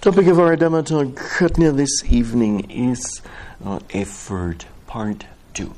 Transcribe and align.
Topic 0.00 0.26
of 0.26 0.40
our 0.40 0.56
Dhammatalk 0.56 1.14
Khatna 1.14 1.76
this 1.76 2.02
evening 2.08 2.68
is 2.68 3.22
uh, 3.64 3.78
effort 3.90 4.66
part 4.88 5.26
two. 5.54 5.74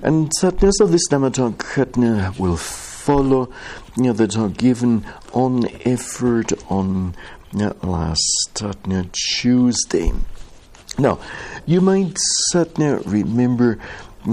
And 0.00 0.32
sadness 0.32 0.80
of 0.80 0.90
this 0.90 1.06
Dhammatalk 1.10 1.56
Khatna 1.58 2.38
will 2.38 2.56
follow 2.56 3.52
you 3.96 4.04
know, 4.04 4.12
that 4.14 4.38
are 4.38 4.48
given 4.48 5.04
on 5.34 5.66
effort 5.84 6.54
on 6.70 7.14
uh, 7.60 7.74
last 7.82 8.62
uh, 8.62 8.72
Tuesday. 9.12 10.12
Now, 10.98 11.18
you 11.66 11.82
might 11.82 12.16
Satna 12.50 13.02
remember 13.04 13.78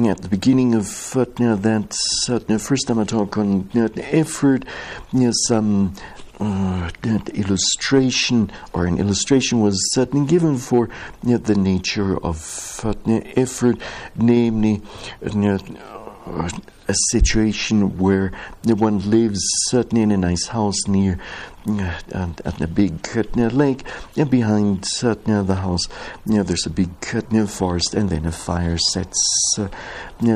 at 0.10 0.22
the 0.24 0.28
beginning 0.28 0.74
of 0.74 0.84
Satna 0.86 1.62
that 1.62 1.96
Satna 2.26 2.60
first 2.60 2.88
time 2.88 2.98
I 2.98 3.04
talk 3.04 3.38
on 3.38 3.70
effort, 3.98 4.66
you 5.12 5.20
some 5.48 5.94
uh, 6.40 6.90
illustration 7.36 8.52
or 8.74 8.88
an 8.88 8.98
illustration 8.98 9.62
was 9.62 9.78
certainly 9.94 10.26
given 10.26 10.58
for 10.58 10.90
the 11.46 11.54
nature 11.56 12.18
of 12.26 12.82
uh, 12.84 12.94
effort, 13.36 13.78
namely 14.16 14.82
uh, 15.78 16.03
a 16.26 16.96
situation 17.12 17.98
where 17.98 18.32
the 18.64 18.76
one 18.76 19.10
lives 19.10 19.42
certainly 19.70 20.04
in 20.04 20.12
a 20.12 20.18
nice 20.18 20.48
house 20.48 20.88
near 20.88 21.20
uh, 21.68 22.00
at 22.14 22.62
a 22.62 22.68
big 22.68 23.08
uh, 23.16 23.22
lake, 23.48 23.84
and 24.18 24.30
behind 24.30 24.86
uh, 25.02 25.14
the 25.14 25.56
house, 25.56 25.88
you 26.26 26.36
know, 26.36 26.44
there's 26.44 26.66
a 26.66 26.70
big 26.70 26.90
uh, 27.14 27.46
forest, 27.46 27.94
and 27.94 28.10
then 28.10 28.26
a 28.26 28.32
fire 28.32 28.78
sets 28.78 29.56
uh, 29.58 29.68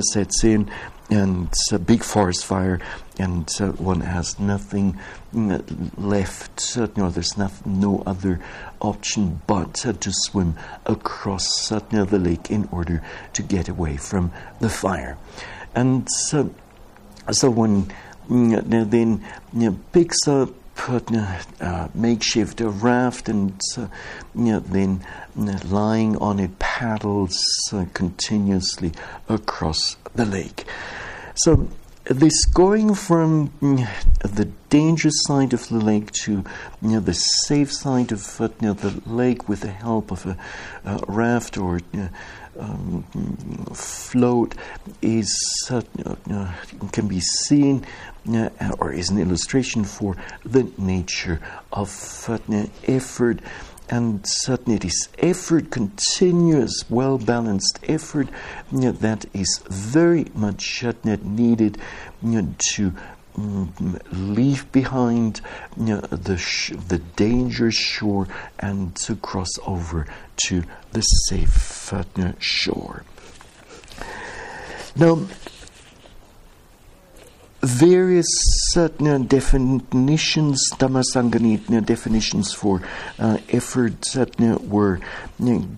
sets 0.02 0.44
in, 0.44 0.70
and 1.10 1.50
a 1.72 1.80
big 1.80 2.04
forest 2.04 2.46
fire, 2.46 2.80
and 3.18 3.50
uh, 3.60 3.72
one 3.74 4.02
has 4.02 4.40
nothing 4.40 5.00
left. 5.98 6.78
Uh, 6.78 6.88
no, 6.96 7.10
there's 7.10 7.38
no, 7.66 8.04
other 8.06 8.40
option 8.82 9.42
but 9.48 9.74
to 9.74 10.12
swim 10.12 10.56
across 10.86 11.72
uh, 11.72 11.80
the 11.80 12.20
lake 12.20 12.52
in 12.52 12.68
order 12.72 13.02
to 13.34 13.42
get 13.42 13.68
away 13.70 13.98
from 13.98 14.32
the 14.60 14.70
fire. 14.70 15.18
And 15.76 16.08
so, 16.10 16.54
so 17.32 17.50
one 17.50 17.92
then 18.30 19.24
you 19.54 19.72
know, 19.72 19.80
picks 19.92 20.28
up 20.28 20.50
uh, 21.60 21.88
makeshift 21.94 22.62
raft 22.62 23.30
and 23.30 23.60
uh, 23.78 23.88
you 24.36 24.44
know, 24.54 24.60
then 24.60 25.04
lying 25.70 26.18
on 26.18 26.40
it 26.40 26.60
paddles 26.60 27.40
uh, 27.74 27.86
continuously 27.94 28.92
across 29.28 29.98
the 30.16 30.26
lake. 30.26 30.66
So 31.36 31.68
this 32.06 32.46
going 32.46 32.96
from 32.96 33.50
mm, 33.62 33.88
the 34.22 34.46
dangerous 34.70 35.24
side 35.24 35.54
of 35.54 35.68
the 35.68 35.80
lake 35.80 36.12
to 36.12 36.32
you 36.82 36.90
know, 36.90 37.00
the 37.00 37.14
safe 37.14 37.74
side 37.74 38.12
of 38.12 38.40
you 38.40 38.68
know, 38.68 38.74
the 38.74 39.02
lake 39.10 39.50
with 39.50 39.62
the 39.62 39.72
help 39.72 40.12
of 40.12 40.26
a, 40.26 40.38
a 40.86 41.00
raft 41.08 41.58
or 41.58 41.82
uh, 41.94 42.08
um, 42.60 43.04
float 43.74 44.56
is 45.02 45.32
uh, 45.70 45.82
uh, 46.32 46.54
can 46.92 47.08
be 47.08 47.20
seen 47.20 47.86
uh, 48.30 48.50
or 48.80 48.92
is 48.92 49.10
an 49.10 49.20
illustration 49.20 49.84
for 49.84 50.16
the 50.44 50.70
nature 50.78 51.40
of 51.72 51.90
uh, 52.30 52.66
effort. 52.86 53.40
And 53.90 54.20
certainly 54.26 54.76
it 54.76 54.86
is 54.86 55.08
effort, 55.18 55.72
continuous, 55.72 56.84
well 56.90 57.18
balanced 57.18 57.80
effort 57.84 58.28
know, 58.80 58.92
that 58.92 59.26
is 59.34 59.62
very 59.70 60.26
much 60.34 60.84
needed 61.24 61.78
you 62.22 62.42
know, 62.42 62.54
to 62.74 62.94
leave 63.38 64.72
behind 64.72 65.42
you 65.78 65.86
know, 65.86 66.02
the, 66.02 66.38
sh- 66.38 66.74
the 66.88 66.98
dangerous 66.98 67.76
shore 67.76 68.28
and 68.60 68.96
to 68.96 69.16
cross 69.16 69.52
over 69.66 70.08
to 70.48 70.64
the 70.92 71.02
safe 71.02 71.94
uh, 71.94 72.04
shore. 72.40 73.04
Now, 74.96 75.28
various 77.68 78.26
certain 78.72 79.08
uh, 79.08 79.18
definitions, 79.18 80.70
Dhammasanganit 80.76 81.70
uh, 81.76 81.82
definitions 81.82 82.54
for 82.54 82.82
uh, 83.20 83.38
effort 83.50 84.06
certain 84.06 84.54
uh, 84.54 84.58
were 84.60 85.02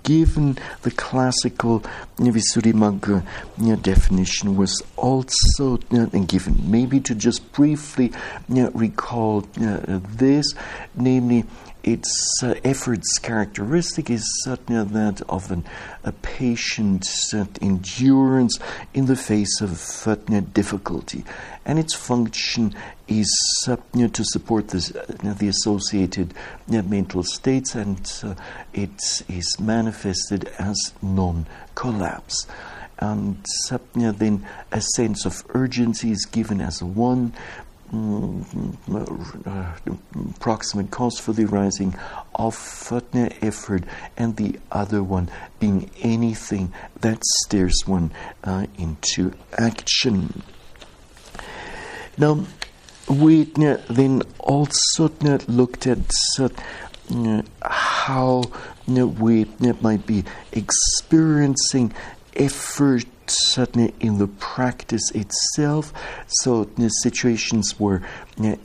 given. 0.03 0.57
The 0.83 0.91
classical 0.91 1.83
Visuddhimagga 2.17 3.81
definition 3.81 4.55
was 4.55 4.83
also 4.97 5.77
given. 5.77 6.71
Maybe 6.71 6.99
to 7.01 7.15
just 7.15 7.51
briefly 7.53 8.11
recall 8.47 9.41
this, 9.57 10.53
namely 10.95 11.45
its 11.83 12.41
uh, 12.43 12.55
effort's 12.63 13.17
characteristic 13.19 14.09
is 14.09 14.23
certainly 14.43 14.83
that 14.91 15.21
of 15.29 15.51
an, 15.51 15.63
a 16.03 16.11
patient 16.11 17.05
uh, 17.33 17.45
endurance 17.61 18.57
in 18.93 19.05
the 19.05 19.15
face 19.15 19.61
of 19.61 20.07
uh, 20.07 20.15
difficulty. 20.53 21.23
And 21.65 21.79
its 21.79 21.95
function 21.95 22.75
is 23.07 23.31
uh, 23.67 23.77
to 23.93 24.23
support 24.23 24.69
this, 24.69 24.93
uh, 24.95 25.05
the 25.37 25.47
associated 25.47 26.33
uh, 26.71 26.81
mental 26.81 27.23
states, 27.23 27.75
and 27.75 27.99
it 28.73 29.23
is 29.29 29.59
manifested 29.59 30.49
as 30.59 30.93
non 31.01 31.45
collapse. 31.75 32.45
And 33.01 33.45
then 33.95 34.45
a 34.73 34.81
sense 34.81 35.25
of 35.25 35.43
urgency 35.49 36.11
is 36.11 36.25
given 36.25 36.59
as 36.59 36.83
one, 36.83 37.33
Mm, 37.91 38.45
mm, 38.45 38.77
mm, 38.87 39.47
uh, 39.47 40.33
proximate 40.39 40.91
cause 40.91 41.17
for 41.17 41.33
the 41.33 41.45
arising 41.45 41.95
of 42.35 42.55
fatna 42.55 43.33
effort, 43.41 43.83
and 44.15 44.35
the 44.35 44.59
other 44.71 45.01
one 45.01 45.31
being 45.59 45.89
anything 46.01 46.71
that 47.01 47.23
steers 47.23 47.81
one 47.87 48.11
uh, 48.43 48.67
into 48.77 49.33
action. 49.57 50.43
Now, 52.15 52.45
we 53.09 53.45
then 53.45 54.21
also 54.37 55.11
uh, 55.25 55.39
looked 55.47 55.87
at 55.87 55.97
uh, 56.39 57.41
how 57.63 58.43
uh, 58.87 59.07
we 59.07 59.47
might 59.81 60.05
be 60.05 60.25
experiencing 60.51 61.91
effort 62.39 63.05
certainly 63.27 63.93
in 63.99 64.17
the 64.17 64.27
practice 64.27 65.11
itself. 65.11 65.93
So, 66.27 66.69
situations 67.03 67.79
where 67.79 68.01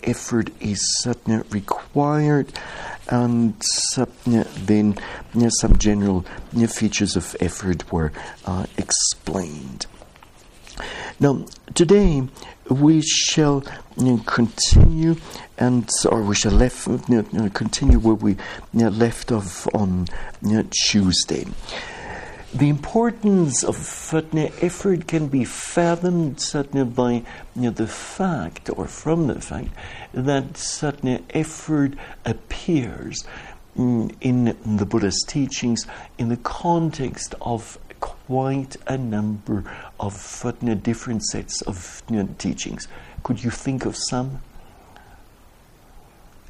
effort 0.02 0.50
is 0.60 0.80
certainly 1.02 1.42
required, 1.50 2.52
and 3.08 3.54
then 3.86 4.96
some 5.50 5.78
general 5.78 6.24
features 6.68 7.16
of 7.16 7.36
effort 7.40 7.92
were 7.92 8.12
uh, 8.46 8.66
explained. 8.78 9.86
Now, 11.20 11.46
today 11.74 12.26
we 12.68 13.02
shall 13.02 13.62
continue 14.26 15.16
and 15.58 15.88
or 16.10 16.22
we 16.22 16.34
shall 16.34 16.52
left, 16.52 16.88
continue 17.54 17.98
where 17.98 18.14
we 18.14 18.36
left 18.72 19.30
off 19.30 19.68
on 19.74 20.06
Tuesday. 20.70 21.46
The 22.54 22.69
importance 22.69 23.65
of 23.65 23.76
fatna 23.76 24.53
effort 24.62 25.09
can 25.09 25.26
be 25.26 25.44
fathomed 25.44 26.37
satna 26.37 26.84
by 26.84 27.25
you 27.56 27.62
know, 27.62 27.70
the 27.70 27.88
fact 27.88 28.70
or 28.70 28.87
from 28.87 29.26
the 29.26 29.41
fact 29.41 29.70
that 30.12 30.53
satna 30.53 31.22
effort 31.31 31.94
appears 32.25 33.25
mm, 33.76 34.14
in 34.20 34.44
the 34.76 34.87
Buddha's 34.87 35.25
teachings 35.26 35.84
in 36.16 36.28
the 36.28 36.37
context 36.37 37.34
of 37.41 37.76
quite 37.98 38.76
a 38.87 38.97
number 38.97 39.64
of 39.98 40.14
fatna 40.14 40.81
different 40.81 41.25
sets 41.25 41.60
of 41.62 42.04
you 42.09 42.22
know, 42.22 42.28
teachings. 42.38 42.87
Could 43.25 43.43
you 43.43 43.50
think 43.50 43.84
of 43.84 43.96
some? 43.96 44.43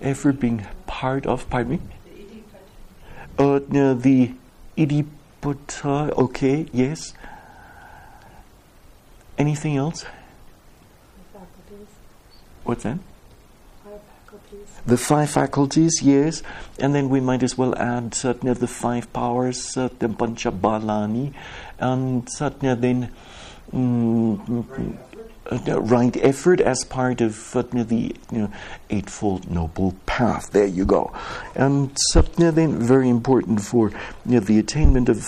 Effort 0.03 0.39
being 0.39 0.67
part 0.87 1.25
of, 1.25 1.49
pardon 1.49 1.73
me? 1.73 1.81
Uh, 3.39 3.61
no, 3.71 3.95
the 3.95 4.35
Idi 4.77 5.07
but 5.45 5.83
uh, 5.85 6.09
okay, 6.17 6.67
yes. 6.73 7.13
Anything 9.37 9.77
else? 9.77 10.07
Faculties. 11.33 11.89
What's 12.65 12.83
that? 12.85 12.99
The 14.87 14.97
five 14.97 15.31
faculties, 15.31 16.01
yes, 16.03 16.43
and 16.79 16.95
then 16.95 17.09
we 17.09 17.21
might 17.21 17.43
as 17.43 17.59
well 17.59 17.75
add 17.77 18.15
certainly 18.15 18.55
the 18.55 18.67
five 18.67 19.13
powers, 19.13 19.77
uh, 19.77 19.89
the 19.99 20.09
pancha 20.09 20.51
balani, 20.51 21.33
and 21.79 22.29
certainly 22.31 22.75
then 22.75 23.13
mm, 23.73 24.95
uh, 25.51 25.81
right 25.81 26.17
effort 26.19 26.61
as 26.61 26.85
part 26.85 27.21
of 27.21 27.57
uh, 27.57 27.63
the 27.63 28.15
you 28.31 28.39
know, 28.39 28.53
Eightfold 28.91 29.51
Noble 29.51 29.95
Path. 30.07 30.51
There 30.53 30.67
you 30.67 30.85
go. 30.85 31.13
And 31.55 31.97
Sapna 32.13 32.55
then 32.55 32.79
very 32.79 33.09
important 33.09 33.61
for 33.61 33.91
you 34.25 34.33
know, 34.33 34.41
the 34.41 34.59
attainment 34.59 35.09
of 35.09 35.17
the 35.17 35.23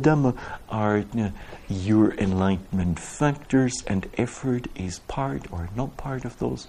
Dhamma 0.00 0.36
are 0.68 0.98
you 0.98 1.06
know, 1.14 1.32
your 1.68 2.14
enlightenment 2.14 2.98
factors, 2.98 3.82
and 3.86 4.08
effort 4.18 4.66
is 4.74 5.00
part 5.00 5.50
or 5.52 5.68
not 5.74 5.96
part 5.96 6.24
of 6.24 6.38
those. 6.38 6.68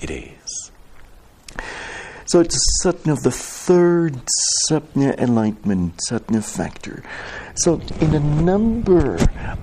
It 0.00 0.10
is. 0.10 0.70
So 2.28 2.40
it's 2.40 2.58
satna, 2.84 3.18
the 3.18 3.30
third 3.30 4.20
satna 4.68 5.18
enlightenment, 5.18 5.98
satna 6.10 6.44
factor. 6.44 7.02
So 7.54 7.80
in 8.02 8.14
a 8.14 8.20
number 8.20 9.14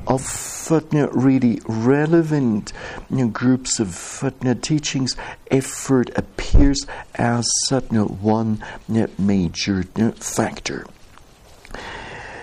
of 0.08 0.24
satna 0.24 1.10
really 1.14 1.62
relevant 1.68 2.74
you 3.12 3.18
know, 3.18 3.28
groups 3.28 3.80
of 3.80 3.90
satna 3.90 4.60
teachings, 4.60 5.16
effort 5.52 6.10
appears 6.18 6.88
as 7.14 7.48
satna 7.70 8.10
one 8.10 8.64
you 8.90 9.02
know, 9.02 9.08
major 9.20 9.86
you 9.96 10.04
know, 10.04 10.12
factor. 10.14 10.88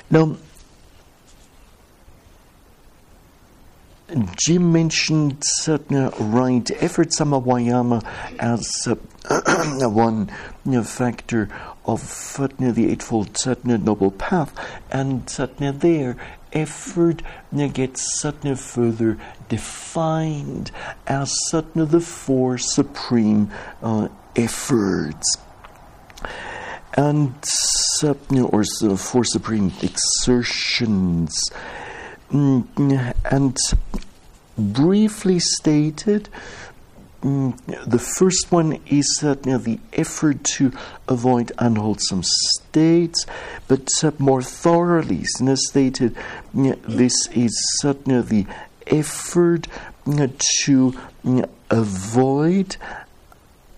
Now, 0.08 0.36
Jim 4.36 4.72
mentioned 4.72 5.42
satna 5.62 6.12
right 6.18 6.70
effort 6.82 7.08
samavayama 7.08 8.04
as 8.38 8.86
uh, 8.86 8.94
one 9.88 10.26
factor 10.84 11.48
of 11.84 12.00
Satna, 12.02 12.74
the 12.74 12.90
Eightfold 12.90 13.32
Satna 13.34 13.82
Noble 13.82 14.10
Path, 14.10 14.52
and 14.90 15.26
Satna 15.26 15.78
there, 15.78 16.16
effort 16.52 17.22
gets 17.72 18.22
Satna 18.22 18.58
further 18.58 19.18
defined 19.48 20.70
as 21.06 21.34
Satna, 21.50 21.88
the 21.88 22.00
four 22.00 22.58
supreme 22.58 23.50
uh, 23.82 24.08
efforts. 24.36 25.36
And 26.94 27.34
Satna, 27.42 28.52
or 28.52 28.64
the 28.80 28.96
four 28.96 29.24
supreme 29.24 29.72
exertions. 29.82 31.50
Mm, 32.32 33.14
and 33.30 33.56
briefly 34.56 35.38
stated, 35.38 36.28
Mm, 37.22 37.56
the 37.86 38.00
first 38.00 38.50
one 38.50 38.80
is 38.86 39.06
that 39.22 39.44
the 39.44 39.78
effort 39.92 40.42
to 40.42 40.72
avoid 41.06 41.52
unwholesome 41.56 42.22
states, 42.24 43.26
but 43.68 43.88
uh, 44.02 44.10
more 44.18 44.42
thoroughly 44.42 45.22
stated, 45.54 46.16
this 46.52 47.28
is 47.28 47.52
certainly 47.80 48.22
the 48.22 48.46
effort 48.88 49.68
to 50.64 50.94
avoid 51.70 52.76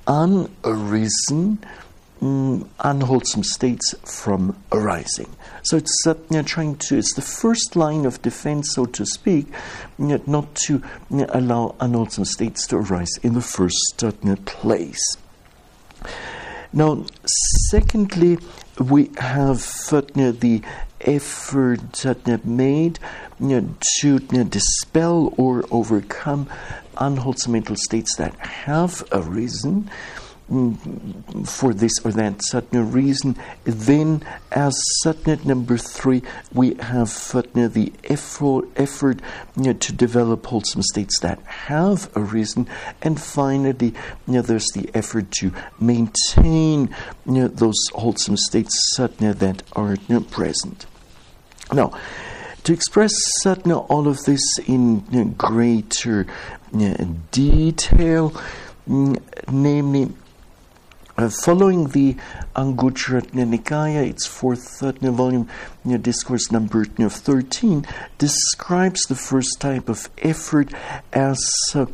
unarisen 0.06 1.58
mm, 2.20 2.66
unwholesome 2.80 3.44
states 3.44 3.94
from 4.04 4.56
arising. 4.72 5.34
So 5.62 5.76
it's 5.76 6.06
uh, 6.06 6.14
you 6.30 6.38
know, 6.38 6.42
trying 6.42 6.76
to, 6.76 6.98
it's 6.98 7.14
the 7.14 7.22
first 7.22 7.76
line 7.76 8.06
of 8.06 8.22
defense, 8.22 8.74
so 8.74 8.86
to 8.86 9.06
speak, 9.06 9.46
you 9.98 10.06
know, 10.06 10.22
not 10.26 10.54
to 10.66 10.74
you 11.10 11.16
know, 11.16 11.26
allow 11.30 11.74
unwholesome 11.80 12.24
states 12.24 12.66
to 12.68 12.76
arise 12.76 13.16
in 13.22 13.34
the 13.34 13.40
first 13.40 14.02
uh, 14.02 14.12
place. 14.44 15.16
Now, 16.72 17.04
secondly, 17.70 18.38
we 18.80 19.10
have 19.18 19.64
uh, 19.92 20.00
the 20.32 20.62
effort 21.00 22.04
made 22.44 22.98
to 24.00 24.18
dispel 24.18 25.34
or 25.36 25.64
overcome 25.70 26.48
unwholesome 26.96 27.52
mental 27.52 27.76
states 27.76 28.16
that 28.16 28.34
have 28.38 29.04
arisen. 29.12 29.90
For 30.46 31.72
this 31.72 31.92
or 32.04 32.12
that 32.12 32.42
satna 32.52 32.92
reason. 32.92 33.36
Then, 33.64 34.22
as 34.52 34.78
satna 35.02 35.42
number 35.42 35.78
three, 35.78 36.22
we 36.52 36.74
have 36.74 37.08
satna 37.08 37.72
the 37.72 37.94
effort, 38.04 38.68
effort 38.76 39.20
you 39.56 39.62
know, 39.62 39.72
to 39.72 39.92
develop 39.92 40.44
wholesome 40.44 40.82
states 40.82 41.18
that 41.20 41.40
have 41.44 42.10
arisen, 42.14 42.68
and 43.00 43.18
finally, 43.18 43.94
you 44.26 44.34
know, 44.34 44.42
there's 44.42 44.68
the 44.74 44.90
effort 44.92 45.30
to 45.38 45.50
maintain 45.80 46.94
you 47.24 47.32
know, 47.32 47.48
those 47.48 47.80
wholesome 47.94 48.36
states 48.36 48.94
satna 48.94 49.34
that 49.38 49.62
are 49.72 49.96
present. 50.30 50.84
Now. 51.72 51.92
To 52.64 52.72
express 52.72 53.12
satna, 53.44 53.84
all 53.90 54.08
of 54.08 54.24
this 54.24 54.40
in 54.66 55.34
greater 55.36 56.26
detail, 57.30 58.30
mm, 58.88 59.20
namely 59.50 60.08
uh, 61.16 61.30
following 61.44 61.88
the 61.88 62.16
Anguttara 62.56 63.22
Nikaya, 63.32 64.08
its 64.08 64.26
fourth 64.26 64.82
uh, 64.82 64.92
volume, 64.92 65.48
discourse 66.00 66.50
number 66.50 66.84
you 66.84 67.04
know, 67.04 67.08
13, 67.08 67.86
describes 68.18 69.02
the 69.02 69.14
first 69.14 69.60
type 69.60 69.88
of 69.88 70.08
effort 70.18 70.72
as 71.12 71.38
uh, 71.74 71.86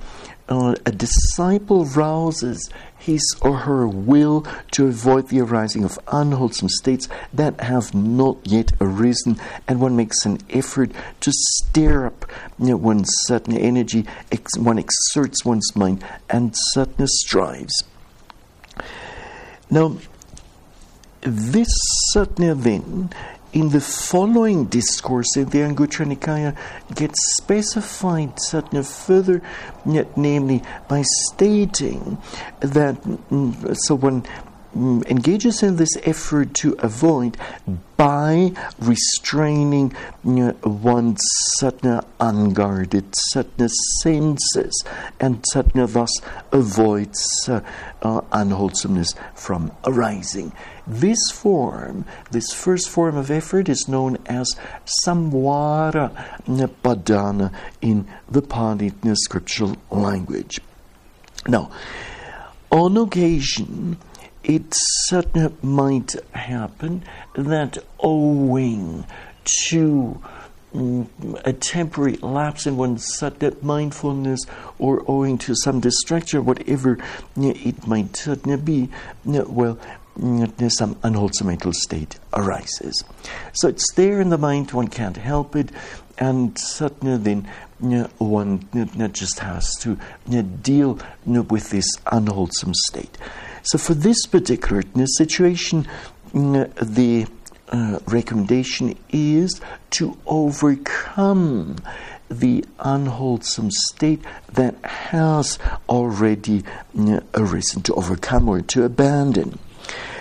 uh, 0.49 0.75
a 0.85 0.93
disciple 0.93 1.85
rouses 1.85 2.71
his 2.99 3.23
or 3.41 3.59
her 3.59 3.89
will 3.89 4.47
to 4.73 4.87
avoid 4.87 5.29
the 5.29 5.41
arising 5.41 5.85
of 5.85 5.99
unwholesome 6.09 6.69
states 6.69 7.09
that 7.33 7.61
have 7.61 7.95
not 7.95 8.39
yet 8.45 8.73
arisen, 8.81 9.41
and 9.67 9.81
one 9.81 9.97
makes 9.97 10.27
an 10.27 10.39
effort 10.51 10.91
to 11.21 11.33
stir 11.33 12.07
up 12.07 12.27
you 12.59 12.67
know, 12.67 12.77
one's 12.77 13.11
certain 13.23 13.57
energy, 13.57 14.07
ex- 14.31 14.59
one 14.59 14.79
exerts 14.79 15.45
one's 15.45 15.75
mind, 15.75 16.05
and 16.29 16.53
certainly 16.73 17.07
strives. 17.07 17.83
Now, 19.71 19.97
this 21.21 21.69
certainly 22.13 22.55
then, 22.55 23.11
in 23.53 23.71
the 23.71 23.81
following 23.81 24.67
discourse 24.67 25.37
in 25.37 25.49
the 25.51 25.59
Anguttara 25.59 26.07
Nikaya, 26.07 26.57
gets 26.95 27.19
specified 27.37 28.33
certainly 28.41 28.85
further, 28.85 29.43
namely 29.85 30.63
by 30.89 31.03
stating 31.03 32.19
that 32.61 33.01
mm, 33.03 33.77
so 33.87 33.97
one 33.97 34.25
engages 34.75 35.63
in 35.63 35.77
this 35.77 35.97
effort 36.05 36.55
to 36.55 36.75
avoid 36.79 37.37
by 37.97 38.53
restraining 38.79 39.93
you 40.25 40.33
know, 40.33 40.57
one's 40.63 41.21
satna 41.61 42.05
unguarded 42.19 43.13
satna 43.35 43.69
senses, 44.03 44.85
and 45.19 45.45
satna 45.53 45.93
thus 45.93 46.11
avoids 46.53 47.49
uh, 47.49 47.61
uh, 48.03 48.21
unwholesomeness 48.33 49.15
from 49.35 49.71
arising. 49.85 50.53
This 50.87 51.31
form, 51.31 52.05
this 52.31 52.53
first 52.53 52.89
form 52.89 53.17
of 53.17 53.31
effort, 53.31 53.69
is 53.69 53.87
known 53.87 54.19
as 54.27 54.49
samvara 55.05 56.11
padhana 56.83 57.53
in 57.83 58.09
the 58.31 58.43
Pali 58.43 58.93
scriptural 59.15 59.77
language. 59.91 60.61
Now, 61.47 61.71
on 62.71 62.97
occasion, 62.97 63.99
it 64.45 64.65
certainly 65.07 65.55
might 65.63 66.15
happen 66.33 67.05
that 67.35 67.79
owing 67.99 69.05
to 69.69 70.23
mm, 70.75 71.07
a 71.45 71.53
temporary 71.53 72.17
lapse 72.17 72.67
in 72.67 72.77
one's 72.77 73.23
mindfulness 73.63 74.41
or 74.79 75.05
owing 75.07 75.39
to 75.39 75.55
some 75.55 75.81
distraction, 75.81 76.45
whatever 76.45 76.99
it 77.37 77.87
might 77.87 78.65
be, 78.65 78.89
well, 79.25 79.79
some 80.69 80.99
unwholesome 81.03 81.47
mental 81.47 81.73
state 81.73 82.19
arises. 82.33 83.05
So 83.53 83.69
it's 83.69 83.93
there 83.95 84.21
in 84.21 84.29
the 84.29 84.39
mind, 84.39 84.73
one 84.73 84.89
can't 84.89 85.17
help 85.17 85.57
it, 85.57 85.71
and 86.19 86.59
suddenly 86.59 87.17
then 87.17 87.49
one 88.19 88.69
just 89.13 89.39
has 89.39 89.75
to 89.81 89.97
deal 90.63 90.99
with 91.27 91.71
this 91.71 91.87
unwholesome 92.11 92.75
state. 92.75 93.17
So, 93.63 93.79
for 93.79 93.95
this 93.95 94.27
particular 94.27 94.83
situation, 95.17 95.87
mm, 96.33 96.73
the 96.75 97.27
uh, 97.69 97.99
recommendation 98.07 98.99
is 99.11 99.61
to 99.91 100.17
overcome 100.27 101.77
the 102.29 102.65
unwholesome 102.79 103.71
state 103.71 104.23
that 104.53 104.75
has 104.85 105.59
already 105.89 106.65
uh, 106.99 107.21
arisen, 107.35 107.83
to 107.83 107.95
overcome 107.95 108.49
or 108.49 108.61
to 108.61 108.85
abandon. 108.85 109.59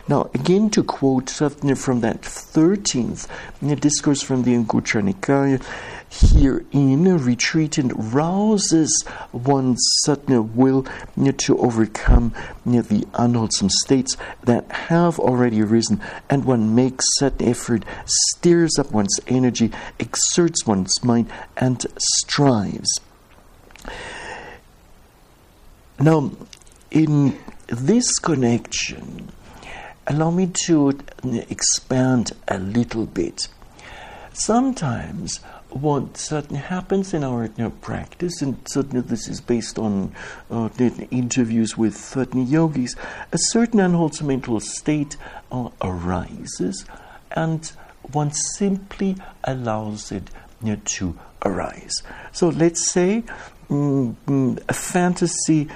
Now, 0.08 0.29
again, 0.34 0.72
to 0.72 0.84
quote 0.84 1.29
from 1.29 2.01
that 2.01 2.22
13th 2.22 3.27
uh, 3.62 3.75
discourse 3.75 4.24
from 4.24 4.41
the 4.41 4.55
Anguttara 4.55 5.13
Nikaya, 5.13 5.63
herein 6.09 7.05
retreatant 7.19 7.93
rouses 7.95 9.03
one's 9.31 9.85
sudden 10.03 10.55
will 10.55 10.85
to 11.37 11.57
overcome 11.59 12.33
the 12.65 13.05
unwholesome 13.13 13.69
states 13.69 14.17
that 14.43 14.69
have 14.71 15.19
already 15.19 15.61
arisen, 15.61 16.01
and 16.29 16.45
one 16.45 16.73
makes 16.73 17.05
that 17.19 17.41
effort, 17.41 17.85
stirs 18.05 18.77
up 18.79 18.91
one's 18.91 19.19
energy, 19.27 19.71
exerts 19.99 20.65
one's 20.65 21.03
mind, 21.03 21.31
and 21.57 21.85
strives. 21.99 22.99
Now, 25.99 26.31
in 26.91 27.37
this 27.67 28.17
connection, 28.19 29.31
allow 30.07 30.31
me 30.31 30.51
to 30.65 30.97
expand 31.23 32.31
a 32.47 32.57
little 32.57 33.05
bit. 33.05 33.47
Sometimes 34.33 35.39
what 35.69 36.17
certainly 36.17 36.61
happens 36.61 37.13
in 37.13 37.23
our 37.23 37.45
you 37.45 37.51
know, 37.57 37.69
practice, 37.69 38.41
and 38.41 38.57
certainly 38.67 39.01
this 39.01 39.27
is 39.27 39.39
based 39.41 39.77
on 39.77 40.13
uh, 40.49 40.69
interviews 41.11 41.77
with 41.77 41.95
certain 41.95 42.47
yogis, 42.47 42.95
a 43.31 43.38
certain 43.38 43.79
unwholesome 43.79 44.27
mental 44.27 44.59
state 44.59 45.15
uh, 45.51 45.69
arises, 45.81 46.85
and 47.31 47.71
one 48.11 48.31
simply 48.31 49.15
allows 49.43 50.11
it 50.11 50.29
you 50.63 50.73
know, 50.73 50.81
to 50.85 51.17
arise. 51.45 52.01
So 52.31 52.49
let's 52.49 52.91
say 52.91 53.23
mm, 53.69 54.15
mm, 54.25 54.63
a 54.67 54.73
fantasy 54.73 55.67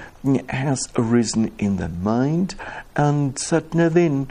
has 0.49 0.89
arisen 0.97 1.51
in 1.57 1.77
the 1.77 1.89
mind, 1.89 2.55
and 2.95 3.37
certainly 3.37 3.89
then 3.89 4.27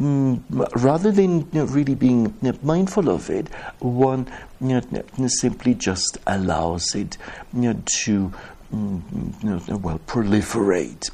Mm, 0.00 0.42
rather 0.82 1.12
than 1.12 1.40
you 1.40 1.48
know, 1.52 1.64
really 1.66 1.94
being 1.94 2.26
you 2.42 2.52
know, 2.52 2.58
mindful 2.62 3.08
of 3.08 3.30
it, 3.30 3.48
one 3.78 4.26
you 4.60 4.80
know, 4.90 5.26
simply 5.28 5.74
just 5.74 6.18
allows 6.26 6.94
it 6.96 7.16
to 8.04 8.32
mm, 8.74 9.80
well 9.80 10.00
proliferate. 10.06 11.10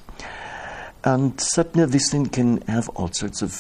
And 1.03 1.41
certainly 1.41 1.87
this 1.87 2.11
thing 2.11 2.27
can 2.27 2.61
have 2.63 2.89
all 2.91 3.11
sorts 3.13 3.41
of 3.41 3.51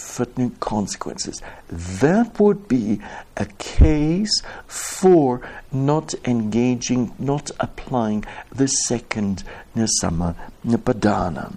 consequences. 0.60 1.40
That 1.68 2.38
would 2.38 2.68
be 2.68 3.00
a 3.36 3.46
case 3.46 4.42
for 4.66 5.40
not 5.72 6.14
engaging, 6.26 7.14
not 7.18 7.50
applying 7.58 8.24
the 8.54 8.68
second 8.68 9.42
Samma 10.02 10.34
Padhana. 10.66 11.54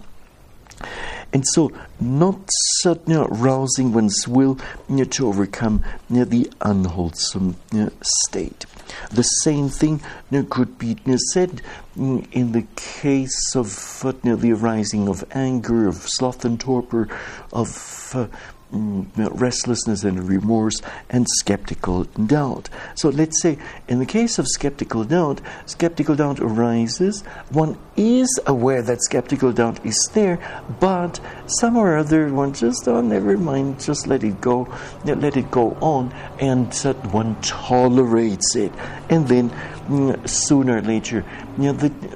And 1.34 1.44
so, 1.48 1.72
not 2.00 2.48
suddenly 2.82 3.20
uh, 3.20 3.26
rousing 3.26 3.92
one's 3.92 4.28
will 4.28 4.60
uh, 4.88 5.04
to 5.04 5.28
overcome 5.28 5.84
uh, 6.16 6.26
the 6.26 6.52
unwholesome 6.62 7.56
state. 8.04 8.68
The 9.10 9.24
same 9.24 9.70
thing 9.70 10.02
could 10.50 10.78
be 10.78 10.96
said 11.32 11.64
mm, 11.98 12.28
in 12.32 12.52
the 12.52 12.68
case 12.76 13.56
of 13.56 14.02
the 14.04 14.52
arising 14.52 15.08
of 15.08 15.24
anger, 15.32 15.88
of 15.88 15.96
sloth 16.08 16.46
and 16.46 16.60
torpor, 16.60 17.08
of 17.52 18.12
uh, 18.14 18.28
restlessness 18.74 20.04
and 20.04 20.28
remorse 20.28 20.82
and 21.10 21.28
skeptical 21.30 22.04
doubt. 22.04 22.70
So 22.96 23.10
let's 23.10 23.42
say 23.42 23.58
in 23.88 24.00
the 24.00 24.06
case 24.06 24.40
of 24.40 24.48
skeptical 24.48 25.04
doubt, 25.04 25.42
skeptical 25.66 26.16
doubt 26.16 26.40
arises. 26.40 27.22
One 27.50 27.78
is 27.96 28.40
aware 28.48 28.82
that 28.82 29.04
skeptical 29.04 29.52
doubt 29.52 29.86
is 29.86 30.10
there, 30.14 30.40
but 30.80 31.20
somewhere 31.46 31.94
or 31.94 31.98
other 31.98 32.34
one 32.34 32.54
just 32.54 32.88
oh 32.88 33.02
never 33.02 33.38
mind, 33.38 33.84
just 33.84 34.08
let 34.08 34.24
it 34.24 34.42
go, 34.42 34.68
let 35.06 35.38
it 35.38 35.52
go 35.52 35.72
on, 35.82 36.14
and 36.40 36.74
one 37.12 37.36
tolerates 37.42 38.56
it, 38.56 38.72
and 39.10 39.28
then 39.28 39.50
mm, 39.88 40.28
sooner 40.28 40.78
or 40.78 40.82
later, 40.82 41.26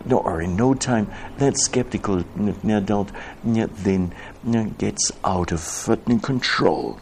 or 0.09 0.41
in 0.41 0.55
no 0.55 0.73
time, 0.73 1.07
that 1.37 1.57
skeptical 1.57 2.23
doubt 2.85 3.11
then 3.43 4.13
gets 4.77 5.11
out 5.23 5.51
of 5.51 5.59
control. 6.19 6.99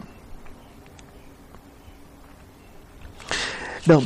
Now, 3.88 4.02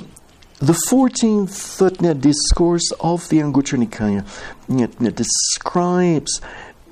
the 0.59 0.73
14th 0.73 2.19
discourse 2.19 2.91
of 2.99 3.29
the 3.29 3.37
Anguttara 3.37 3.87
Nikaya 3.87 5.15
describes 5.15 6.41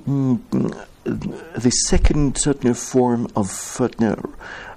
mm, 0.08 0.40
the 1.04 1.70
second 1.70 2.38
form 2.78 3.28
of 3.36 3.48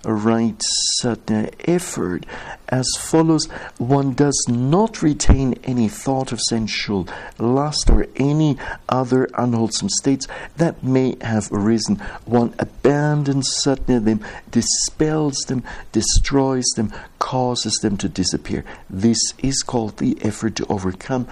right 0.04 0.60
satna 1.00 1.52
effort 1.68 2.24
as 2.68 2.88
follows 2.98 3.46
one 3.78 4.14
does 4.14 4.46
not 4.48 5.02
retain 5.02 5.54
any 5.64 5.88
thought 5.88 6.32
of 6.32 6.40
sensual 6.40 7.06
lust 7.38 7.90
or 7.90 8.06
any 8.16 8.56
other 8.88 9.28
unwholesome 9.36 9.88
states 9.88 10.26
that 10.56 10.82
may 10.82 11.16
have 11.20 11.48
arisen. 11.52 11.96
One 12.24 12.54
abandons 12.58 13.48
certainly 13.50 14.00
them, 14.00 14.24
dispels 14.50 15.36
them, 15.48 15.64
destroys 15.92 16.66
them, 16.76 16.92
causes 17.18 17.74
them 17.82 17.96
to 17.98 18.08
disappear. 18.08 18.64
This 18.88 19.34
is 19.38 19.62
called 19.62 19.98
the 19.98 20.16
effort 20.22 20.56
to 20.56 20.66
overcome 20.66 21.26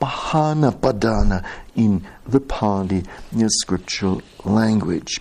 Pahana 0.00 0.72
Padhana 0.72 1.44
in 1.74 2.06
the 2.26 2.40
Pali 2.40 3.04
uh, 3.36 3.48
scriptural 3.48 4.22
language. 4.44 5.20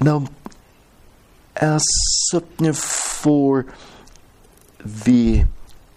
Now, 0.00 0.26
as 1.56 1.82
for 2.72 3.66
the 4.84 5.44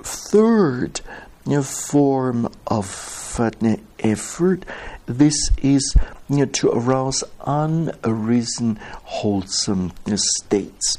third 0.02 1.02
form 1.64 2.52
of 2.68 2.86
effort, 4.00 4.66
this 5.06 5.50
is 5.62 5.96
to 6.30 6.70
arouse 6.70 7.24
unarisen 7.42 8.78
wholesome 9.04 9.92
states. 10.16 10.98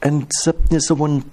And 0.00 0.30
so 0.32 0.94
one 0.94 1.24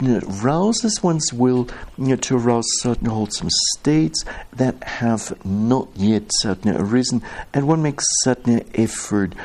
rouses 0.42 1.04
one's 1.04 1.32
will 1.32 1.66
to 1.66 2.36
arouse 2.36 2.66
certain 2.80 3.08
wholesome 3.08 3.50
states 3.78 4.24
that 4.54 4.84
have 4.84 5.46
not 5.46 5.88
yet 5.96 6.24
certainly 6.40 6.76
arisen, 6.76 7.22
and 7.54 7.68
one 7.68 7.84
makes 7.84 8.06
certain 8.24 8.68
effort, 8.74 9.36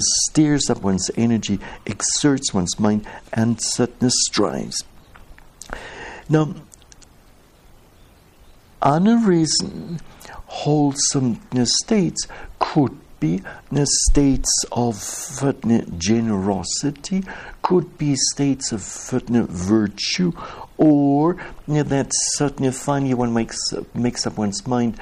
steers 0.00 0.68
up 0.68 0.82
one's 0.82 1.12
energy, 1.16 1.60
exerts 1.86 2.52
one's 2.52 2.78
mind, 2.80 3.06
and 3.32 3.62
certain 3.62 4.10
strives. 4.10 4.82
Now, 6.28 6.54
unarisen 8.82 10.00
wholesome 10.46 11.40
states 11.64 12.26
could 12.58 12.98
be 13.20 13.42
states 14.08 14.64
of 14.72 14.96
generosity, 15.98 17.24
could 17.62 17.98
be 17.98 18.14
states 18.16 18.72
of 18.72 18.82
virtue, 19.50 20.32
or 20.78 21.36
that 21.66 22.08
certainly 22.34 22.70
finally 22.70 23.14
one 23.14 23.32
makes 23.32 23.58
makes 23.94 24.26
up 24.26 24.36
one's 24.36 24.66
mind 24.66 24.98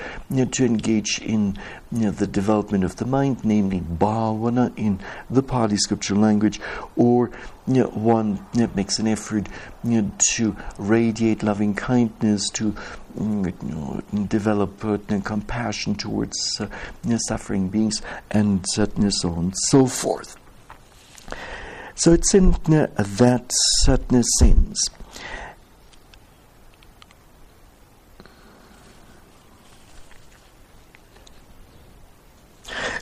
to 0.53 0.65
engage 0.65 1.21
in 1.21 1.59
the 1.91 2.27
development 2.27 2.85
of 2.85 2.97
the 2.97 3.05
mind, 3.05 3.45
namely 3.45 3.81
bhavana 3.81 4.73
in 4.77 5.01
the 5.31 5.43
Pali 5.43 5.77
scripture 5.77 6.15
language, 6.15 6.61
or 6.97 7.31
one 7.67 8.45
makes 8.75 8.99
an 8.99 9.09
effort 9.09 9.49
to 9.83 10.57
radiate 10.79 11.43
loving 11.43 11.75
kindness, 11.75 12.49
to 12.51 12.75
develop 14.29 14.85
uh, 14.85 14.99
compassion 15.25 15.95
towards 15.95 16.61
uh, 16.61 17.17
suffering 17.19 17.69
beings, 17.69 18.03
and 18.31 18.65
so 18.69 18.83
on 18.83 19.45
and 19.45 19.55
so 19.57 19.87
forth. 19.87 20.37
So 21.97 22.13
it's 22.13 22.35
in 22.35 22.53
that 22.67 23.51
certain 23.85 24.23
sense. 24.25 24.89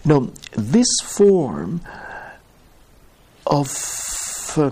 Now, 0.05 0.29
this 0.57 0.89
form 1.05 1.81
of 3.47 3.69
uh, 4.57 4.71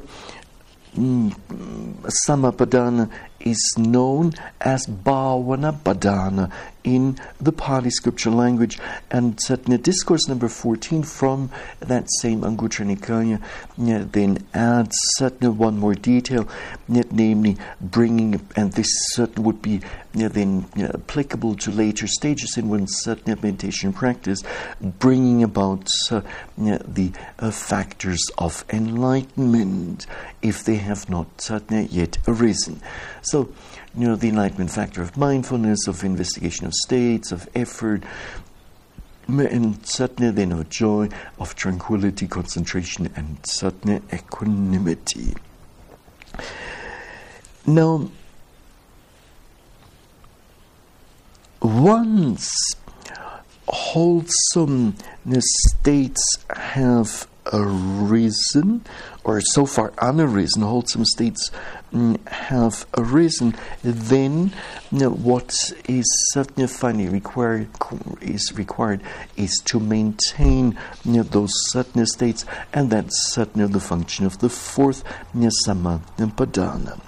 mm, 0.96 1.32
Sammappadhana 2.26 3.10
is 3.40 3.74
known 3.78 4.32
as 4.60 4.86
Bhavana 4.86 5.72
Padhana 5.78 6.50
in 6.84 7.18
the 7.40 7.52
Pali 7.52 7.90
scripture 7.90 8.30
language. 8.30 8.78
And 9.10 9.36
Satna 9.36 9.82
Discourse 9.82 10.28
number 10.28 10.48
14 10.48 11.02
from 11.02 11.50
that 11.80 12.06
same 12.20 12.42
Anguttara 12.42 12.96
Nikaya 12.96 13.40
then 14.12 14.46
adds 14.54 14.96
Satna 15.18 15.54
one 15.54 15.78
more 15.78 15.94
detail, 15.94 16.48
namely 16.88 17.56
bringing, 17.80 18.46
and 18.56 18.72
this 18.72 18.88
certain 19.12 19.44
would 19.44 19.62
be 19.62 19.80
then 20.12 20.66
applicable 20.76 21.54
to 21.56 21.70
later 21.70 22.06
stages 22.06 22.56
in 22.56 22.68
one's 22.68 23.02
Satna 23.04 23.40
meditation 23.42 23.92
practice, 23.92 24.42
bringing 24.80 25.42
about 25.42 25.88
uh, 26.10 26.20
the 26.56 27.12
uh, 27.38 27.50
factors 27.50 28.20
of 28.38 28.64
enlightenment 28.70 30.06
if 30.42 30.64
they 30.64 30.76
have 30.76 31.08
not 31.08 31.36
Satna 31.38 31.86
yet 31.90 32.18
arisen. 32.26 32.80
So, 33.22 33.52
you 33.96 34.06
know, 34.06 34.16
the 34.16 34.28
enlightenment 34.28 34.70
factor 34.70 35.02
of 35.02 35.16
mindfulness, 35.16 35.86
of 35.86 36.04
investigation 36.04 36.66
of 36.66 36.74
states, 36.74 37.32
of 37.32 37.48
effort, 37.54 38.04
and 39.26 39.82
satna, 39.82 40.34
then 40.34 40.52
of 40.52 40.68
joy, 40.68 41.08
of 41.38 41.54
tranquility, 41.54 42.26
concentration, 42.26 43.10
and 43.16 43.42
satna, 43.42 44.02
equanimity. 44.12 45.34
Now, 47.66 48.10
once 51.62 52.50
wholesomeness 53.68 54.94
states 55.68 56.22
have 56.56 57.28
arisen, 57.52 58.84
or 59.24 59.40
so 59.40 59.66
far 59.66 59.90
unarisen, 59.98 60.62
wholesome 60.62 61.04
states 61.04 61.50
mm, 61.92 62.24
have 62.28 62.86
arisen, 62.96 63.54
then 63.82 64.52
you 64.90 64.98
know, 64.98 65.10
what 65.10 65.52
is 65.88 66.04
certainly 66.32 67.08
required 67.08 67.68
is 68.20 68.52
required 68.54 69.00
is 69.36 69.60
to 69.64 69.80
maintain 69.80 70.78
you 71.04 71.12
know, 71.12 71.22
those 71.22 71.52
certain 71.70 72.06
states, 72.06 72.44
and 72.72 72.90
that's 72.90 73.32
certainly 73.32 73.70
the 73.70 73.80
function 73.80 74.26
of 74.26 74.38
the 74.38 74.48
fourth 74.48 75.04
Sammappadhana. 75.34 77.00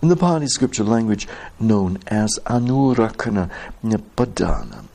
In 0.00 0.08
the 0.08 0.16
Pali 0.16 0.46
scripture 0.46 0.84
language 0.84 1.26
known 1.58 1.98
as 2.06 2.38
Anurakkhana 2.46 3.50
Padhana. 4.16 4.87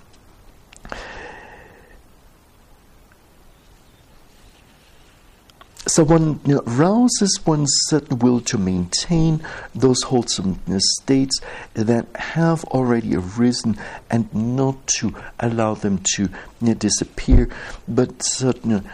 So 5.85 6.05
one 6.05 6.39
you 6.45 6.55
know, 6.55 6.61
rouses 6.65 7.41
one's 7.45 7.71
certain 7.87 8.19
will 8.19 8.39
to 8.41 8.57
maintain 8.57 9.45
those 9.75 10.01
wholesomeness 10.03 10.83
states 11.01 11.41
that 11.73 12.07
have 12.15 12.63
already 12.65 13.15
arisen 13.17 13.77
and 14.09 14.33
not 14.33 14.87
to 14.99 15.13
allow 15.41 15.73
them 15.73 16.01
to 16.15 16.23
you 16.23 16.29
know, 16.61 16.73
disappear, 16.73 17.49
but 17.85 18.23
certain 18.23 18.89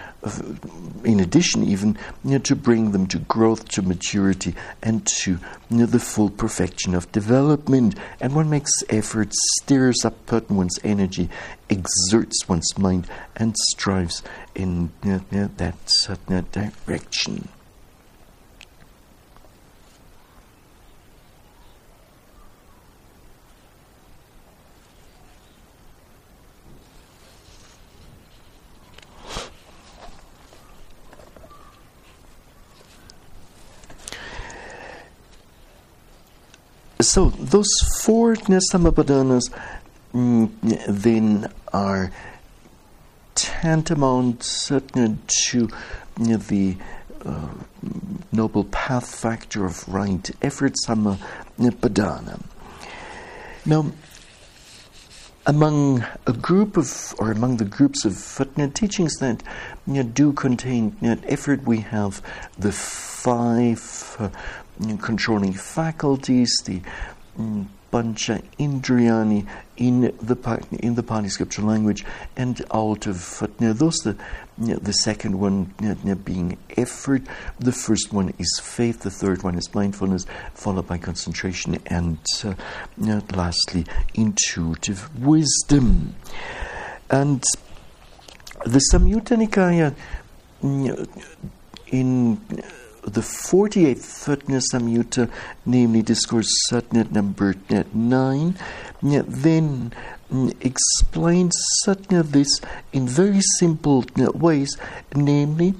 in 1.04 1.20
addition, 1.20 1.64
even 1.64 1.98
you 2.24 2.32
know, 2.32 2.38
to 2.40 2.56
bring 2.56 2.92
them 2.92 3.08
to 3.08 3.20
growth, 3.20 3.68
to 3.70 3.82
maturity, 3.82 4.54
and 4.82 5.06
to 5.06 5.40
you 5.70 5.78
know, 5.78 5.86
the 5.86 6.00
full 6.00 6.30
perfection 6.30 6.94
of 6.94 7.12
development. 7.12 7.96
And 8.20 8.36
one 8.36 8.50
makes 8.50 8.72
efforts, 8.90 9.38
stirs 9.62 10.04
up 10.04 10.32
one's 10.50 10.80
energy, 10.84 11.30
exerts 11.70 12.48
one's 12.48 12.78
mind, 12.78 13.08
and 13.36 13.56
strives 13.72 14.22
in 14.56 14.92
you 15.04 15.22
know, 15.32 15.50
that 15.58 15.76
certain 15.86 16.36
uh, 16.36 16.70
direction. 16.86 17.48
So 37.02 37.30
those 37.30 37.70
four 38.02 38.36
Sammappadhanas 38.36 39.54
mm, 40.14 40.52
then 40.90 41.50
are 41.72 42.12
tantamount 43.36 44.42
to 44.68 44.82
you 45.54 45.70
know, 46.18 46.36
the 46.36 46.76
uh, 47.24 47.48
noble 48.34 48.66
path 48.66 49.16
factor 49.16 49.64
of 49.66 49.88
right 49.88 50.30
effort 50.42 50.74
Sammappadhana. 50.86 52.42
Now, 53.66 53.94
among 55.46 56.06
a 56.28 56.34
group 56.34 56.76
of, 56.76 57.16
or 57.18 57.32
among 57.32 57.58
the 57.58 57.66
groups 57.66 58.04
of 58.04 58.12
Fatna 58.12 58.74
teachings 58.74 59.16
that 59.20 59.42
you 59.88 59.94
know, 59.94 60.04
do 60.04 60.34
contain 60.34 60.98
you 61.02 61.16
know, 61.16 61.22
effort, 61.26 61.64
we 61.64 61.78
have 61.80 62.22
the 62.58 62.74
five 62.74 64.16
uh, 64.20 64.30
controlling 64.98 65.54
faculties, 65.54 66.52
the 66.66 66.82
um, 67.38 67.70
Pancha 67.92 68.42
Indriyani 68.60 69.48
in 69.78 70.02
the 70.22 70.68
in 70.80 70.96
the 70.96 71.04
Pali 71.04 71.30
scripture 71.30 71.62
language, 71.62 72.06
and 72.38 72.62
out 72.74 73.08
of 73.08 73.42
uh, 73.42 73.48
those 73.74 73.98
the 73.98 74.16
the 74.58 74.94
second 74.94 75.40
one 75.40 75.74
being 76.24 76.58
effort, 76.78 77.24
the 77.60 77.72
first 77.72 78.14
one 78.14 78.34
is 78.38 78.60
faith, 78.62 79.02
the 79.02 79.10
third 79.10 79.44
one 79.44 79.56
is 79.56 79.74
mindfulness, 79.74 80.26
followed 80.54 80.88
by 80.88 80.98
concentration, 80.98 81.80
and 81.88 82.20
uh, 82.44 82.54
lastly 83.34 83.86
intuitive 84.14 85.24
wisdom. 85.26 86.16
And 87.10 87.44
the 88.66 88.82
Samyutta 88.92 89.36
Nikaya 89.38 89.96
in 91.88 92.40
the 93.10 93.22
48th 93.22 94.06
Thutna 94.24 94.62
Samyutta, 94.72 95.30
namely 95.66 96.02
Discourse 96.02 96.48
Satnat 96.70 97.12
number 97.12 97.56
eh, 97.70 97.84
9, 97.94 98.56
eh, 99.04 99.22
then 99.28 99.92
mm, 100.32 100.66
explains 100.66 101.56
Satna 101.86 102.24
this 102.24 102.62
in 102.94 103.08
very 103.08 103.42
simple 103.58 104.06
eh, 104.18 104.28
ways, 104.28 104.78
namely, 105.16 105.74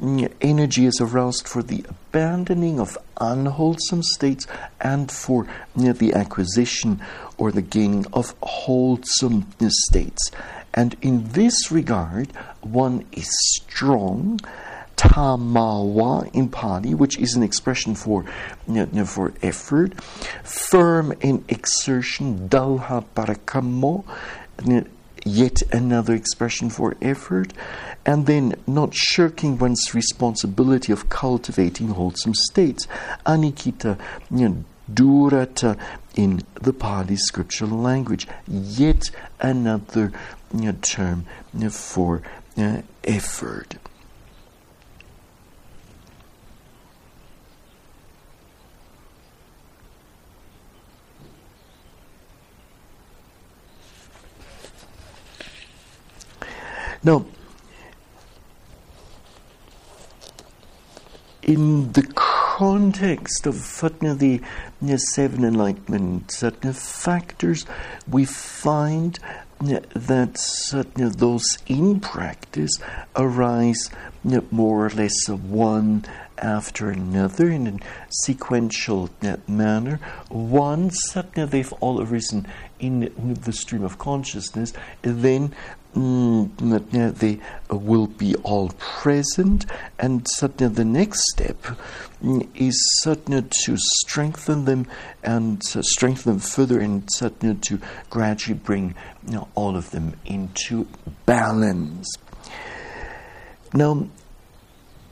mm, 0.00 0.32
energy 0.40 0.86
is 0.86 1.00
aroused 1.00 1.46
for 1.46 1.62
the 1.62 1.84
abandoning 1.88 2.80
of 2.80 2.98
unwholesome 3.20 4.02
states 4.02 4.46
and 4.80 5.10
for 5.10 5.46
the 5.74 6.12
acquisition 6.14 7.00
or 7.38 7.52
the 7.52 7.62
gaining 7.62 8.06
of 8.12 8.34
wholesome 8.42 9.46
states. 9.68 10.30
And 10.74 10.96
in 11.02 11.28
this 11.32 11.70
regard, 11.70 12.32
one 12.60 13.04
is 13.12 13.28
strong 13.54 14.40
thamava 14.96 16.32
in 16.34 16.48
Pali, 16.48 16.94
which 16.94 17.18
is 17.18 17.34
an 17.34 17.42
expression 17.42 17.94
for, 17.94 18.24
you 18.68 18.86
know, 18.86 19.04
for 19.04 19.32
effort, 19.42 20.00
firm 20.44 21.12
in 21.20 21.44
exertion, 21.48 22.48
dalha 22.48 23.04
parakkamo, 23.14 24.04
yet 25.24 25.62
another 25.72 26.14
expression 26.14 26.70
for 26.70 26.96
effort, 27.00 27.52
and 28.04 28.26
then 28.26 28.54
not 28.66 28.94
shirking 28.94 29.58
one's 29.58 29.94
responsibility 29.94 30.92
of 30.92 31.08
cultivating 31.08 31.88
wholesome 31.88 32.34
states, 32.34 32.86
anikita, 33.26 33.98
you 34.30 34.48
know, 34.48 34.64
durata 34.92 35.78
in 36.14 36.42
the 36.54 36.72
Pali 36.72 37.16
scriptural 37.16 37.70
language, 37.70 38.26
yet 38.46 39.10
another 39.40 40.12
you 40.54 40.72
know, 40.72 40.76
term 40.82 41.24
for 41.70 42.22
uh, 42.58 42.82
effort. 43.04 43.76
Now, 57.04 57.26
in 61.42 61.90
the 61.92 62.06
context 62.14 63.46
of 63.46 63.56
the 64.18 64.40
seven 64.98 65.44
enlightenment 65.44 66.28
Satna 66.28 66.74
factors, 66.74 67.66
we 68.08 68.24
find 68.24 69.18
uh, 69.60 69.80
that 69.94 70.34
Satna, 70.34 71.12
those 71.16 71.58
in 71.66 71.98
practice 71.98 72.78
arise 73.16 73.90
uh, 74.24 74.40
more 74.52 74.86
or 74.86 74.90
less 74.90 75.28
one 75.28 76.04
after 76.38 76.90
another 76.90 77.48
in 77.50 77.66
a 77.66 77.78
sequential 78.10 79.10
uh, 79.22 79.36
manner. 79.48 79.98
One 80.28 80.90
Satna, 80.90 81.50
they've 81.50 81.72
all 81.74 82.00
arisen 82.00 82.46
in 82.78 83.10
the 83.42 83.52
stream 83.52 83.82
of 83.82 83.98
consciousness, 83.98 84.72
then 85.02 85.54
mm, 85.94 87.18
they 87.18 87.40
will 87.70 88.06
be 88.06 88.34
all 88.36 88.70
present, 88.78 89.66
and 89.98 90.26
certainly 90.28 90.74
the 90.74 90.84
next 90.84 91.22
step 91.32 91.60
mm, 92.22 92.46
is 92.54 92.76
certainly 93.02 93.42
to 93.64 93.76
strengthen 93.76 94.64
them 94.64 94.86
and 95.22 95.62
uh, 95.74 95.82
strengthen 95.82 96.32
them 96.32 96.40
further, 96.40 96.80
and 96.80 97.08
certainly 97.12 97.56
to 97.56 97.80
gradually 98.10 98.58
bring 98.58 98.94
you 99.26 99.34
know, 99.34 99.48
all 99.54 99.76
of 99.76 99.90
them 99.90 100.14
into 100.24 100.86
balance. 101.26 102.08
Now, 103.74 104.06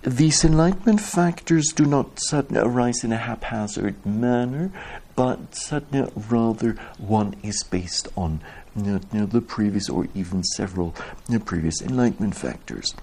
these 0.03 0.45
enlightenment 0.45 1.01
factors 1.01 1.69
do 1.75 1.85
not 1.85 2.19
suddenly 2.21 2.63
arise 2.63 3.05
in 3.05 3.13
a 3.13 3.19
haphazard 3.19 4.05
manner, 4.07 4.71
but 5.15 5.55
suddenly 5.55 6.11
rather 6.29 6.73
one 6.99 7.37
is 7.43 7.63
based 7.65 8.09
on 8.17 8.41
you 8.77 9.01
know, 9.13 9.27
the 9.27 9.43
previous 9.43 9.89
or 9.89 10.09
even 10.15 10.43
several 10.43 10.95
you 11.29 11.39
know, 11.39 11.45
previous 11.45 11.83
enlightenment 11.83 12.35
factors. 12.35 12.95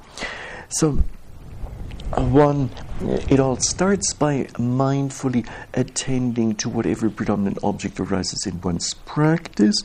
So, 0.70 1.04
one, 2.16 2.70
it 3.30 3.40
all 3.40 3.58
starts 3.58 4.14
by 4.14 4.46
mindfully 4.54 5.48
attending 5.74 6.56
to 6.56 6.70
whatever 6.70 7.10
predominant 7.10 7.60
object 7.64 8.00
arises 8.00 8.46
in 8.46 8.62
one's 8.62 8.94
practice, 9.06 9.76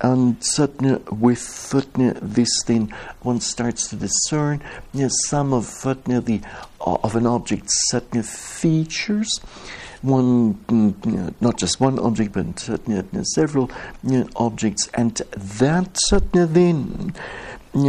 and 0.00 0.42
suddenly 0.42 1.00
with 1.10 1.38
satna, 1.38 2.18
this 2.20 2.62
then 2.64 2.92
one 3.20 3.40
starts 3.40 3.88
to 3.88 3.96
discern 3.96 4.62
some 5.28 5.52
of 5.52 5.64
satna, 5.64 6.24
the 6.24 6.40
of 6.80 7.14
an 7.14 7.26
object's 7.26 7.92
satna 7.92 8.24
features. 8.24 9.40
One, 10.02 10.54
mm, 10.54 11.34
not 11.40 11.56
just 11.56 11.80
one 11.80 11.98
object, 11.98 12.32
but 12.32 12.58
several 13.26 13.70
objects, 14.36 14.88
and 14.94 15.14
that 15.16 15.96
satna 16.10 16.52
then 16.52 17.14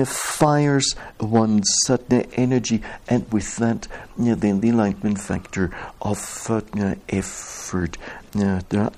fires 0.06 0.96
one 1.20 1.62
certain 1.64 2.24
energy, 2.34 2.82
and 3.08 3.32
with 3.32 3.56
that, 3.58 3.88
then 4.18 4.60
the 4.60 4.70
enlightenment 4.70 5.20
factor 5.20 5.72
of 6.02 6.18
uh, 6.50 6.96
effort 7.10 7.98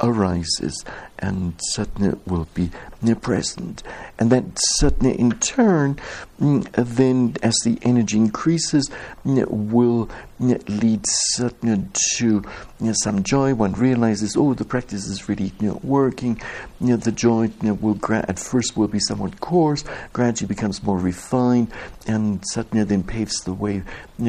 arises 0.02 0.84
and 1.20 1.60
satna 1.76 2.18
will 2.26 2.48
be 2.54 2.72
near 3.02 3.16
present. 3.16 3.84
And 4.18 4.32
that 4.32 4.44
satna 4.80 5.16
in 5.16 5.32
turn, 5.40 6.00
mm, 6.40 6.68
then 6.72 7.36
as 7.44 7.56
the 7.64 7.78
energy 7.82 8.18
increases, 8.18 8.90
mm, 9.26 9.48
will 9.48 10.10
mm, 10.42 10.82
lead 10.82 11.04
satna 11.04 11.92
to 12.18 12.42
mm, 12.42 12.96
some 12.96 13.24
joy. 13.24 13.54
One 13.54 13.74
realizes, 13.74 14.36
oh, 14.38 14.54
the 14.54 14.66
practice 14.66 15.08
is 15.08 15.30
really 15.30 15.52
working. 15.84 16.42
The 16.82 17.12
joy 17.12 17.52
will 17.62 17.96
gra- 17.96 18.26
at 18.28 18.40
first 18.40 18.78
will 18.78 18.88
be 18.88 19.00
somewhat 19.00 19.40
coarse, 19.40 19.84
gradually 20.14 20.48
becomes 20.48 20.82
more 20.84 20.98
refined, 20.98 21.72
and 22.08 22.42
satna 22.54 22.88
then 22.88 23.04
paves 23.04 23.42
the 23.44 23.54
way 23.54 23.84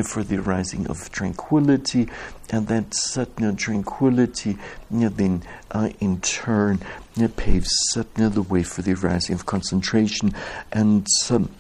for 0.05 0.22
the 0.22 0.38
arising 0.38 0.87
of 0.88 1.11
tranquility, 1.11 2.09
and 2.50 2.66
that 2.68 2.90
satna 2.90 3.57
tranquility 3.57 4.59
then 4.90 5.42
uh, 5.70 5.90
in 6.00 6.20
turn 6.20 6.80
it 7.16 7.37
paves 7.37 7.70
satna 7.92 8.33
the 8.33 8.42
way 8.42 8.62
for 8.62 8.83
the 8.83 8.92
arising 8.92 9.35
of 9.35 9.46
concentration, 9.46 10.33
and 10.72 11.06
um, 11.30 11.50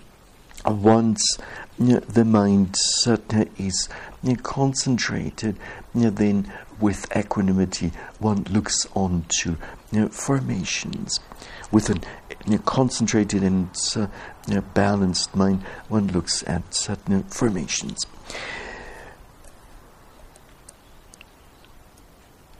once 0.66 1.36
the 1.78 2.24
mind 2.24 2.76
satna 3.04 3.48
is 3.58 3.88
concentrated, 4.42 5.56
then 5.94 6.52
with 6.78 7.06
equanimity 7.16 7.92
one 8.18 8.44
looks 8.50 8.86
on 8.94 9.24
to 9.40 9.56
formations. 10.10 11.18
With 11.72 11.90
a 11.90 12.58
concentrated 12.64 13.42
and 13.42 13.70
uh, 13.96 14.08
balanced 14.74 15.34
mind, 15.36 15.62
one 15.88 16.08
looks 16.08 16.42
at 16.46 16.74
certain 16.74 17.22
formations. 17.24 17.98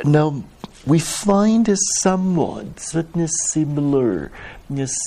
Now, 0.04 0.44
we 0.86 0.98
find 0.98 1.68
a 1.68 1.76
somewhat 2.00 2.80
certain 2.80 3.28
similar 3.28 4.32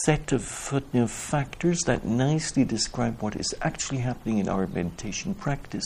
set 0.03 0.31
of 0.31 0.43
factors 0.43 1.81
that 1.81 2.05
nicely 2.05 2.63
describe 2.63 3.21
what 3.21 3.35
is 3.35 3.55
actually 3.61 3.97
happening 3.97 4.37
in 4.37 4.47
our 4.47 4.67
meditation 4.67 5.33
practice. 5.33 5.85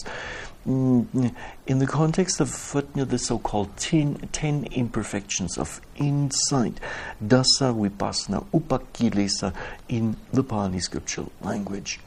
Mm, 0.68 1.34
in 1.68 1.80
the 1.80 1.88
context 1.88 2.42
of 2.42 2.50
the 2.94 3.18
so 3.18 3.40
called 3.40 3.78
ten, 3.78 4.66
imperfections 4.72 5.58
of 5.58 5.80
insight, 5.96 6.80
dasa 7.24 7.72
vipassana 7.74 8.46
upakilesa 8.52 9.54
in 9.88 10.18
the 10.34 10.44
Pali 10.44 10.80
scriptural 10.82 11.32
language 11.42 12.00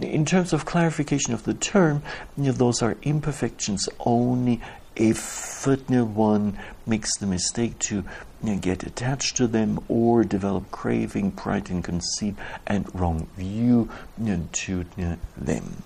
in 0.00 0.24
terms 0.26 0.52
of 0.52 0.66
clarification 0.66 1.32
of 1.32 1.44
the 1.44 1.54
term, 1.54 2.02
those 2.36 2.82
are 2.82 2.96
imperfections 3.02 3.88
only 4.00 4.60
if 4.96 5.66
one 5.66 6.58
makes 6.86 7.16
the 7.18 7.26
mistake 7.26 7.78
to 7.78 7.96
you 7.96 8.04
know, 8.42 8.58
get 8.58 8.82
attached 8.82 9.36
to 9.36 9.46
them 9.46 9.78
or 9.88 10.24
develop 10.24 10.70
craving, 10.70 11.32
pride, 11.32 11.70
and 11.70 11.84
conceit, 11.84 12.34
and 12.66 12.92
wrong 12.94 13.28
view 13.36 13.88
you 14.18 14.36
know, 14.36 14.48
to 14.52 14.84
them. 15.36 15.82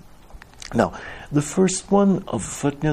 Now, 0.75 0.99
the 1.31 1.43
first 1.43 1.91
one 1.91 2.25
of 2.27 2.43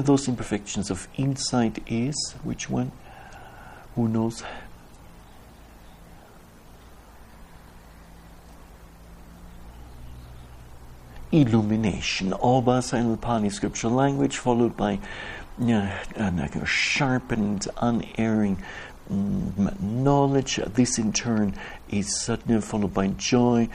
those 0.04 0.28
imperfections 0.28 0.90
of 0.90 1.08
insight 1.16 1.82
is 1.88 2.34
which 2.44 2.70
one? 2.70 2.92
Who 3.94 4.08
knows? 4.08 4.42
Illumination. 11.32 12.32
Obhasa 12.32 12.96
in 12.98 13.10
the 13.10 13.16
Pali 13.16 13.50
scriptural 13.50 13.92
language, 13.92 14.36
followed 14.36 14.76
by 14.76 15.00
sharpened, 16.66 17.68
unerring 17.80 18.62
mm, 19.10 19.80
knowledge. 19.80 20.56
This 20.56 20.98
in 20.98 21.12
turn 21.12 21.54
is 21.88 22.20
suddenly 22.20 22.60
followed 22.60 22.94
by 22.94 23.08
joy, 23.08 23.68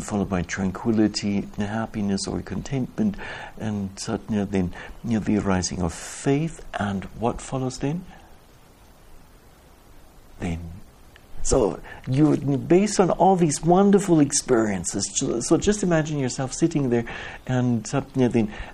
followed 0.00 0.30
by 0.30 0.42
tranquility, 0.42 1.46
happiness, 1.58 2.26
or 2.26 2.40
contentment, 2.40 3.16
and 3.58 3.90
suddenly 3.98 4.44
then 4.44 4.74
the 5.24 5.38
arising 5.38 5.82
of 5.82 5.92
faith. 5.92 6.64
And 6.74 7.04
what 7.18 7.40
follows 7.40 7.78
then? 7.78 8.04
Then 10.40 10.60
so 11.48 11.80
you 12.06 12.36
based 12.36 13.00
on 13.00 13.10
all 13.12 13.34
these 13.34 13.62
wonderful 13.62 14.20
experiences. 14.20 15.02
So 15.48 15.56
just 15.56 15.82
imagine 15.82 16.18
yourself 16.18 16.52
sitting 16.52 16.90
there 16.90 17.06
and 17.46 17.88
uh, 17.94 18.02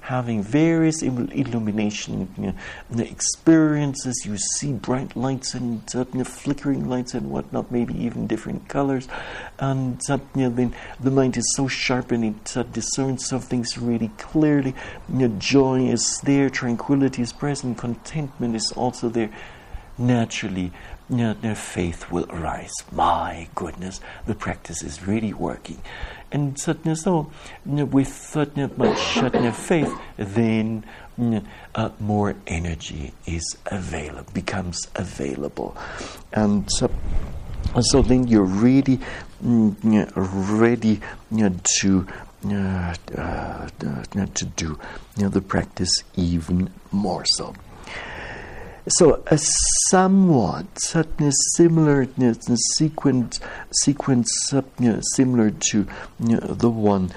having 0.01 0.43
various 0.43 1.01
illumination 1.01 2.57
experiences. 2.99 4.25
You 4.27 4.37
see 4.59 4.73
bright 4.73 5.15
lights 5.15 5.55
and 5.55 5.83
uh, 5.95 6.25
flickering 6.25 6.89
lights 6.89 7.15
and 7.15 7.31
whatnot, 7.31 7.71
maybe 7.71 7.95
even 7.95 8.27
different 8.27 8.69
colors. 8.69 9.07
And 9.61 10.01
uh, 10.11 10.19
then 10.35 10.75
the 10.99 11.13
mind 11.13 11.37
is 11.37 11.55
so 11.55 11.69
sharp 11.69 12.11
and 12.11 12.25
it 12.25 12.73
discerns 12.73 13.27
some 13.27 13.41
things 13.41 13.79
really 13.79 14.09
clearly. 14.19 14.75
joy 15.39 15.87
is 15.87 16.21
there, 16.25 16.51
tranquility 16.51 17.23
is 17.23 17.33
present, 17.33 17.79
contentment 17.79 18.57
is 18.57 18.73
also 18.73 19.09
there 19.09 19.31
naturally 19.97 20.73
you 21.11 21.17
know, 21.17 21.35
their 21.35 21.55
faith 21.55 22.11
will 22.11 22.27
arise. 22.31 22.73
My 22.91 23.49
goodness, 23.55 24.01
the 24.27 24.35
practice 24.35 24.83
is 24.83 25.07
really 25.07 25.35
working. 25.35 25.83
And 26.33 26.59
certainly 26.59 26.97
so, 26.97 27.31
you 27.65 27.73
know, 27.73 27.85
with 27.85 28.09
certain 28.09 28.73
much 28.77 28.99
faith, 29.57 29.95
then 30.17 30.85
you 31.17 31.25
know, 31.25 31.43
uh, 31.75 31.91
more 32.01 32.35
energy 32.47 33.13
is 33.27 33.57
available, 33.67 34.33
becomes 34.33 34.81
available. 34.97 35.77
And 36.33 36.69
so, 36.73 36.91
so 37.81 38.03
then 38.03 38.27
you're 38.27 38.43
really 38.43 38.99
you 39.43 39.77
know, 39.83 40.09
ready 40.17 41.01
you 41.31 41.51
know, 41.51 41.55
to 41.81 42.07
uh, 42.47 42.95
uh, 43.17 43.69
to 44.35 44.45
do 44.57 44.79
you 45.17 45.23
know, 45.23 45.29
the 45.29 45.41
practice 45.41 45.91
even 46.17 46.71
more 46.93 47.25
so. 47.37 47.55
So 48.87 49.23
a 49.29 49.39
somewhat 49.89 50.67
certainly 50.79 51.33
similar 51.57 52.07
sequence, 52.75 53.41
sequence 53.73 54.29
similar 55.15 55.51
to 55.71 55.87
the 56.21 56.71
one 56.71 57.11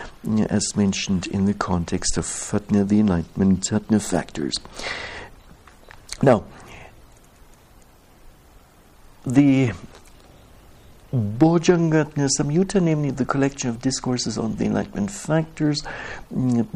as 0.49 0.75
mentioned 0.77 1.27
in 1.27 1.45
the 1.45 1.53
context 1.53 2.17
of 2.17 2.25
the 2.69 2.99
Enlightenment 2.99 3.65
factors. 4.01 4.53
Now, 6.21 6.45
the 9.25 9.73
Bojjhanga 11.13 12.13
Samyutta, 12.37 12.81
namely 12.81 13.11
the 13.11 13.25
collection 13.25 13.69
of 13.69 13.81
discourses 13.81 14.37
on 14.37 14.55
the 14.55 14.65
Enlightenment 14.65 15.11
factors, 15.11 15.81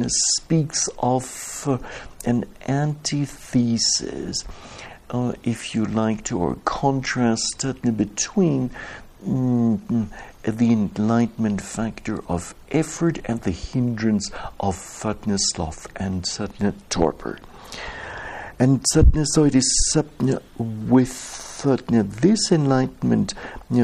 speaks 0.08 0.90
of 1.00 1.80
an 2.26 2.46
antithesis 2.68 4.44
uh, 5.12 5.34
if 5.43 5.76
you 5.76 5.86
like 5.86 6.24
to, 6.24 6.39
or 6.39 6.56
contrast 6.65 7.65
between 7.97 8.71
mm, 9.26 10.08
the 10.43 10.71
enlightenment 10.71 11.62
factor 11.62 12.24
of 12.28 12.56
effort 12.71 13.19
and 13.26 13.41
the 13.41 13.52
hindrance 13.52 14.32
of 14.60 14.76
fatna, 14.76 15.38
sloth, 15.38 15.88
and 15.95 16.24
satna, 16.24 16.74
torpor. 16.89 17.38
And 18.58 18.84
satna, 18.93 19.26
so 19.28 19.43
it 19.43 19.56
is 19.56 19.91
satna 19.93 20.41
with 20.58 21.41
this 21.63 22.52
enlightenment 22.52 23.36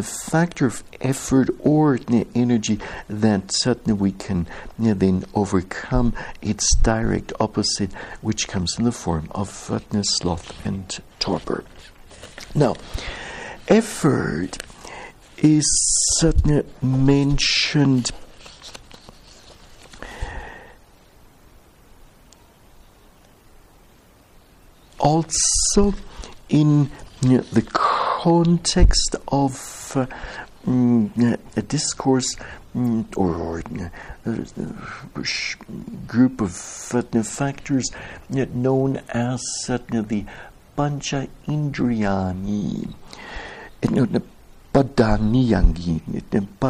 factor 0.02 0.66
of 0.66 0.84
effort 1.00 1.50
or 1.60 2.00
energy 2.34 2.80
that 3.08 3.52
certainly 3.52 3.94
we 3.94 4.12
can 4.12 4.48
then 4.80 5.26
overcome 5.36 6.14
its 6.42 6.76
direct 6.78 7.32
opposite, 7.40 7.94
which 8.22 8.48
comes 8.48 8.76
in 8.80 8.86
the 8.86 8.92
form 8.92 9.28
of 9.32 9.50
fatness 9.50 10.08
sloth, 10.18 10.66
and 10.66 11.00
torpor. 11.20 11.64
Now, 12.56 12.76
effort 13.68 14.58
is 15.38 15.66
certainly 16.18 16.64
mentioned 16.82 18.12
also 25.00 25.94
in 26.50 26.90
you 27.22 27.38
know, 27.38 27.44
the 27.52 27.62
context 27.72 29.16
of 29.28 29.96
uh, 29.96 30.06
a 30.68 31.62
discourse 31.62 32.36
mm, 32.76 33.06
or, 33.16 33.36
or 33.36 33.64
uh, 34.26 34.40
group 36.08 36.42
of 36.42 36.52
uh, 36.94 37.24
factors 37.24 37.90
known 38.30 38.98
as 39.10 39.42
the 39.68 40.26
pancha 40.78 41.28
indriyani. 41.48 42.94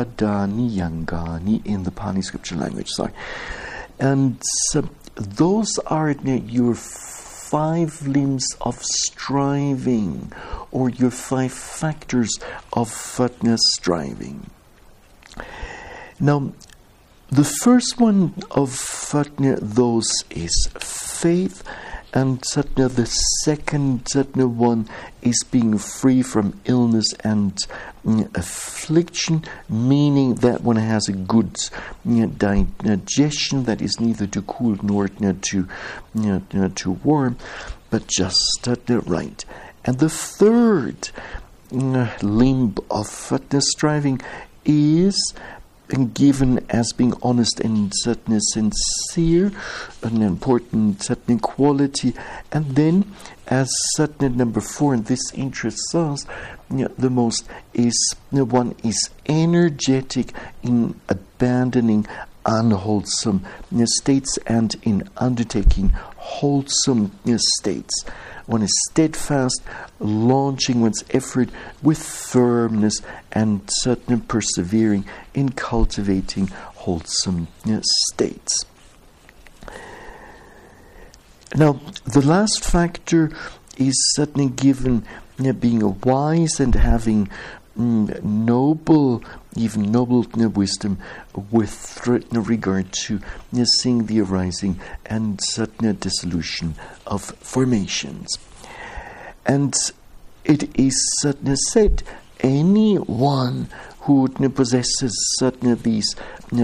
Padhaniyangani 0.01 1.65
in 1.65 1.83
the 1.83 1.91
Pali 1.91 2.21
scripture 2.21 2.55
language, 2.55 2.89
sorry. 2.89 3.11
And 3.99 4.41
uh, 4.75 4.83
those 5.15 5.77
are 5.87 6.11
your 6.11 6.75
five 6.75 8.07
limbs 8.07 8.45
of 8.61 8.81
striving, 8.81 10.31
or 10.71 10.89
your 10.89 11.11
five 11.11 11.51
factors 11.51 12.29
of 12.73 12.89
fitness 12.89 13.61
striving. 13.75 14.49
Now, 16.19 16.53
the 17.29 17.43
first 17.43 17.99
one 17.99 18.33
of 18.51 18.69
Fatna, 18.69 19.59
those 19.61 20.23
is 20.29 20.69
faith, 20.79 21.63
and 22.13 22.41
Satna, 22.41 22.93
the 22.93 23.05
second 23.43 24.05
Satna 24.05 24.49
one 24.49 24.87
is 25.21 25.43
being 25.51 25.77
free 25.77 26.21
from 26.21 26.59
illness 26.65 27.13
and 27.23 27.57
mm, 28.05 28.35
affliction, 28.35 29.43
meaning 29.67 30.35
that 30.35 30.61
one 30.61 30.77
has 30.77 31.07
a 31.09 31.13
good 31.13 31.53
mm, 32.05 32.77
digestion 32.77 33.65
that 33.65 33.81
is 33.81 33.99
neither 33.99 34.25
too 34.25 34.43
cool 34.43 34.77
nor 34.81 35.07
too, 35.09 35.67
too 36.75 36.91
warm, 37.03 37.37
but 37.89 38.07
just 38.07 38.67
right. 38.87 39.45
And 39.83 39.99
the 39.99 40.09
third 40.09 41.09
mm, 41.69 42.23
limb 42.23 42.75
of 42.89 43.07
fitness 43.09 43.65
striving 43.69 44.21
is 44.65 45.33
and 45.89 46.13
given 46.13 46.65
as 46.69 46.91
being 46.93 47.13
honest 47.21 47.59
and 47.59 47.91
certainly 47.95 48.39
sincere, 48.41 49.51
an 50.03 50.21
important 50.21 51.03
certain 51.03 51.39
quality, 51.39 52.13
and 52.51 52.65
then 52.75 53.11
as 53.47 53.69
certain 53.95 54.37
number 54.37 54.61
four, 54.61 54.93
and 54.93 55.05
this 55.05 55.31
interests 55.33 55.95
us 55.95 56.25
you 56.69 56.77
know, 56.77 56.91
the 56.97 57.09
most 57.09 57.47
is 57.73 58.15
you 58.31 58.39
know, 58.39 58.45
one 58.45 58.75
is 58.83 59.09
energetic 59.27 60.33
in 60.63 60.99
abandoning 61.09 62.05
unwholesome 62.45 63.45
you 63.71 63.79
know, 63.79 63.85
states 63.85 64.37
and 64.47 64.75
in 64.83 65.07
undertaking 65.17 65.93
wholesome 66.27 67.11
states. 67.57 68.03
One 68.47 68.61
is 68.61 68.71
steadfast, 68.89 69.61
launching 69.99 70.81
one's 70.81 71.03
effort 71.11 71.49
with 71.81 71.97
firmness 71.97 73.01
and 73.31 73.61
certain 73.67 74.21
persevering 74.21 75.05
in 75.33 75.49
cultivating 75.49 76.47
wholesome 76.47 77.47
states. 78.11 78.65
Now, 81.55 81.79
the 82.05 82.21
last 82.21 82.63
factor 82.63 83.31
is 83.77 83.95
certainly 84.15 84.49
given 84.49 85.05
you 85.39 85.45
know, 85.45 85.53
being 85.53 85.99
wise 86.01 86.59
and 86.59 86.75
having 86.75 87.29
mm, 87.77 88.23
noble, 88.23 89.23
even 89.59 89.91
noble 89.91 90.23
wisdom 90.49 90.97
with 91.51 91.99
regard 92.05 92.91
to 92.91 93.19
seeing 93.81 94.05
the 94.05 94.21
arising 94.21 94.79
and 95.05 95.39
certain 95.41 95.95
dissolution 95.97 96.75
of 97.05 97.23
formations. 97.23 98.37
And 99.45 99.73
it 100.43 100.77
is 100.79 100.95
certainly 101.19 101.55
said 101.69 102.03
anyone 102.41 103.69
who 104.01 104.27
possesses 104.29 105.13
certain 105.37 105.69
these 105.83 106.15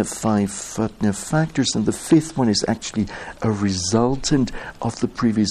five 0.06 0.50
factors, 0.52 1.76
and 1.76 1.86
the 1.86 1.92
fifth 1.92 2.38
one 2.38 2.48
is 2.48 2.64
actually 2.70 3.08
a 3.42 3.52
resultant 3.52 4.52
of 4.82 4.98
the 5.02 5.10
previous 5.10 5.50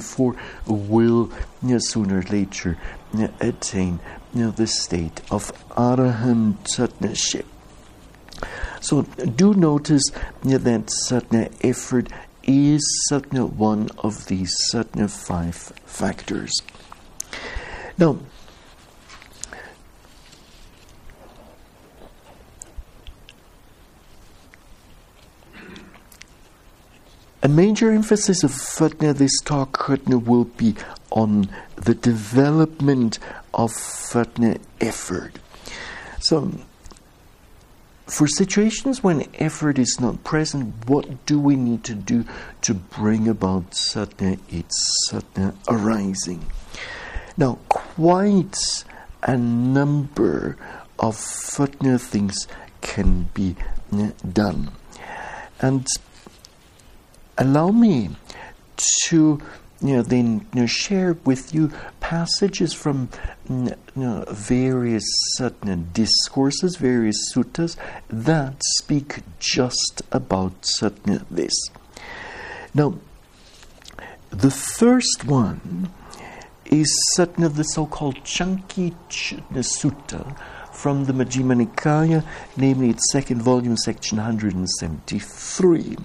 four, 0.00 0.34
will 0.66 1.30
sooner 1.78 2.20
or 2.20 2.22
later 2.22 2.78
attain 3.40 4.00
the 4.36 4.66
state 4.66 5.20
of 5.30 5.52
arahant 5.70 6.56
arahantship. 6.64 7.44
So 8.80 9.02
do 9.02 9.54
notice 9.54 10.04
that 10.42 10.86
satna 11.08 11.50
effort 11.62 12.08
is 12.42 12.82
satna 13.10 13.50
one 13.50 13.88
of 13.98 14.26
these 14.26 14.54
satna 14.70 15.10
five 15.10 15.56
factors. 15.56 16.52
Now, 17.98 18.18
A 27.42 27.48
major 27.48 27.92
emphasis 27.92 28.42
of 28.42 28.50
Fatna 28.50 29.14
this 29.14 29.40
talk 29.44 29.86
Fatna 29.86 30.18
will 30.18 30.46
be 30.46 30.74
on 31.10 31.48
the 31.76 31.94
development 31.94 33.20
of 33.56 33.72
Fatna 33.72 34.60
effort. 34.80 35.38
So, 36.20 36.52
for 38.06 38.28
situations 38.28 39.02
when 39.02 39.26
effort 39.34 39.78
is 39.78 39.98
not 39.98 40.22
present, 40.22 40.88
what 40.88 41.26
do 41.26 41.40
we 41.40 41.56
need 41.56 41.82
to 41.84 41.94
do 41.94 42.24
to 42.60 42.74
bring 42.74 43.26
about 43.26 43.70
Satna, 43.72 44.38
its 44.48 45.08
Satna 45.10 45.56
arising? 45.68 46.46
Now, 47.36 47.58
quite 47.68 48.56
a 49.22 49.36
number 49.36 50.56
of 50.98 51.16
Fatna 51.16 51.98
things 52.00 52.46
can 52.80 53.24
be 53.34 53.56
eh, 53.92 54.12
done. 54.32 54.70
And 55.60 55.86
allow 57.38 57.70
me 57.70 58.10
to 59.08 59.40
you 59.80 59.96
know, 59.96 60.02
then 60.02 60.46
you 60.54 60.60
know, 60.62 60.66
share 60.66 61.14
with 61.24 61.54
you 61.54 61.70
passages 62.00 62.72
from 62.72 63.08
you 63.48 63.74
know, 63.94 64.24
various 64.28 65.04
certain 65.36 65.90
discourses, 65.92 66.76
various 66.76 67.16
suttas 67.32 67.76
that 68.08 68.62
speak 68.78 69.20
just 69.38 70.02
about 70.12 70.52
certain 70.62 71.24
this. 71.30 71.54
Now, 72.74 72.94
the 74.30 74.50
first 74.50 75.24
one 75.24 75.90
is 76.64 76.88
certain 77.14 77.44
of 77.44 77.56
the 77.56 77.62
so-called 77.62 78.16
Chanki 78.24 78.94
Sutta 79.08 80.36
from 80.74 81.04
the 81.04 81.12
Majjhima 81.12 81.64
Nikaya, 81.64 82.24
namely 82.56 82.90
its 82.90 83.10
second 83.12 83.40
volume, 83.40 83.76
section 83.76 84.18
173. 84.18 85.96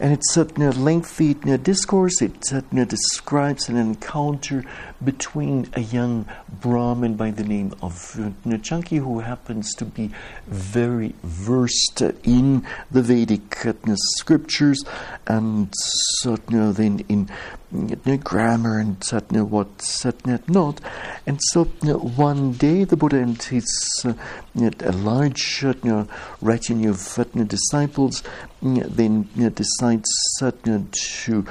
And 0.00 0.12
it's 0.12 0.36
a 0.36 0.44
lengthy 0.44 1.34
discourse. 1.34 2.20
It 2.20 2.40
describes 2.88 3.68
an 3.68 3.76
encounter 3.76 4.64
between 5.02 5.68
a 5.74 5.80
young 5.80 6.26
Brahmin 6.60 7.14
by 7.14 7.30
the 7.30 7.44
name 7.44 7.74
of 7.82 7.92
Chanki, 8.44 8.98
who 8.98 9.20
happens 9.20 9.72
to 9.74 9.84
be 9.84 10.10
very 10.46 11.14
versed 11.22 12.02
in 12.24 12.66
the 12.90 13.02
Vedic 13.02 13.66
uh, 13.66 13.72
scriptures 14.16 14.82
and 15.26 15.68
uh, 15.68 15.70
certainly 15.72 16.72
then 16.72 17.04
in 17.08 17.30
grammar 18.22 18.78
and 18.78 19.00
satna 19.00 19.46
what 19.46 19.78
satna 19.78 20.46
not. 20.48 20.80
And 21.26 21.40
so 21.50 21.64
one 21.64 22.52
day 22.52 22.84
the 22.84 22.96
Buddha 22.96 23.18
and 23.18 23.42
his 23.42 23.66
uh, 24.04 24.14
a 24.54 24.92
large 24.92 25.64
retinue 26.40 26.90
of 26.90 27.48
disciples 27.48 28.22
then 28.62 29.28
decides 29.54 30.10
satna 30.40 30.90
to 31.24 31.44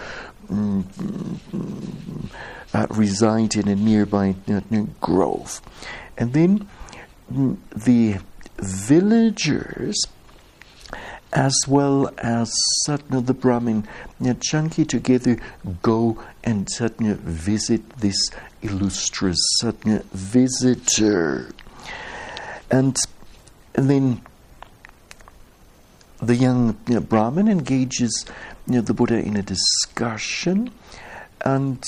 um, 0.49 0.87
uh, 2.73 2.87
reside 2.89 3.55
in 3.55 3.67
a 3.67 3.75
nearby 3.75 4.35
grove. 5.01 5.61
And 6.17 6.33
then 6.33 6.67
mm, 7.31 7.57
the 7.75 8.19
villagers 8.57 10.05
as 11.33 11.55
well 11.67 12.13
as 12.19 12.53
Satna 12.87 13.25
the 13.25 13.33
Brahmin 13.33 13.87
Chanki 14.21 14.87
together 14.87 15.39
go 15.81 16.23
and 16.43 16.67
Satna 16.67 17.15
visit 17.17 17.87
this 17.97 18.29
illustrious 18.61 19.39
Satna 19.61 20.03
visitor. 20.05 21.49
And, 22.71 22.95
then 23.73 24.21
the 26.21 26.35
young 26.35 26.77
you 26.87 26.95
know, 26.95 27.01
Brahmin 27.01 27.47
engages 27.47 28.25
you 28.67 28.75
know, 28.75 28.81
the 28.81 28.93
Buddha 28.93 29.17
in 29.17 29.35
a 29.35 29.41
discussion, 29.41 30.71
and 31.43 31.83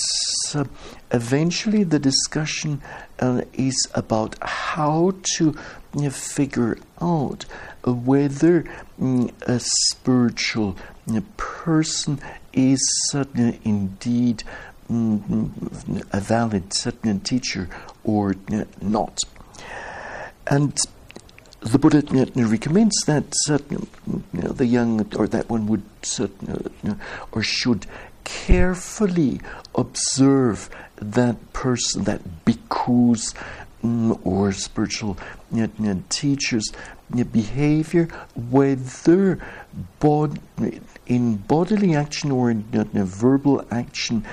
uh, 0.54 0.66
eventually 1.12 1.84
the 1.84 2.00
discussion 2.00 2.82
uh, 3.20 3.42
is 3.54 3.88
about 3.94 4.36
how 4.42 5.14
to 5.38 5.56
you 5.96 6.02
know, 6.02 6.10
figure 6.10 6.78
out 7.00 7.46
whether 7.86 8.64
mm, 9.00 9.32
a 9.48 9.60
spiritual 9.60 10.76
person 11.38 12.20
is 12.54 12.80
certainly 13.10 13.60
indeed 13.64 14.44
mm, 14.90 16.04
a 16.12 16.20
valid 16.20 16.74
certain 16.74 17.20
teacher 17.20 17.70
or 18.04 18.36
not. 18.82 19.20
And 20.48 20.78
the 21.62 21.80
Buddha 21.80 22.04
recommends 22.36 22.96
that 23.08 23.32
the 24.34 24.66
young 24.66 25.14
or 25.16 25.28
that 25.28 25.50
one 25.50 25.68
would 25.68 25.84
certain, 26.04 27.00
or 27.32 27.42
should 27.42 27.88
carefully 28.24 29.42
observe 29.74 30.70
that 30.98 31.54
person, 31.54 32.04
that 32.04 32.22
bhikkhus 32.46 33.34
mm, 33.84 34.20
or 34.24 34.52
spiritual 34.52 35.18
teachers' 36.10 36.72
behavior, 37.10 38.08
whether 38.36 39.40
bod- 40.00 40.40
in 41.06 41.38
bodily 41.38 41.96
action 41.96 42.32
or 42.32 42.50
in 42.50 42.64
verbal 42.64 43.66
action, 43.72 44.26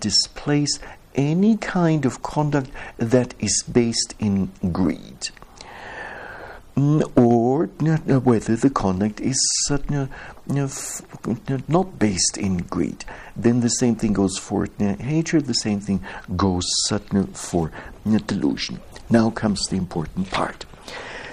displays 0.00 0.78
any 1.14 1.56
kind 1.56 2.04
of 2.04 2.22
conduct 2.22 2.70
that 2.96 3.34
is 3.40 3.62
based 3.72 4.14
in 4.18 4.50
greed 4.72 5.30
mm, 6.76 7.02
or 7.16 7.66
whether 8.20 8.56
the 8.56 8.70
conduct 8.70 9.20
is 9.20 9.40
not 11.68 11.98
based 11.98 12.38
in 12.38 12.58
greed. 12.58 13.04
Then 13.36 13.60
the 13.60 13.68
same 13.68 13.96
thing 13.96 14.12
goes 14.12 14.38
for 14.38 14.68
hatred, 14.78 15.46
the 15.46 15.54
same 15.54 15.80
thing 15.80 16.00
goes 16.36 16.68
for 17.34 17.72
delusion. 18.26 18.80
Now 19.10 19.30
comes 19.30 19.60
the 19.68 19.76
important 19.76 20.30
part. 20.30 20.66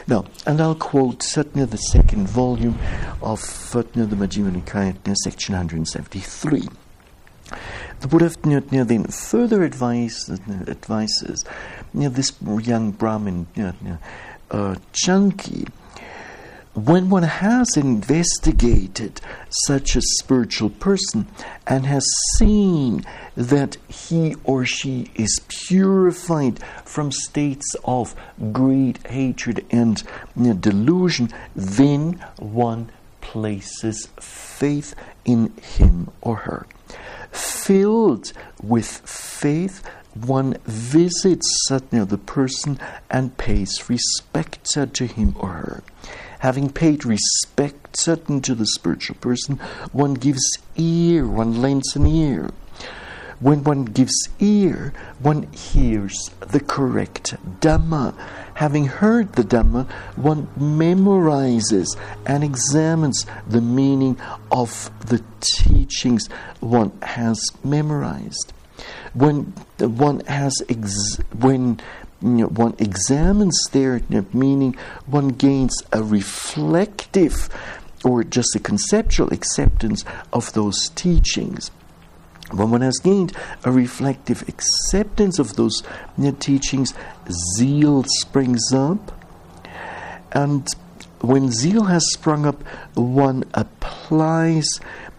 Now, 0.08 0.26
and 0.46 0.62
I'll 0.62 0.76
quote 0.76 1.20
Satna, 1.20 1.68
the 1.68 1.78
second 1.78 2.28
volume 2.30 2.78
of 3.24 3.42
Satna, 3.42 4.08
the 4.08 4.16
Majjhima 4.16 4.62
Nikaya, 4.62 4.96
section 5.24 5.54
173. 5.54 6.68
The 8.02 8.08
Buddha 8.08 8.30
then 8.86 9.06
further 9.06 9.64
advises, 9.64 10.40
this 11.94 12.34
young 12.62 12.92
Brahmin, 12.92 13.48
uh, 14.52 14.76
when 16.76 17.10
one 17.10 17.24
has 17.24 17.78
investigated 17.78 19.22
such 19.66 19.96
a 19.96 20.02
spiritual 20.02 20.70
person 20.70 21.26
and 21.66 21.86
has 21.86 22.06
seen 22.38 23.02
that 23.36 23.78
he 23.88 24.36
or 24.44 24.66
she 24.66 25.10
is 25.16 25.40
purified 25.48 26.60
from 26.84 27.14
states 27.14 27.76
of 27.86 28.14
greed, 28.52 29.00
hatred, 29.08 29.66
and 29.72 30.04
delusion, 30.60 31.30
then 31.56 32.22
one 32.38 32.90
places 33.22 34.10
faith 34.20 34.94
in 35.24 35.54
him 35.62 36.10
or 36.22 36.36
her. 36.36 36.68
Filled 37.32 38.34
with 38.62 38.86
faith, 38.86 39.82
one 40.14 40.58
visits 40.66 41.48
Satya, 41.68 42.04
the 42.04 42.18
person, 42.18 42.78
and 43.10 43.38
pays 43.38 43.90
respect 43.90 44.66
to 44.74 45.06
him 45.06 45.36
or 45.40 45.50
her. 45.50 45.84
Having 46.40 46.72
paid 46.72 47.06
respect 47.06 48.00
certain 48.00 48.42
to 48.42 48.56
the 48.56 48.66
spiritual 48.66 49.16
person, 49.18 49.58
one 49.92 50.14
gives 50.14 50.58
ear, 50.76 51.28
one 51.28 51.62
lends 51.62 51.96
an 51.96 52.06
ear. 52.06 52.50
When 53.40 53.64
one 53.64 53.86
gives 53.86 54.30
ear, 54.40 54.94
one 55.20 55.52
hears 55.52 56.30
the 56.40 56.62
correct 56.62 57.36
Dhamma. 57.60 58.16
Having 58.56 58.86
heard 58.86 59.34
the 59.34 59.44
Dhamma, 59.44 59.90
one 60.16 60.48
memorizes 60.58 61.88
and 62.26 62.44
examines 62.44 63.26
the 63.46 63.62
meaning 63.62 64.18
of 64.52 64.90
the 65.08 65.22
teachings 65.42 66.28
one 66.62 66.98
has 67.02 67.40
memorized 67.64 68.54
when 69.14 69.54
one 69.80 70.20
has 70.22 70.54
ex- 70.68 71.18
when 71.38 71.80
you 72.22 72.30
know, 72.30 72.48
one 72.48 72.76
examines 72.80 73.60
their 73.72 74.02
meaning, 74.34 74.76
one 75.06 75.30
gains 75.30 75.84
a 75.92 76.04
reflective 76.04 77.50
or 78.04 78.24
just 78.24 78.56
a 78.56 78.60
conceptual 78.60 79.32
acceptance 79.34 80.06
of 80.32 80.54
those 80.54 80.90
teachings. 80.90 81.72
When 82.52 82.70
one 82.70 82.82
has 82.82 83.00
gained 83.00 83.34
a 83.64 83.72
reflective 83.72 84.48
acceptance 84.48 85.40
of 85.40 85.56
those 85.56 85.82
you 86.18 86.26
know, 86.26 86.32
teachings, 86.32 86.94
zeal 87.58 88.04
springs 88.08 88.72
up. 88.72 89.12
And 90.32 90.68
when 91.22 91.52
zeal 91.52 91.86
has 91.86 92.06
sprung 92.14 92.46
up, 92.46 92.62
one 92.94 93.44
applies 93.54 94.68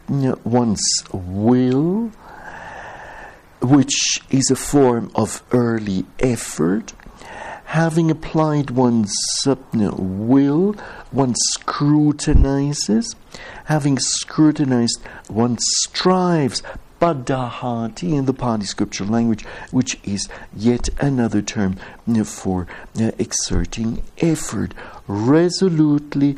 you 0.09 0.17
know, 0.17 0.39
one's 0.45 0.83
will 1.13 2.13
which 3.61 4.21
is 4.31 4.51
a 4.51 4.57
form 4.57 5.11
of 5.15 5.43
early 5.53 6.05
effort. 6.19 6.93
Having 7.67 8.11
applied 8.11 8.71
one's 8.71 9.13
will, 9.99 10.73
one 11.11 11.35
scrutinizes. 11.53 13.15
Having 13.65 13.99
scrutinized, 13.99 15.01
one 15.29 15.59
strives 15.61 16.63
Padahati 17.01 18.15
in 18.15 18.25
the 18.25 18.33
Pali 18.33 18.65
scripture 18.65 19.05
language, 19.05 19.45
which 19.71 19.99
is 20.05 20.29
yet 20.57 20.89
another 20.99 21.43
term 21.43 21.77
for 22.25 22.67
exerting 22.97 24.03
effort. 24.19 24.73
Resolutely 25.07 26.37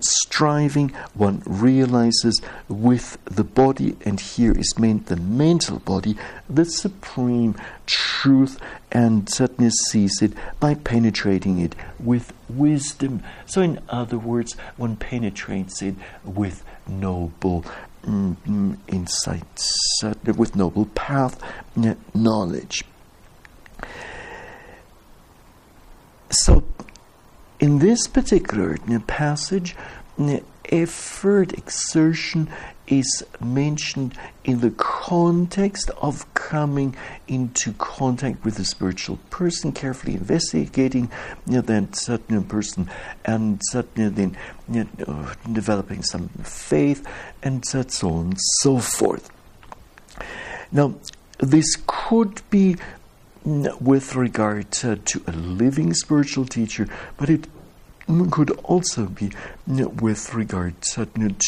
striving, 0.00 0.90
one 1.14 1.42
realizes 1.46 2.40
with 2.68 3.18
the 3.24 3.44
body, 3.44 3.96
and 4.04 4.20
here 4.20 4.52
is 4.52 4.78
meant 4.78 5.06
the 5.06 5.16
mental 5.16 5.78
body, 5.80 6.16
the 6.48 6.64
supreme 6.64 7.54
truth, 7.86 8.58
and 8.92 9.28
certainly 9.28 9.70
sees 9.90 10.22
it 10.22 10.32
by 10.60 10.74
penetrating 10.74 11.58
it 11.58 11.74
with 11.98 12.32
wisdom. 12.48 13.22
So, 13.46 13.60
in 13.62 13.80
other 13.88 14.18
words, 14.18 14.54
one 14.76 14.96
penetrates 14.96 15.82
it 15.82 15.94
with 16.24 16.62
noble 16.86 17.64
mm, 18.06 18.78
insights, 18.88 19.76
uh, 20.02 20.14
with 20.36 20.56
noble 20.56 20.86
path 20.86 21.40
knowledge. 22.14 22.84
So, 26.30 26.64
in 27.60 27.78
this 27.78 28.06
particular 28.06 28.78
passage, 29.06 29.76
effort, 30.70 31.52
exertion 31.52 32.48
is 32.86 33.24
mentioned 33.40 34.16
in 34.44 34.60
the 34.60 34.70
context 34.70 35.90
of 36.02 36.32
coming 36.34 36.94
into 37.28 37.72
contact 37.74 38.44
with 38.44 38.58
a 38.58 38.64
spiritual 38.64 39.18
person, 39.30 39.72
carefully 39.72 40.14
investigating 40.14 41.10
you 41.46 41.54
know, 41.54 41.60
that 41.60 41.96
certain 41.96 42.44
person, 42.44 42.88
and 43.24 43.60
certainly 43.70 44.10
then 44.10 44.36
you 44.68 44.88
know, 44.98 45.28
developing 45.52 46.02
some 46.02 46.28
faith, 46.42 47.06
and 47.42 47.64
so 47.66 47.84
on 48.02 48.26
and 48.26 48.38
so 48.60 48.78
forth. 48.78 49.30
Now, 50.72 50.94
this 51.38 51.76
could 51.86 52.42
be 52.50 52.76
mm, 53.44 53.80
with 53.80 54.14
regard 54.14 54.70
to, 54.72 54.96
to 54.96 55.22
a 55.26 55.32
living 55.32 55.92
spiritual 55.94 56.46
teacher, 56.46 56.88
but 57.16 57.30
it 57.30 57.46
could 58.30 58.50
also 58.64 59.06
be 59.06 59.30
with 60.00 60.34
regard 60.34 60.80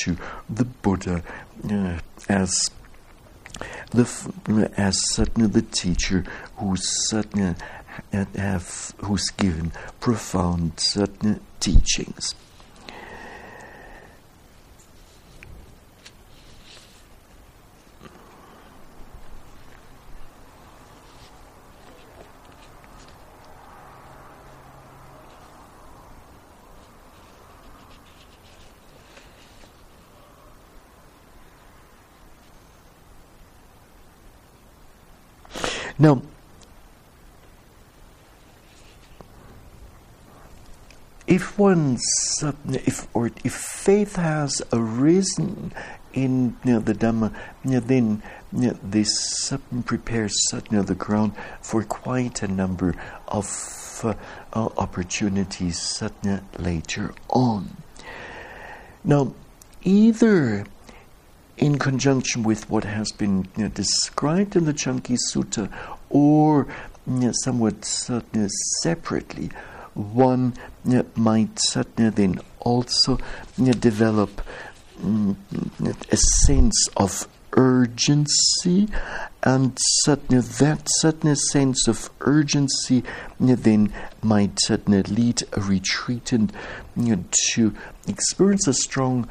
to 0.02 0.16
the 0.48 0.64
Buddha 0.64 1.22
uh, 1.70 1.98
as 2.28 2.52
the 3.90 4.70
as 4.76 4.96
certainly 5.14 5.48
the 5.48 5.62
teacher 5.62 6.24
who's 6.56 7.08
have 8.36 8.92
who's 8.98 9.28
given 9.30 9.72
profound 10.00 10.72
certain 10.76 11.40
teachings. 11.60 12.34
Now, 35.98 36.22
if 41.26 41.58
one's 41.58 42.02
if 42.72 43.06
or 43.14 43.30
if 43.44 43.52
faith 43.52 44.16
has 44.16 44.62
arisen 44.72 45.72
in 46.12 46.56
you 46.64 46.72
know, 46.74 46.78
the 46.80 46.94
Dhamma, 46.94 47.34
you 47.64 47.72
know, 47.72 47.80
then 47.80 48.22
you 48.52 48.68
know, 48.68 48.78
this 48.82 49.52
prepares 49.84 50.34
the 50.50 50.94
ground 50.94 51.32
for 51.60 51.82
quite 51.84 52.42
a 52.42 52.48
number 52.48 52.94
of 53.26 54.00
uh, 54.04 54.14
uh, 54.52 54.68
opportunities 54.78 56.02
later 56.58 57.14
on. 57.28 57.76
Now, 59.04 59.34
either 59.82 60.64
in 61.58 61.78
conjunction 61.78 62.42
with 62.42 62.68
what 62.70 62.84
has 62.84 63.12
been 63.12 63.48
you 63.56 63.64
know, 63.64 63.68
described 63.68 64.56
in 64.56 64.64
the 64.64 64.72
Chanki 64.72 65.16
Sutta 65.30 65.70
or 66.10 66.66
you 67.06 67.12
know, 67.12 67.32
somewhat 67.42 67.84
separately, 68.82 69.50
one 69.94 70.54
you 70.84 70.96
know, 70.96 71.06
might 71.16 71.58
then 71.96 72.40
also 72.60 73.18
develop 73.56 74.42
mm, 75.00 75.36
a 76.12 76.16
sense 76.16 76.88
of 76.96 77.26
urgency, 77.52 78.88
and 79.42 79.76
certainly 80.02 80.42
that 80.42 80.86
certain 80.98 81.34
sense 81.36 81.88
of 81.88 82.10
urgency 82.20 83.02
then 83.38 83.92
might 84.22 84.58
certainly 84.60 85.02
lead 85.02 85.42
a 85.52 85.60
retreatant 85.60 86.52
to 87.52 87.74
experience 88.06 88.66
a 88.66 88.74
strong 88.74 89.28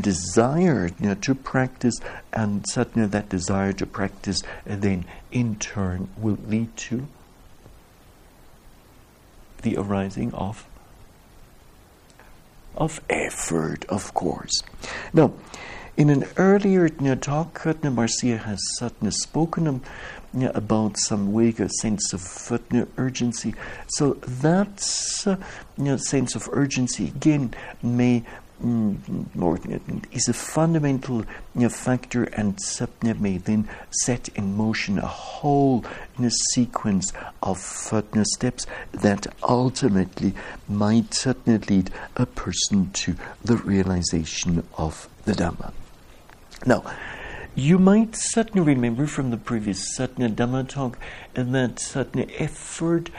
desire 0.00 0.88
to 0.88 1.34
practice, 1.34 1.98
and 2.32 2.64
certainly 2.68 3.08
that 3.08 3.28
desire 3.28 3.72
to 3.72 3.86
practice 3.86 4.42
uh, 4.68 4.76
then 4.76 5.04
in 5.32 5.56
turn 5.56 6.08
will 6.16 6.38
lead 6.46 6.76
to 6.76 7.06
the 9.62 9.76
arising 9.76 10.32
of 10.34 10.66
of 12.76 13.00
effort, 13.08 13.84
of 13.88 14.12
course. 14.14 14.62
Now, 15.12 15.32
in 15.96 16.10
an 16.10 16.24
earlier 16.36 16.88
talk, 16.88 17.60
Kurtner 17.60 17.94
Marcia 17.94 18.36
has 18.38 18.60
spoken 19.22 19.80
about 20.54 20.98
some 20.98 21.32
a 21.60 21.68
sense 21.68 22.12
of 22.12 22.20
urgency. 22.96 23.54
So 23.86 24.14
that 24.14 24.82
uh, 25.26 25.96
sense 25.98 26.34
of 26.34 26.48
urgency 26.52 27.06
again 27.06 27.54
may 27.80 28.24
mm, 28.60 28.96
is 30.10 30.26
a 30.26 30.32
fundamental 30.32 31.24
factor 31.70 32.24
and 32.24 32.60
may 33.20 33.38
then 33.38 33.68
set 33.90 34.28
in 34.30 34.56
motion 34.56 34.98
a 34.98 35.06
whole 35.06 35.84
sequence 36.52 37.12
of 37.40 37.58
steps 38.24 38.66
that 38.90 39.28
ultimately 39.44 40.34
might 40.68 41.14
certainly 41.14 41.58
lead 41.68 41.92
a 42.16 42.26
person 42.26 42.90
to 42.90 43.14
the 43.44 43.56
realization 43.58 44.66
of 44.76 45.08
the 45.24 45.32
Dhamma. 45.32 45.72
Now, 46.66 46.82
you 47.54 47.78
might 47.78 48.16
certainly 48.16 48.66
remember 48.74 49.06
from 49.06 49.30
the 49.30 49.36
previous 49.36 49.98
Satna 49.98 50.34
Dhamma 50.34 50.66
talk 50.66 50.98
that 51.34 51.74
Satna 51.76 52.30
effort, 52.38 53.10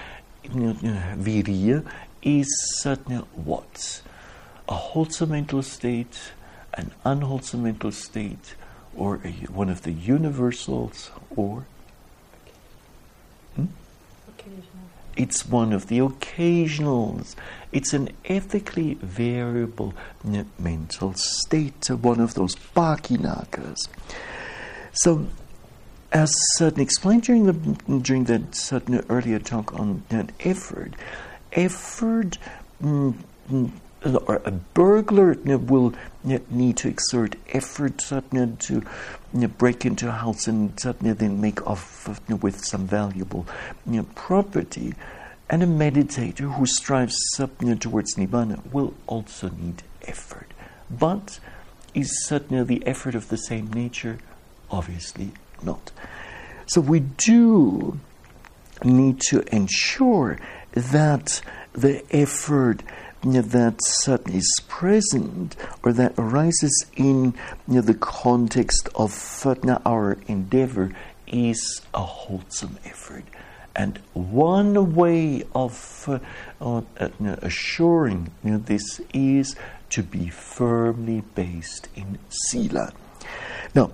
know, 0.61 0.71
uh, 0.71 1.15
virya, 1.15 1.85
is 2.23 2.49
Satna 2.81 3.27
what? 3.35 4.01
A 4.67 4.73
wholesome 4.73 5.29
mental 5.29 5.61
state, 5.61 6.17
an 6.73 6.89
unwholesome 7.03 7.61
mental 7.61 7.91
state, 7.91 8.55
or 8.95 9.21
a, 9.23 9.29
one 9.51 9.69
of 9.69 9.83
the 9.83 9.91
universals, 9.91 11.11
or? 11.35 11.67
It's 15.15 15.45
one 15.45 15.71
of 15.73 15.87
the 15.87 15.99
occasionals. 15.99 17.35
It's 17.71 17.93
an 17.93 18.09
ethically 18.25 18.95
variable 18.95 19.93
mental 20.59 21.13
state, 21.15 21.89
one 21.89 22.19
of 22.19 22.33
those 22.33 22.55
pakinnakas. 22.55 23.77
So, 24.93 25.27
as 26.11 26.33
Sutton 26.57 26.79
explained 26.79 27.23
during 27.23 27.45
the 27.45 27.53
during 27.99 28.25
that 28.25 28.55
Sutton 28.55 29.03
earlier 29.09 29.39
talk 29.39 29.73
on 29.77 30.03
that 30.09 30.31
effort, 30.39 30.93
effort 31.51 32.37
mm, 32.81 33.13
mm, 33.51 33.71
a 34.05 34.51
burglar 34.73 35.33
will 35.43 35.93
need 36.23 36.77
to 36.77 36.87
exert 36.87 37.35
effort 37.49 37.97
to 37.99 38.83
break 39.57 39.85
into 39.85 40.07
a 40.07 40.11
house 40.11 40.47
and 40.47 40.77
then 40.77 41.41
make 41.41 41.65
off 41.67 42.07
with 42.41 42.63
some 42.63 42.87
valuable 42.87 43.45
property. 44.15 44.93
And 45.49 45.61
a 45.61 45.67
meditator 45.67 46.55
who 46.55 46.65
strives 46.65 47.15
towards 47.37 48.15
Nibbana 48.15 48.71
will 48.71 48.93
also 49.07 49.49
need 49.49 49.83
effort. 50.03 50.51
But 50.89 51.39
is 51.93 52.25
certainly 52.25 52.63
the 52.63 52.87
effort 52.87 53.15
of 53.15 53.29
the 53.29 53.37
same 53.37 53.71
nature? 53.71 54.19
Obviously 54.71 55.31
not. 55.61 55.91
So 56.67 56.81
we 56.81 56.99
do 56.99 57.99
need 58.83 59.21
to 59.29 59.41
ensure 59.55 60.39
that 60.71 61.41
the 61.73 62.03
effort 62.09 62.81
that 63.33 63.77
certainly 63.83 64.39
is 64.39 64.59
present 64.67 65.55
or 65.83 65.93
that 65.93 66.13
arises 66.17 66.85
in 66.95 67.33
you 67.67 67.75
know, 67.75 67.81
the 67.81 67.93
context 67.93 68.89
of 68.95 69.11
our 69.85 70.17
endeavor 70.27 70.91
is 71.27 71.81
a 71.93 72.01
wholesome 72.01 72.77
effort. 72.85 73.23
And 73.75 73.99
one 74.13 74.95
way 74.95 75.43
of 75.53 76.07
uh, 76.07 76.19
uh, 76.61 76.81
assuring 77.41 78.31
you 78.43 78.51
know, 78.51 78.57
this 78.57 79.01
is 79.13 79.55
to 79.89 80.03
be 80.03 80.29
firmly 80.29 81.23
based 81.35 81.89
in 81.95 82.19
Sila. 82.29 82.93
Now, 83.73 83.91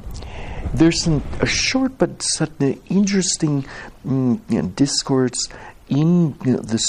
there's 0.73 1.07
an, 1.07 1.23
a 1.39 1.47
short 1.47 1.97
but 1.97 2.21
certainly 2.21 2.79
interesting 2.89 3.65
mm, 4.05 4.39
you 4.49 4.61
know, 4.61 4.67
discourse 4.69 5.47
in 5.89 6.35
you 6.45 6.53
know, 6.53 6.59
the 6.59 6.79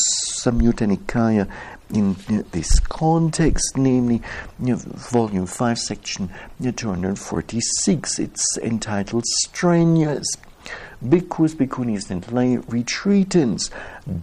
Samyutta 0.41 0.87
Nikaya 0.87 1.51
in 1.93 2.17
this 2.53 2.81
context, 2.81 3.77
namely 3.77 4.23
volume 4.59 5.47
5, 5.47 5.79
section 5.79 6.31
246. 6.61 8.19
It's 8.19 8.59
entitled 8.59 9.25
Strenuous. 9.27 10.27
Bhikkhus, 11.05 11.57
bhikkhunis, 11.57 12.11
and 12.11 12.31
lay 12.31 12.57
retreatants, 12.57 13.71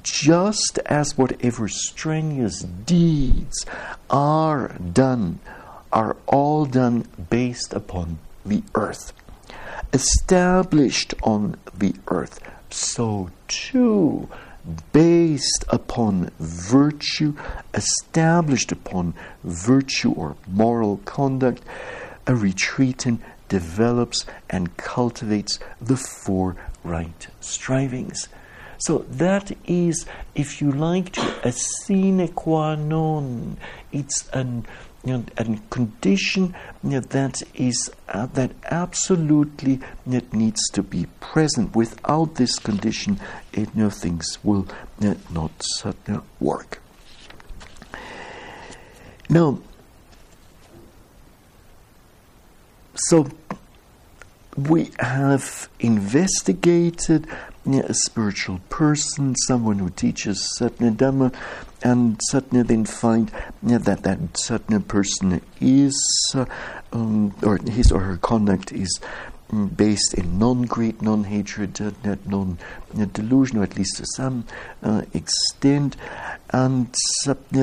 just 0.01 0.79
as 0.85 1.17
whatever 1.17 1.67
strenuous 1.67 2.61
deeds 2.61 3.65
are 4.09 4.69
done, 4.93 5.39
are 5.91 6.15
all 6.27 6.65
done 6.65 7.05
based 7.29 7.73
upon 7.73 8.19
the 8.45 8.63
earth, 8.75 9.11
established 9.91 11.13
on 11.21 11.57
the 11.73 11.93
earth, 12.07 12.39
so 12.69 13.29
too 13.49 14.29
based 14.91 15.65
upon 15.69 16.31
virtue, 16.39 17.35
established 17.73 18.71
upon 18.71 19.13
virtue 19.43 20.11
or 20.11 20.35
moral 20.47 20.97
conduct, 21.05 21.63
a 22.27 22.33
retreatant 22.33 23.19
develops 23.47 24.25
and 24.49 24.77
cultivates 24.77 25.59
the 25.81 25.97
four 25.97 26.55
right 26.83 27.27
strivings. 27.41 28.27
So 28.77 28.99
that 29.09 29.51
is, 29.65 30.05
if 30.35 30.61
you 30.61 30.71
like, 30.71 31.11
to 31.13 31.47
a 31.47 31.51
sine 31.51 32.29
qua 32.29 32.75
non. 32.75 33.57
It's 33.91 34.29
an 34.29 34.65
you 35.05 35.13
know, 35.13 35.59
condition 35.69 36.55
you 36.83 36.89
know, 36.89 36.99
that 36.99 37.41
is 37.55 37.89
uh, 38.09 38.25
that 38.27 38.51
absolutely 38.65 39.79
it 40.09 40.33
needs 40.33 40.61
to 40.73 40.83
be 40.83 41.05
present. 41.19 41.75
Without 41.75 42.35
this 42.35 42.59
condition, 42.59 43.19
it, 43.53 43.69
you 43.75 43.83
know, 43.83 43.89
things 43.89 44.37
will 44.43 44.67
not 45.29 45.51
work. 46.39 46.81
Now, 49.29 49.59
so 52.95 53.29
we 54.57 54.91
have 54.99 55.69
investigated 55.79 57.27
a 57.65 57.93
spiritual 57.93 58.59
person, 58.69 59.35
someone 59.47 59.79
who 59.79 59.89
teaches 59.89 60.47
Satna 60.59 60.95
Dhamma, 60.95 61.33
and 61.83 62.19
Satna 62.31 62.65
then 62.65 62.85
find 62.85 63.31
that 63.61 64.03
that 64.03 64.19
Satna 64.33 64.85
person 64.87 65.41
is, 65.61 65.95
uh, 66.35 66.45
um, 66.91 67.35
or 67.43 67.57
his 67.57 67.91
or 67.91 68.01
her 68.01 68.17
conduct 68.17 68.71
is 68.71 68.99
based 69.75 70.13
in 70.13 70.37
non-hatred, 70.37 71.81
uh, 71.81 72.15
non-delusion, 72.25 73.57
or 73.57 73.63
at 73.63 73.75
least 73.75 73.97
to 73.97 74.05
some 74.15 74.45
uh, 74.83 75.01
extent, 75.13 75.95
and 76.51 76.93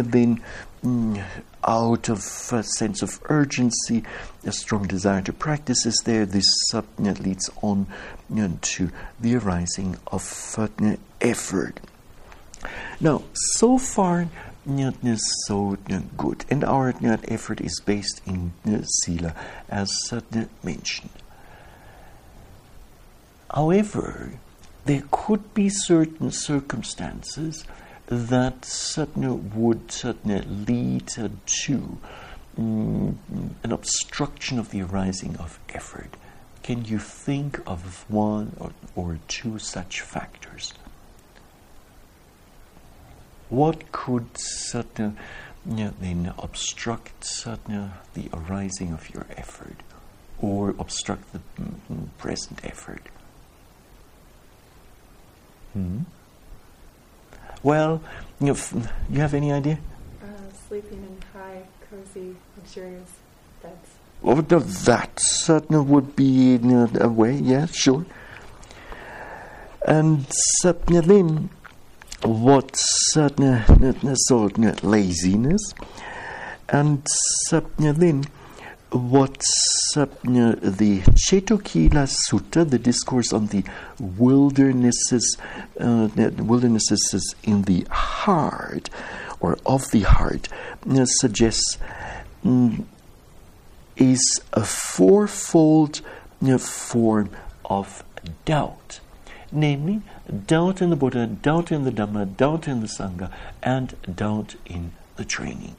then 0.03 0.43
mm, 0.82 1.24
out 1.64 2.09
of 2.09 2.18
a 2.53 2.62
sense 2.62 3.03
of 3.03 3.20
urgency, 3.24 4.03
a 4.45 4.53
strong 4.53 4.87
desire 4.87 5.22
to 5.22 5.32
practice 5.32 5.87
is 5.87 6.01
there. 6.05 6.26
This 6.26 6.51
uh, 6.74 6.82
leads 6.99 7.51
on 7.62 7.87
know, 8.28 8.59
to 8.61 8.91
the 9.20 9.37
arising 9.37 9.97
of 10.09 10.55
uh, 10.59 10.68
effort. 11.20 11.80
Now, 13.01 13.22
so 13.32 13.78
far, 13.78 14.28
is 14.66 15.45
so 15.47 15.76
good, 16.16 16.45
and 16.51 16.64
our 16.64 16.93
effort 17.28 17.61
is 17.61 17.80
based 17.84 18.20
in 18.26 18.53
Sila, 19.05 19.34
as 19.68 19.93
uh, 20.11 20.20
mentioned. 20.64 21.11
However, 23.53 24.32
there 24.84 25.05
could 25.11 25.55
be 25.55 25.68
certain 25.68 26.30
circumstances 26.30 27.64
that 28.07 28.64
certainly 28.64 29.36
would 29.55 29.90
certainly 29.90 30.42
lead 30.42 31.09
to 31.09 31.99
um, 32.59 33.18
an 33.62 33.72
obstruction 33.72 34.59
of 34.59 34.70
the 34.70 34.82
arising 34.82 35.36
of 35.36 35.59
effort. 35.68 36.16
Can 36.62 36.84
you 36.84 36.99
think 36.99 37.61
of 37.66 38.05
one 38.09 38.57
or, 38.59 38.72
or 38.94 39.18
two 39.28 39.59
such 39.59 40.01
factors? 40.01 40.72
What 43.49 43.92
could 43.92 44.26
certainly 44.34 45.16
then 45.64 46.32
obstruct 46.38 47.24
certainly 47.24 47.90
the 48.14 48.28
arising 48.32 48.92
of 48.92 49.11
your 49.11 49.26
effort? 49.36 49.82
or 50.40 50.70
obstruct 50.78 51.32
the 51.32 51.40
mm, 51.61 52.09
present 52.18 52.61
effort? 52.64 53.03
Hmm? 55.76 55.98
Well, 57.62 58.00
you, 58.40 58.46
know, 58.46 58.56
you 59.10 59.20
have 59.20 59.34
any 59.34 59.52
idea? 59.52 59.78
Uh, 60.22 60.26
sleeping 60.68 61.02
in 61.02 61.38
high, 61.38 61.64
cozy, 61.90 62.34
luxurious 62.56 63.10
beds. 63.62 63.90
Well, 64.22 64.36
that 64.40 65.10
certainly 65.20 65.84
would 65.84 66.16
be 66.16 66.58
a 66.98 67.08
way, 67.10 67.34
yeah, 67.34 67.66
sure. 67.66 68.06
And 69.86 70.24
then 70.88 71.50
what 72.22 72.70
certainly 72.74 74.14
sort 74.14 74.56
of 74.56 74.82
laziness 74.82 75.74
and 76.70 77.06
then 78.97 79.11
what 79.11 79.38
the 79.38 81.03
Cetokila 81.28 82.07
Sutta, 82.07 82.68
the 82.68 82.78
discourse 82.78 83.32
on 83.32 83.49
the 83.49 83.64
wildernesses, 83.99 85.36
uh, 85.78 86.09
wildernesses 86.38 87.34
in 87.42 87.62
the 87.62 87.86
heart 87.90 88.88
or 89.40 89.59
of 89.66 89.90
the 89.90 90.01
heart, 90.01 90.49
uh, 90.88 91.05
suggests 91.05 91.78
um, 92.44 92.86
is 93.97 94.40
a 94.53 94.64
fourfold 94.64 96.01
uh, 96.47 96.59
form 96.59 97.30
of 97.64 98.05
doubt 98.44 99.01
namely 99.53 100.03
doubt 100.47 100.82
in 100.82 100.90
the 100.90 100.97
Buddha, 100.97 101.24
doubt 101.26 101.70
in 101.70 101.84
the 101.84 101.92
Dhamma, 101.92 102.36
doubt 102.36 102.66
in 102.66 102.80
the 102.80 102.88
Sangha, 102.88 103.32
and 103.62 103.94
doubt 104.12 104.57
in 104.66 104.90
the 105.14 105.24
training. 105.24 105.76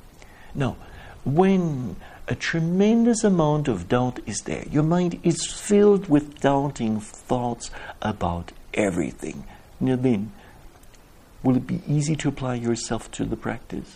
Now, 0.55 0.78
when 1.26 1.97
a 2.28 2.36
tremendous 2.36 3.23
amount 3.23 3.67
of 3.67 3.88
doubt 3.88 4.19
is 4.25 4.41
there, 4.41 4.65
your 4.69 4.84
mind 4.84 5.19
is 5.23 5.45
filled 5.45 6.09
with 6.09 6.39
doubting 6.39 6.99
thoughts 6.99 7.71
about 8.01 8.51
everything. 8.73 9.45
then, 9.80 10.32
will 11.43 11.55
it 11.55 11.67
be 11.67 11.82
easy 11.88 12.15
to 12.17 12.30
apply 12.30 12.55
yourself 12.55 13.09
to 13.11 13.25
the 13.25 13.38
practice? 13.38 13.95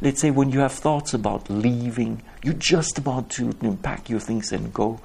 Let's 0.00 0.20
say 0.20 0.30
when 0.30 0.50
you 0.50 0.60
have 0.60 0.72
thoughts 0.72 1.12
about 1.12 1.50
leaving, 1.50 2.22
you're 2.42 2.54
just 2.54 2.98
about 2.98 3.30
to 3.30 3.52
pack 3.82 4.08
your 4.08 4.20
things 4.20 4.52
and 4.52 4.72
go 4.72 5.00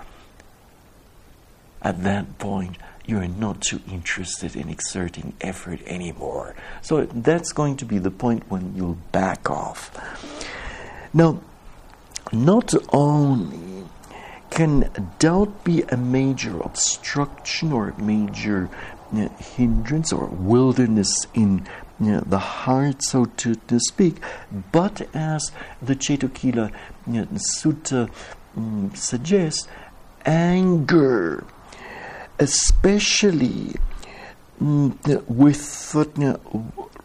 at 1.84 2.04
that 2.04 2.40
point, 2.40 2.78
you're 3.06 3.28
not 3.28 3.62
too 3.62 3.82
interested 3.92 4.56
in 4.56 4.70
exerting 4.70 5.34
effort 5.42 5.82
anymore. 5.86 6.56
So 6.82 7.06
that's 7.06 7.52
going 7.52 7.76
to 7.78 7.86
be 7.86 8.00
the 8.00 8.12
point 8.12 8.50
when 8.50 8.74
you'll 8.76 8.98
back 9.12 9.50
off. 9.50 9.92
Now, 11.14 11.42
not 12.32 12.74
only 12.92 13.86
can 14.50 14.90
doubt 15.20 15.64
be 15.64 15.82
a 15.84 15.98
major 15.98 16.60
obstruction 16.62 17.72
or 17.72 17.90
a 17.90 18.02
major 18.02 18.70
know, 19.12 19.30
hindrance 19.40 20.12
or 20.12 20.26
wilderness 20.26 21.28
in 21.34 21.68
know, 22.00 22.22
the 22.22 22.40
heart, 22.40 23.04
so 23.04 23.26
to, 23.26 23.56
to 23.56 23.80
speak, 23.80 24.18
but 24.72 25.08
as 25.16 25.52
the 25.82 25.96
Cetokila 25.96 26.72
you 27.08 27.14
know, 27.14 27.28
Sutta 27.62 28.10
um, 28.58 28.92
suggests, 28.96 29.68
anger 30.26 31.46
especially 32.40 33.76
mm, 34.62 35.28
with 35.28 35.58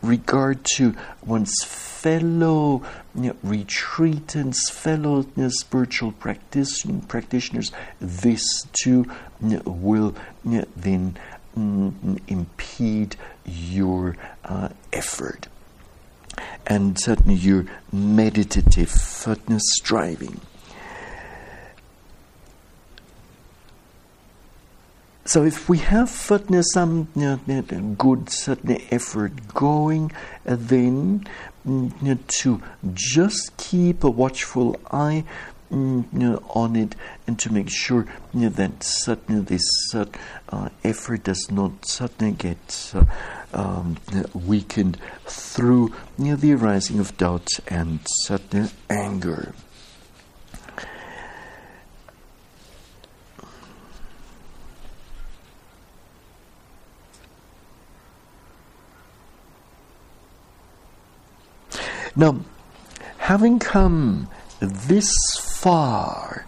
regard 0.03 0.65
to 0.77 0.95
one's 1.25 1.55
fellow 1.65 2.83
you 3.15 3.23
know, 3.23 3.37
retreatants, 3.45 4.71
fellow 4.71 5.21
you 5.37 5.43
know, 5.43 5.49
spiritual 5.49 6.13
practitioners, 6.13 7.73
this 8.01 8.45
too 8.73 9.05
you 9.43 9.57
know, 9.57 9.63
will 9.65 10.15
then 10.77 11.17
mm, 11.57 12.21
impede 12.29 13.17
your 13.45 14.17
uh, 14.45 14.69
effort 14.93 15.49
and 16.67 16.99
certainly 17.01 17.35
your 17.35 17.67
meditative 17.93 18.91
striving. 19.77 20.41
So 25.29 25.45
if 25.45 25.69
we 25.69 25.77
have 25.77 26.09
some 26.09 27.09
good 27.99 28.31
certain 28.31 28.81
effort 28.91 29.33
going, 29.53 30.11
uh, 30.47 30.57
then 30.59 31.27
mm, 31.67 32.27
to 32.41 32.63
just 32.95 33.55
keep 33.59 34.05
a 34.05 34.09
watchful 34.09 34.81
eye 34.91 35.25
mm, 35.71 36.43
on 36.57 36.77
it 36.77 36.97
and 37.27 37.39
to 37.41 37.53
make 37.53 37.69
sure 37.69 38.07
that 38.33 38.83
certainly 38.83 39.43
this 39.43 39.69
uh, 39.95 40.71
effort 40.83 41.25
does 41.25 41.51
not 41.51 41.85
suddenly 41.85 42.33
get 42.33 42.95
uh, 42.95 43.05
um, 43.53 43.99
weakened 44.33 44.97
through 45.27 45.93
the 46.17 46.55
arising 46.55 47.01
of 47.01 47.15
doubt 47.19 47.51
and 47.69 48.01
certain 48.07 48.71
anger. 48.89 49.53
Now, 62.19 62.41
having 63.19 63.61
come 63.61 64.29
this 64.59 65.09
far, 65.41 66.45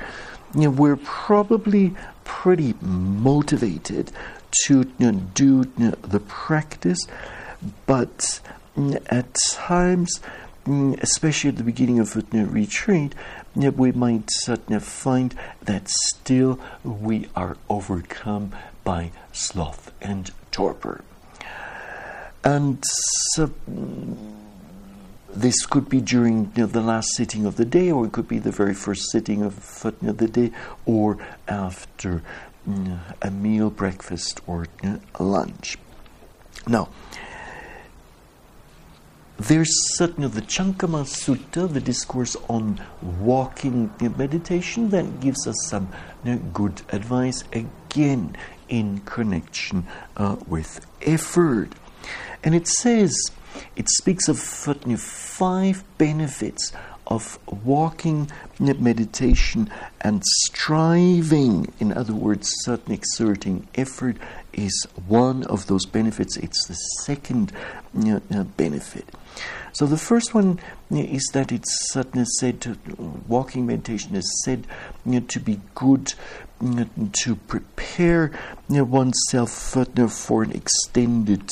you 0.53 0.63
know, 0.63 0.71
we're 0.71 0.97
probably 0.97 1.95
pretty 2.25 2.75
motivated 2.81 4.11
to 4.65 4.81
you 4.99 5.13
know, 5.13 5.21
do 5.33 5.71
you 5.79 5.87
know, 5.87 5.91
the 6.03 6.19
practice, 6.19 7.07
but 7.87 8.41
at 9.07 9.33
times, 9.53 10.21
especially 10.67 11.51
at 11.51 11.57
the 11.57 11.63
beginning 11.63 12.01
of 12.01 12.17
a 12.17 12.45
retreat, 12.45 13.15
we 13.55 13.93
might 13.93 14.29
certainly 14.29 14.81
find 14.81 15.37
that 15.63 15.89
still 15.89 16.59
we 16.83 17.29
are 17.37 17.57
overcome 17.69 18.57
by 18.83 19.13
sloth 19.31 19.93
and 20.03 20.33
torpor. 20.51 21.05
And 22.43 22.83
so, 23.35 23.53
this 25.35 25.67
could 25.67 25.89
be 25.89 26.01
during 26.01 26.53
you 26.57 26.63
know, 26.63 26.67
the 26.67 26.81
last 26.81 27.09
sitting 27.15 27.47
of 27.47 27.57
the 27.57 27.65
day, 27.65 27.91
or 27.91 28.07
it 28.07 28.13
could 28.13 28.29
be 28.29 28.39
the 28.39 28.51
very 28.51 28.75
first 28.75 29.11
sitting 29.11 29.43
of 29.43 29.85
you 29.85 30.09
know, 30.09 30.13
the 30.13 30.29
day, 30.29 30.51
or 30.87 31.19
after 31.49 32.23
you 32.67 32.75
know, 32.75 33.01
a 33.23 33.31
meal, 33.31 33.71
breakfast, 33.71 34.41
or 34.47 34.67
lunch. 35.19 35.79
Now, 36.67 36.89
there's 39.39 39.97
certainly 39.97 40.29
the 40.29 40.43
Cankama 40.43 41.05
Sutta, 41.05 41.73
the 41.73 41.81
discourse 41.81 42.37
on 42.49 42.79
walking 43.01 43.91
meditation, 44.19 44.91
that 44.91 45.21
gives 45.21 45.47
us 45.47 45.57
some 45.69 45.89
good 46.53 46.83
advice 46.91 47.43
again 47.53 48.37
in 48.69 49.01
connection 49.01 49.87
uh, 50.19 50.37
with 50.47 50.87
effort. 51.01 51.71
And 52.45 52.55
it 52.55 52.69
says, 52.69 53.15
it 53.77 53.89
speaks 53.89 54.29
of 54.29 54.39
five 54.39 55.85
benefits 55.99 56.73
of 57.11 57.39
walking 57.65 58.31
meditation 58.59 59.69
and 60.01 60.23
striving, 60.25 61.73
in 61.81 61.93
other 61.93 62.15
words, 62.15 62.49
certain 62.61 62.95
exerting 62.95 63.67
effort 63.75 64.17
is 64.53 64.87
one 65.09 65.43
of 65.45 65.67
those 65.67 65.85
benefits. 65.87 66.37
It's 66.37 66.67
the 66.69 66.75
second 66.75 67.53
uh, 68.07 68.45
benefit. 68.57 69.07
So 69.73 69.87
the 69.87 69.97
first 69.97 70.35
one 70.35 70.61
is 70.91 71.29
that 71.33 71.53
it's 71.53 71.93
said 72.39 72.61
to 72.63 72.77
walking 73.27 73.67
meditation 73.67 74.15
is 74.15 74.43
said 74.45 74.67
to 75.29 75.41
be 75.41 75.61
good 75.75 76.15
to 76.61 77.37
prepare 77.37 78.33
oneself 78.69 79.51
for 79.51 80.43
an 80.43 80.53
extended 80.53 81.49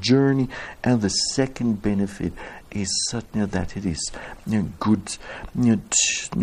journey, 0.00 0.48
and 0.84 1.00
the 1.00 1.08
second 1.08 1.80
benefit 1.82 2.32
is 2.70 2.88
certainly 3.10 3.46
that 3.46 3.76
it 3.76 3.84
is 3.84 4.12
good 4.80 5.18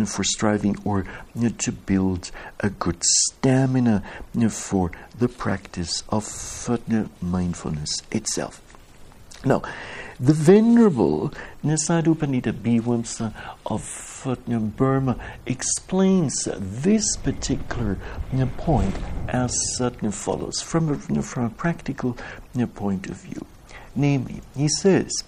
for 0.06 0.24
striving 0.24 0.76
or 0.84 1.04
to 1.58 1.72
build 1.72 2.30
a 2.60 2.70
good 2.70 3.02
stamina 3.02 4.02
for 4.48 4.90
the 5.18 5.28
practice 5.28 6.02
of 6.08 6.24
mindfulness 7.20 8.02
itself. 8.10 8.60
Now, 9.44 9.62
the 10.20 10.34
Venerable 10.34 11.32
Pandita 12.14 12.52
Bhivamsa 12.52 13.32
of 13.64 13.82
Burma 14.76 15.16
explains 15.46 16.46
this 16.58 17.16
particular 17.16 17.96
uh, 18.34 18.46
point 18.58 18.94
as 19.28 19.56
follows 20.12 20.60
from 20.60 20.90
a, 20.90 21.22
from 21.22 21.44
a 21.44 21.50
practical 21.50 22.18
uh, 22.58 22.66
point 22.66 23.08
of 23.08 23.16
view. 23.16 23.46
Namely, 23.96 24.42
he 24.54 24.68
says 24.68 25.24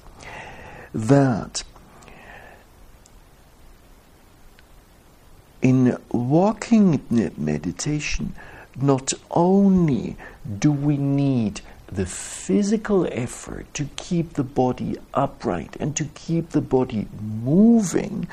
that 0.93 1.65
in 5.63 5.97
walking 6.11 7.01
uh, 7.11 7.31
meditation, 7.39 8.35
not 8.77 9.13
only 9.31 10.17
do 10.59 10.71
we 10.71 10.99
need 10.99 11.63
the 11.95 12.07
physical 12.07 13.07
effort 13.13 13.73
to 13.75 13.85
keep 13.97 14.35
the 14.35 14.45
body 14.45 14.97
upright 15.13 15.77
and 15.79 15.95
to 15.97 16.05
keep 16.15 16.51
the 16.51 16.61
body 16.61 17.07
moving, 17.21 18.27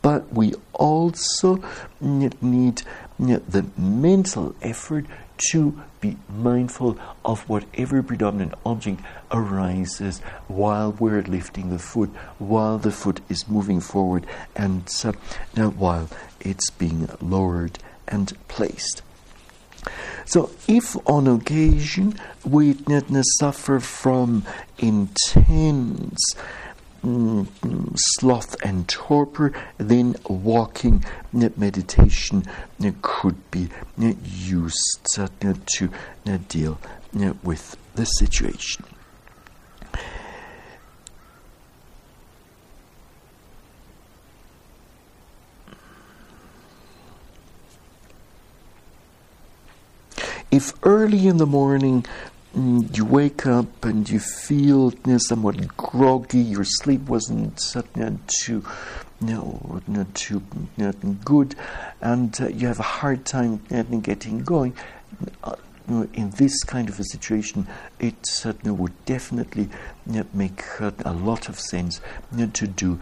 but 0.00 0.32
we 0.32 0.54
also 0.72 1.62
need 2.00 2.82
the 3.18 3.66
mental 3.76 4.54
effort 4.62 5.04
to 5.50 5.80
be 6.00 6.16
mindful 6.28 6.98
of 7.24 7.48
whatever 7.48 8.02
predominant 8.02 8.54
object 8.64 9.00
arises 9.30 10.20
while 10.48 10.92
we're 10.92 11.22
lifting 11.22 11.70
the 11.70 11.78
foot, 11.78 12.10
while 12.38 12.78
the 12.78 12.90
foot 12.90 13.20
is 13.28 13.48
moving 13.48 13.80
forward, 13.80 14.26
and 14.56 14.88
uh, 15.04 15.12
while 15.70 16.08
it's 16.40 16.70
being 16.70 17.08
lowered 17.20 17.78
and 18.08 18.32
placed. 18.48 19.02
So, 20.24 20.50
if 20.68 20.96
on 21.08 21.26
occasion 21.26 22.14
we 22.44 22.74
suffer 23.38 23.80
from 23.80 24.44
intense 24.78 26.34
mm, 27.04 27.46
sloth 27.96 28.56
and 28.64 28.88
torpor, 28.88 29.52
then 29.78 30.16
walking 30.28 31.04
mm, 31.34 31.56
meditation 31.58 32.44
mm, 32.80 32.94
could 33.02 33.50
be 33.50 33.68
mm, 33.98 34.16
used 34.24 35.00
to 35.14 35.28
deal 36.48 36.78
with 37.42 37.76
the 37.94 38.04
situation. 38.04 38.84
If 50.52 50.74
early 50.82 51.26
in 51.26 51.38
the 51.38 51.46
morning 51.46 52.04
mm, 52.54 52.96
you 52.96 53.04
wake 53.06 53.46
up 53.46 53.84
and 53.84 54.08
you 54.08 54.20
feel 54.20 54.92
you 54.92 55.12
know, 55.12 55.18
somewhat 55.18 55.76
groggy, 55.76 56.40
your 56.40 56.64
sleep 56.64 57.00
wasn't 57.08 57.58
too, 58.28 58.62
you 59.20 59.26
know, 59.26 59.80
not 59.88 60.14
too 60.14 60.42
not 60.76 60.94
good, 61.24 61.56
and 62.02 62.38
uh, 62.40 62.48
you 62.48 62.68
have 62.68 62.78
a 62.78 62.90
hard 63.00 63.24
time 63.24 63.62
getting 64.02 64.44
going. 64.44 64.74
Uh, 65.92 66.06
in 66.14 66.30
this 66.30 66.64
kind 66.64 66.88
of 66.88 66.98
a 66.98 67.04
situation, 67.04 67.66
it 68.00 68.14
certainly 68.22 68.74
would 68.74 69.04
definitely 69.04 69.68
make 70.32 70.62
a 70.80 71.12
lot 71.12 71.50
of 71.50 71.60
sense 71.60 72.00
to 72.54 72.66
do 72.66 72.98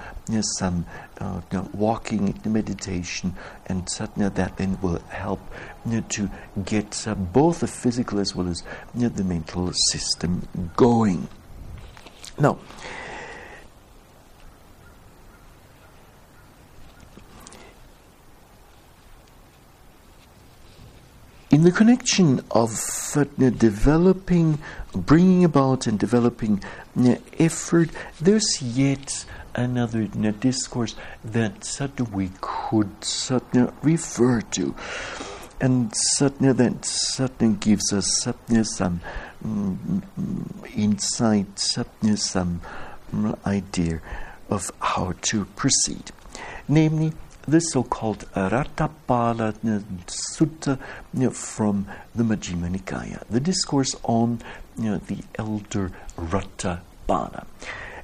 some 0.58 0.84
uh, 1.20 1.40
walking 1.72 2.34
meditation, 2.44 3.32
and 3.66 3.88
certainly 3.88 4.28
that 4.30 4.56
then 4.56 4.76
will 4.82 4.98
help 5.08 5.40
to 6.08 6.28
get 6.64 7.06
uh, 7.06 7.14
both 7.14 7.60
the 7.60 7.68
physical 7.68 8.18
as 8.18 8.34
well 8.34 8.48
as 8.48 8.64
the 8.94 9.24
mental 9.24 9.72
system 9.92 10.48
going. 10.76 11.28
Now, 12.40 12.58
in 21.50 21.62
the 21.64 21.72
connection 21.72 22.40
of 22.52 22.70
developing, 22.70 24.58
bringing 24.94 25.44
about, 25.44 25.86
and 25.86 25.98
developing 25.98 26.62
effort, 27.38 27.90
there's 28.20 28.62
yet 28.62 29.24
another 29.54 30.06
discourse 30.06 30.94
that 31.24 31.64
we 32.12 32.30
could 32.40 32.90
refer 33.82 34.40
to. 34.42 34.74
And 35.60 35.92
that 35.94 37.58
gives 37.60 37.92
us 37.92 38.06
some 38.64 39.00
um, 39.44 40.02
insight, 40.74 41.58
certainly 41.58 42.16
some 42.16 42.60
um, 43.12 43.36
idea 43.44 44.00
of 44.48 44.70
how 44.80 45.14
to 45.22 45.44
proceed. 45.56 46.12
Namely, 46.68 47.12
the 47.46 47.60
so-called 47.60 48.26
Ratthapala 48.34 49.54
Sutta 50.06 50.78
you 51.14 51.20
know, 51.20 51.30
from 51.30 51.86
the 52.14 52.22
Majjhima 52.22 52.74
Nikaya, 52.74 53.22
the 53.28 53.40
discourse 53.40 53.94
on 54.02 54.40
you 54.78 54.84
know, 54.90 54.98
the 54.98 55.18
elder 55.36 55.92
Ratthapala. 56.16 57.46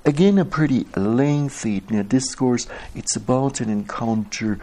Again, 0.04 0.38
a 0.38 0.44
pretty 0.44 0.86
lengthy 0.96 1.82
you 1.90 1.96
know, 1.96 2.02
discourse. 2.02 2.66
It's 2.94 3.16
about 3.16 3.60
an 3.60 3.68
encounter 3.68 4.60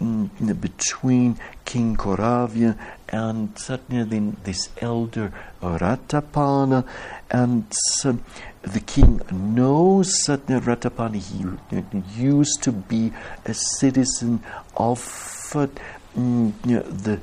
mm, 0.00 0.60
between 0.60 1.38
King 1.64 1.96
Koravya 1.96 2.76
and 3.12 3.54
then 3.88 4.36
this 4.44 4.70
elder 4.80 5.32
Ratthapala, 5.60 6.84
and 7.30 7.70
uh, 8.04 8.14
the 8.62 8.80
king 8.80 9.20
knows 9.30 10.24
Satya 10.24 10.60
Ratthapala. 10.60 11.16
He 11.16 12.22
used 12.22 12.62
to 12.62 12.72
be 12.72 13.12
a 13.44 13.54
citizen 13.54 14.42
of 14.76 15.52
uh, 15.54 15.66
the 16.14 17.20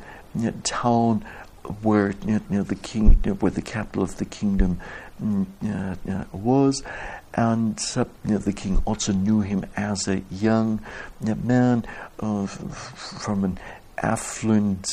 town 0.63 1.25
where 1.81 2.13
the 2.13 2.77
king, 2.81 3.15
where 3.39 3.51
the 3.51 3.61
capital 3.61 4.03
of 4.03 4.17
the 4.17 4.25
kingdom 4.25 4.79
mm, 5.21 5.47
was, 6.31 6.83
and 7.33 7.79
uh, 7.95 8.05
the 8.23 8.53
king 8.53 8.81
also 8.85 9.11
knew 9.11 9.41
him 9.41 9.65
as 9.75 10.07
a 10.07 10.21
young 10.31 10.81
man 11.21 11.85
uh, 12.19 12.45
from 12.45 13.43
an 13.43 13.59
affluent 14.01 14.87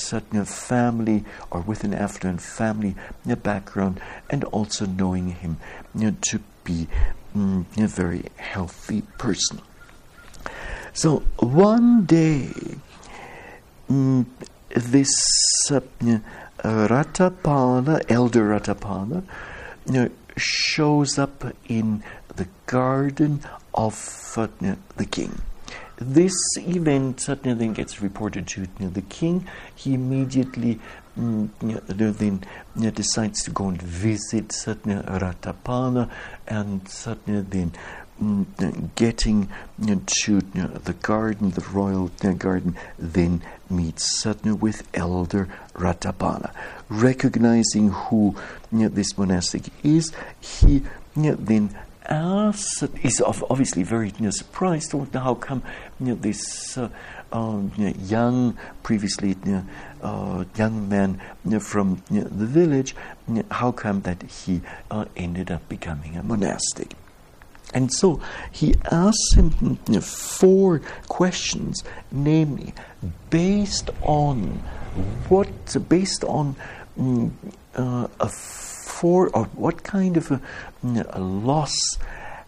family 0.46 1.24
or 1.50 1.60
with 1.60 1.84
an 1.84 1.94
affluent 1.94 2.40
family 2.40 2.94
background, 3.42 4.00
and 4.30 4.44
also 4.44 4.86
knowing 4.86 5.30
him 5.30 5.58
you 5.94 6.10
know, 6.10 6.16
to 6.22 6.40
be 6.64 6.88
mm, 7.36 7.64
a 7.78 7.86
very 7.86 8.24
healthy 8.36 9.02
person. 9.18 9.60
So 10.92 11.18
one 11.38 12.04
day, 12.06 12.48
mm, 13.90 14.24
this 14.70 15.70
uh, 15.70 15.80
Ratthapala, 16.64 18.02
elder 18.10 18.48
Ratthapala, 18.48 19.22
you 19.86 19.92
know, 19.92 20.10
shows 20.36 21.18
up 21.18 21.44
in 21.68 22.02
the 22.34 22.48
garden 22.66 23.40
of 23.74 24.34
uh, 24.36 24.48
the 24.96 25.06
king. 25.06 25.40
This 25.98 26.34
event 26.58 27.26
then 27.26 27.72
gets 27.72 28.02
reported 28.02 28.46
to 28.48 28.66
the 28.78 29.02
king. 29.02 29.48
He 29.74 29.94
immediately 29.94 30.78
mm, 31.18 31.48
then 32.18 32.92
decides 32.92 33.42
to 33.44 33.50
go 33.50 33.68
and 33.68 33.80
visit 33.80 34.52
Satya 34.52 35.02
Ratthapala 35.08 36.10
and 36.46 36.86
Satya 36.86 37.40
then 37.42 37.72
mm, 38.20 38.94
getting 38.94 39.48
to 39.78 40.40
the 40.40 40.94
garden, 41.00 41.50
the 41.50 41.64
royal 41.72 42.08
garden, 42.36 42.76
then 42.98 43.42
meets 43.70 44.20
Satya 44.20 44.54
with 44.54 44.86
elder 44.92 45.48
Ratthapala. 45.74 46.52
Recognizing 46.90 47.90
who 47.90 48.36
this 48.70 49.16
monastic 49.16 49.64
is, 49.82 50.12
he 50.40 50.82
then 51.16 51.74
else 52.08 52.82
is 53.02 53.20
obviously 53.20 53.82
very 53.82 54.12
surprised. 54.30 54.92
How 55.12 55.34
come 55.34 55.62
you 56.00 56.06
know, 56.06 56.14
this 56.14 56.76
uh, 56.78 56.88
um, 57.32 57.72
you 57.76 57.86
know, 57.86 57.94
young, 58.02 58.58
previously 58.82 59.36
you 59.44 59.52
know, 59.52 59.64
uh, 60.02 60.44
young 60.56 60.88
man 60.88 61.20
from 61.60 62.02
the 62.10 62.46
village, 62.46 62.94
how 63.50 63.72
come 63.72 64.02
that 64.02 64.22
he 64.22 64.60
uh, 64.90 65.04
ended 65.16 65.50
up 65.50 65.68
becoming 65.68 66.16
a 66.16 66.22
monastic? 66.22 66.94
And 67.74 67.92
so 67.92 68.20
he 68.52 68.74
asks 68.90 69.34
him 69.34 69.76
four 70.00 70.80
questions, 71.08 71.82
namely, 72.12 72.72
based 73.28 73.90
on 74.02 74.62
what, 75.28 75.48
based 75.88 76.24
on 76.24 76.54
uh, 77.74 78.06
a 78.20 78.28
for, 78.28 79.28
or 79.30 79.44
what 79.54 79.82
kind 79.82 80.16
of 80.16 80.30
a, 80.30 80.40
a 81.10 81.20
loss 81.20 81.74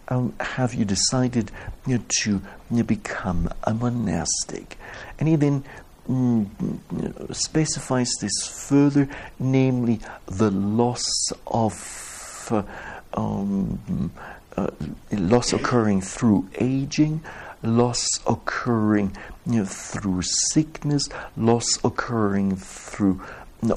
um, 0.09 0.33
have 0.39 0.73
you 0.73 0.85
decided 0.85 1.51
you 1.85 1.97
know, 1.97 2.03
to 2.21 2.41
you 2.71 2.83
become 2.83 3.49
a 3.63 3.73
monastic? 3.73 4.77
And 5.19 5.29
he 5.29 5.35
then 5.35 5.63
mm, 6.09 7.35
specifies 7.35 8.11
this 8.19 8.67
further, 8.67 9.07
namely 9.37 9.99
the 10.25 10.51
loss 10.51 11.05
of 11.47 12.47
uh, 12.51 12.63
um, 13.13 14.11
uh, 14.57 14.71
loss 15.11 15.53
occurring 15.53 16.01
through 16.01 16.49
aging, 16.59 17.21
loss 17.61 18.05
occurring 18.27 19.15
you 19.45 19.59
know, 19.59 19.65
through 19.65 20.21
sickness, 20.23 21.07
loss 21.37 21.77
occurring 21.83 22.55
through 22.55 23.21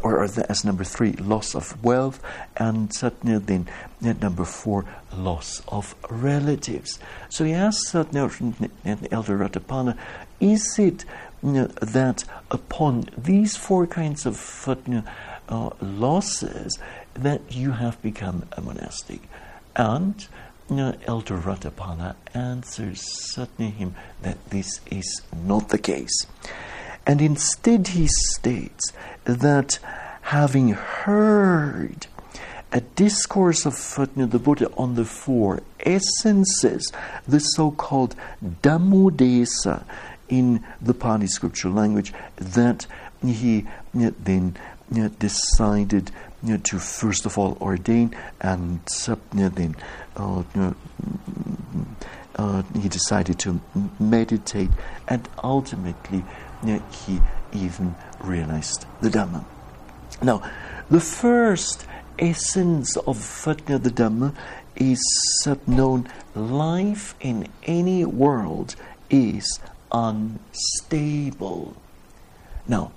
or, 0.03 0.23
as 0.23 0.65
number 0.65 0.85
three, 0.85 1.13
loss 1.13 1.55
of 1.55 1.83
wealth, 1.83 2.23
and 2.57 2.95
certainly 2.95 3.39
then 3.39 3.69
number 4.21 4.45
four, 4.45 4.85
loss 5.15 5.63
of 5.69 5.95
relatives. 6.09 6.99
So 7.29 7.45
he 7.45 7.53
asks 7.53 7.93
Satna 7.93 8.31
Elder 9.11 9.39
Ratthapala, 9.39 9.97
is 10.41 10.79
it 10.79 11.05
that 11.43 12.25
upon 12.51 13.09
these 13.19 13.57
four 13.57 13.87
kinds 13.87 14.27
of 14.27 14.37
know, 14.87 15.03
uh, 15.49 15.71
losses, 15.81 16.79
that 17.15 17.41
you 17.51 17.73
have 17.73 18.01
become 18.03 18.45
a 18.53 18.61
monastic. 18.61 19.21
And 19.75 20.27
Elder 21.07 21.39
Ratthapala 21.39 22.15
answers 22.35 23.03
him 23.71 23.95
that 24.23 24.39
this 24.51 24.81
is 24.91 25.23
not 25.45 25.69
the 25.69 25.79
case. 25.79 26.27
And 27.07 27.21
instead, 27.21 27.89
he 27.89 28.07
states 28.07 28.93
that 29.25 29.79
having 30.23 30.71
heard 30.71 32.07
a 32.73 32.81
discourse 32.81 33.67
of 33.67 33.75
the 34.17 34.39
Buddha 34.39 34.71
on 34.77 34.95
the 34.95 35.05
four 35.05 35.61
essences, 35.81 36.91
the 37.29 37.39
so 37.39 37.71
called 37.71 38.15
Dhammuddesa 38.63 39.85
in 40.29 40.65
the 40.81 40.95
Pali 40.95 41.27
scriptural 41.27 41.75
language, 41.75 42.15
that 42.37 42.87
he 43.23 43.67
uh, 43.95 44.11
then 44.19 44.57
uh, 44.97 45.09
decided 45.19 46.11
uh, 46.49 46.57
to 46.65 46.79
first 46.79 47.27
of 47.27 47.39
all 47.39 47.57
ordain 47.61 48.15
and 48.41 48.81
then 49.33 49.77
uh, 50.17 50.43
uh, 52.37 52.63
he 52.81 52.89
decided 52.89 53.39
to 53.39 53.61
meditate 54.01 54.71
and 55.09 55.29
ultimately 55.45 56.25
he 56.91 57.21
even 57.53 57.95
realized 58.21 58.87
the 59.01 59.09
Dhamma. 59.09 59.45
Now, 60.23 60.43
the 60.91 61.01
first 61.01 61.87
essence 62.19 62.97
of 62.97 63.19
Fatna 63.19 63.79
the 63.79 63.91
Dhamma 63.91 64.35
is 64.77 65.03
known 65.67 66.09
life 66.35 67.15
in 67.21 67.49
any 67.65 68.05
world 68.05 68.77
is 69.11 69.61
unstable. 69.91 71.77
Now, 72.67 72.93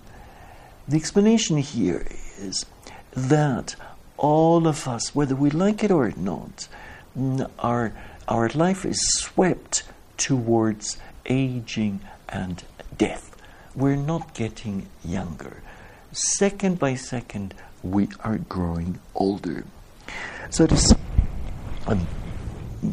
the 0.88 0.98
explanation 0.98 1.58
here 1.58 2.06
is 2.38 2.66
that 3.12 3.76
all 4.18 4.68
of 4.68 4.88
us, 4.88 5.14
whether 5.14 5.36
we 5.36 5.50
like 5.50 5.84
it 5.84 5.92
or 5.92 6.14
not, 6.16 6.68
mm, 7.18 7.50
our, 7.60 7.94
our 8.28 8.50
life 8.50 8.86
is 8.86 9.02
swept 9.20 9.84
towards 10.18 10.98
aging 11.26 12.02
and 12.30 12.64
death. 12.98 13.35
We're 13.76 13.96
not 13.96 14.34
getting 14.34 14.88
younger. 15.04 15.62
Second 16.12 16.80
by 16.80 16.96
second, 16.96 17.54
we 17.84 18.08
are 18.24 18.38
growing 18.38 19.00
older. 19.14 19.66
So 20.50 20.64
it 20.64 20.72
is 20.72 20.96
um, 21.88 22.08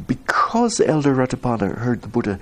because 0.06 0.80
Elder 0.80 1.14
Ratthapala 1.14 1.78
heard 1.78 2.02
the 2.02 2.08
Buddha 2.08 2.38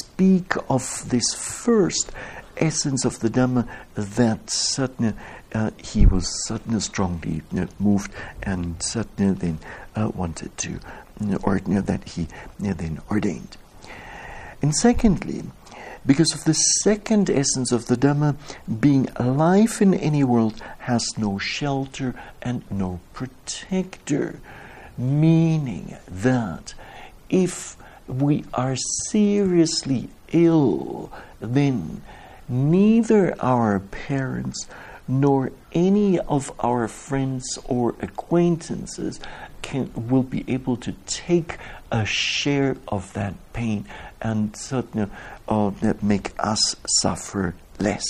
speak 0.00 0.52
of 0.68 1.08
this 1.08 1.34
first 1.34 2.12
essence 2.56 3.04
of 3.04 3.20
the 3.20 3.28
Dhamma 3.28 3.68
that 3.94 4.46
Satna, 4.46 5.14
uh, 5.52 5.70
he 5.78 6.06
was 6.06 6.46
suddenly 6.46 6.80
strongly 6.80 7.42
uh, 7.56 7.66
moved 7.78 8.12
and 8.42 8.80
suddenly 8.82 9.34
then 9.34 9.58
uh, 9.96 10.10
wanted 10.14 10.56
to, 10.58 10.78
or 11.42 11.58
that 11.58 12.08
he 12.08 12.28
then 12.58 13.00
ordained. 13.10 13.56
And 14.62 14.74
secondly, 14.74 15.42
because 16.06 16.34
of 16.34 16.44
the 16.44 16.54
second 16.54 17.30
essence 17.30 17.72
of 17.72 17.86
the 17.86 17.96
Dhamma, 17.96 18.36
being 18.80 19.08
life 19.18 19.80
in 19.80 19.94
any 19.94 20.24
world 20.24 20.60
has 20.80 21.06
no 21.16 21.38
shelter 21.38 22.14
and 22.42 22.62
no 22.70 23.00
protector, 23.12 24.40
meaning 24.98 25.96
that 26.06 26.74
if 27.30 27.76
we 28.06 28.44
are 28.52 28.76
seriously 29.08 30.10
ill, 30.32 31.10
then 31.40 32.02
neither 32.48 33.34
our 33.40 33.80
parents 33.80 34.66
nor 35.06 35.52
any 35.72 36.18
of 36.18 36.52
our 36.60 36.88
friends 36.88 37.58
or 37.64 37.94
acquaintances 38.00 39.20
can 39.62 39.90
will 39.94 40.22
be 40.22 40.44
able 40.48 40.76
to 40.76 40.92
take 41.06 41.58
a 41.90 42.04
share 42.04 42.76
of 42.88 43.12
that 43.14 43.34
pain. 43.52 43.86
And 44.20 44.56
certainly 44.56 45.10
uh, 45.48 45.70
make 46.02 46.32
us 46.38 46.76
suffer 47.00 47.54
less. 47.78 48.04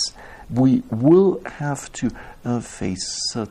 We 0.51 0.83
will 0.91 1.43
have 1.45 1.91
to 1.95 2.11
uh, 2.45 2.61
face 2.61 3.35
uh, 3.35 3.47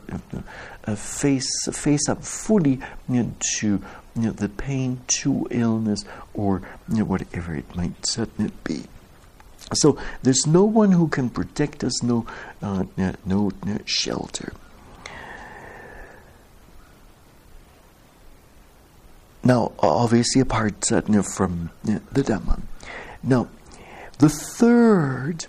uh 0.86 0.94
face 0.94 1.50
face 1.72 2.08
up 2.08 2.22
fully 2.22 2.78
you 3.08 3.22
know, 3.24 3.34
to 3.58 3.82
you 4.16 4.22
know, 4.22 4.30
the 4.30 4.48
pain, 4.48 5.00
to 5.08 5.46
illness, 5.50 6.04
or 6.34 6.62
you 6.88 6.98
know, 6.98 7.04
whatever 7.04 7.54
it 7.54 7.74
might 7.74 8.06
certainly 8.06 8.52
be. 8.62 8.84
So 9.72 9.98
there's 10.22 10.46
no 10.46 10.64
one 10.64 10.92
who 10.92 11.08
can 11.08 11.30
protect 11.30 11.82
us, 11.82 12.02
no, 12.02 12.26
uh, 12.62 12.84
no, 12.96 13.50
no 13.64 13.78
shelter. 13.86 14.52
Now, 19.42 19.72
obviously, 19.78 20.40
apart 20.40 20.90
uh, 20.90 21.02
from 21.22 21.70
uh, 21.86 21.98
the 22.12 22.22
Dhamma. 22.22 22.62
Now, 23.22 23.48
the 24.18 24.28
third 24.28 25.46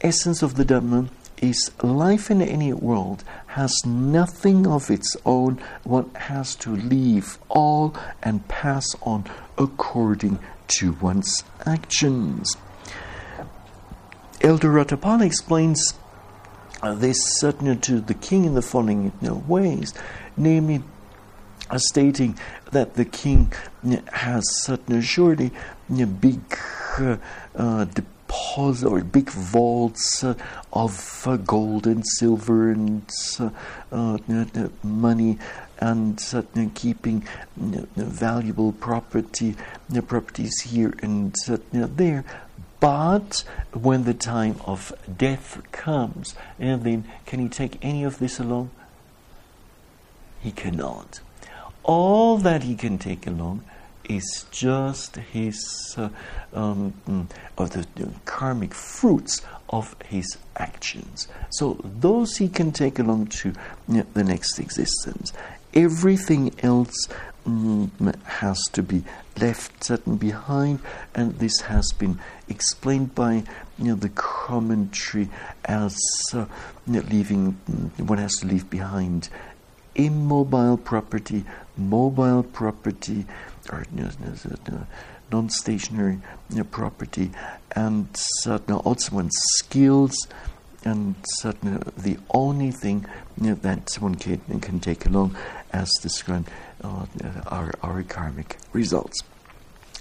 essence 0.00 0.42
of 0.42 0.54
the 0.54 0.64
Dhamma 0.64 1.08
is 1.38 1.70
life 1.82 2.30
in 2.30 2.40
any 2.40 2.72
world 2.72 3.24
has 3.48 3.74
nothing 3.84 4.66
of 4.66 4.90
its 4.90 5.16
own. 5.24 5.60
One 5.84 6.10
has 6.14 6.54
to 6.56 6.74
leave 6.74 7.38
all 7.48 7.94
and 8.22 8.46
pass 8.48 8.86
on 9.02 9.24
according 9.58 10.38
to 10.68 10.92
one's 10.92 11.44
actions. 11.64 12.56
Elder 14.40 14.70
Ratthapala 14.70 15.24
explains 15.26 15.94
this 16.82 17.18
certainly 17.40 17.76
to 17.76 18.00
the 18.00 18.14
king 18.14 18.44
in 18.44 18.54
the 18.54 18.62
following 18.62 19.12
ways, 19.48 19.94
namely, 20.36 20.82
stating 21.76 22.38
that 22.72 22.94
the 22.94 23.04
king 23.04 23.52
uh, 23.84 23.96
has 24.12 24.44
certain 24.64 25.00
surely 25.00 25.50
uh, 25.90 26.06
big 26.06 26.40
uh, 26.98 27.16
uh, 27.54 27.86
or 28.84 29.00
big 29.02 29.30
vaults 29.30 30.24
uh, 30.24 30.34
of 30.72 31.26
uh, 31.26 31.36
gold 31.36 31.86
and 31.86 32.04
silver 32.18 32.70
and 32.70 33.08
uh, 33.38 33.50
uh 33.92 34.68
money 34.82 35.38
and 35.78 36.18
certain 36.18 36.70
keeping 36.70 37.22
valuable 37.96 38.72
property 38.72 39.54
properties 40.06 40.60
here 40.62 40.94
and 41.02 41.34
there 41.74 42.24
but 42.80 43.44
when 43.72 44.04
the 44.04 44.14
time 44.14 44.56
of 44.64 44.92
death 45.16 45.62
comes, 45.72 46.34
and 46.58 46.84
then 46.84 47.04
can 47.24 47.40
he 47.40 47.48
take 47.48 47.78
any 47.82 48.04
of 48.04 48.18
this 48.18 48.38
along? 48.38 48.70
He 50.40 50.52
cannot 50.52 51.20
all 51.86 52.36
that 52.38 52.64
he 52.64 52.74
can 52.74 52.98
take 52.98 53.26
along 53.26 53.62
is 54.08 54.44
just 54.50 55.16
his 55.16 55.94
uh, 55.96 56.08
um, 56.52 56.92
mm, 57.08 57.26
of 57.56 57.70
the, 57.70 57.86
the 57.94 58.10
karmic 58.24 58.74
fruits 58.74 59.40
of 59.70 59.96
his 60.04 60.36
actions. 60.56 61.28
So 61.50 61.78
those 61.82 62.36
he 62.36 62.48
can 62.48 62.72
take 62.72 62.98
along 62.98 63.28
to 63.28 63.48
you 63.88 63.94
know, 63.94 64.06
the 64.14 64.24
next 64.24 64.58
existence. 64.58 65.32
Everything 65.74 66.54
else 66.60 67.08
mm, 67.46 68.22
has 68.24 68.60
to 68.72 68.82
be 68.82 69.04
left 69.40 69.84
certain 69.84 70.16
behind, 70.16 70.80
and 71.14 71.38
this 71.38 71.60
has 71.62 71.92
been 71.98 72.18
explained 72.48 73.14
by 73.14 73.44
you 73.78 73.84
know, 73.84 73.94
the 73.94 74.08
commentary 74.10 75.28
as 75.64 75.96
uh, 76.32 76.46
leaving 76.86 77.58
mm, 77.70 78.00
one 78.08 78.18
has 78.18 78.34
to 78.36 78.46
leave 78.46 78.68
behind 78.70 79.28
immobile 79.96 80.76
property, 80.76 81.44
mobile 81.76 82.42
property, 82.42 83.26
or 83.70 83.84
non 85.30 85.50
stationary 85.50 86.18
property, 86.70 87.30
and 87.74 88.08
certain 88.14 88.74
also 88.74 89.16
one's 89.16 89.36
skills, 89.58 90.14
and 90.84 91.14
certain 91.38 91.82
the 91.96 92.18
only 92.30 92.70
thing 92.70 93.06
that 93.38 93.90
someone 93.90 94.14
can, 94.14 94.38
can 94.60 94.80
take 94.80 95.06
along 95.06 95.36
as 95.72 95.90
described 96.00 96.48
uh, 96.82 97.06
are, 97.46 97.72
are 97.82 98.02
karmic 98.04 98.58
results. 98.72 99.22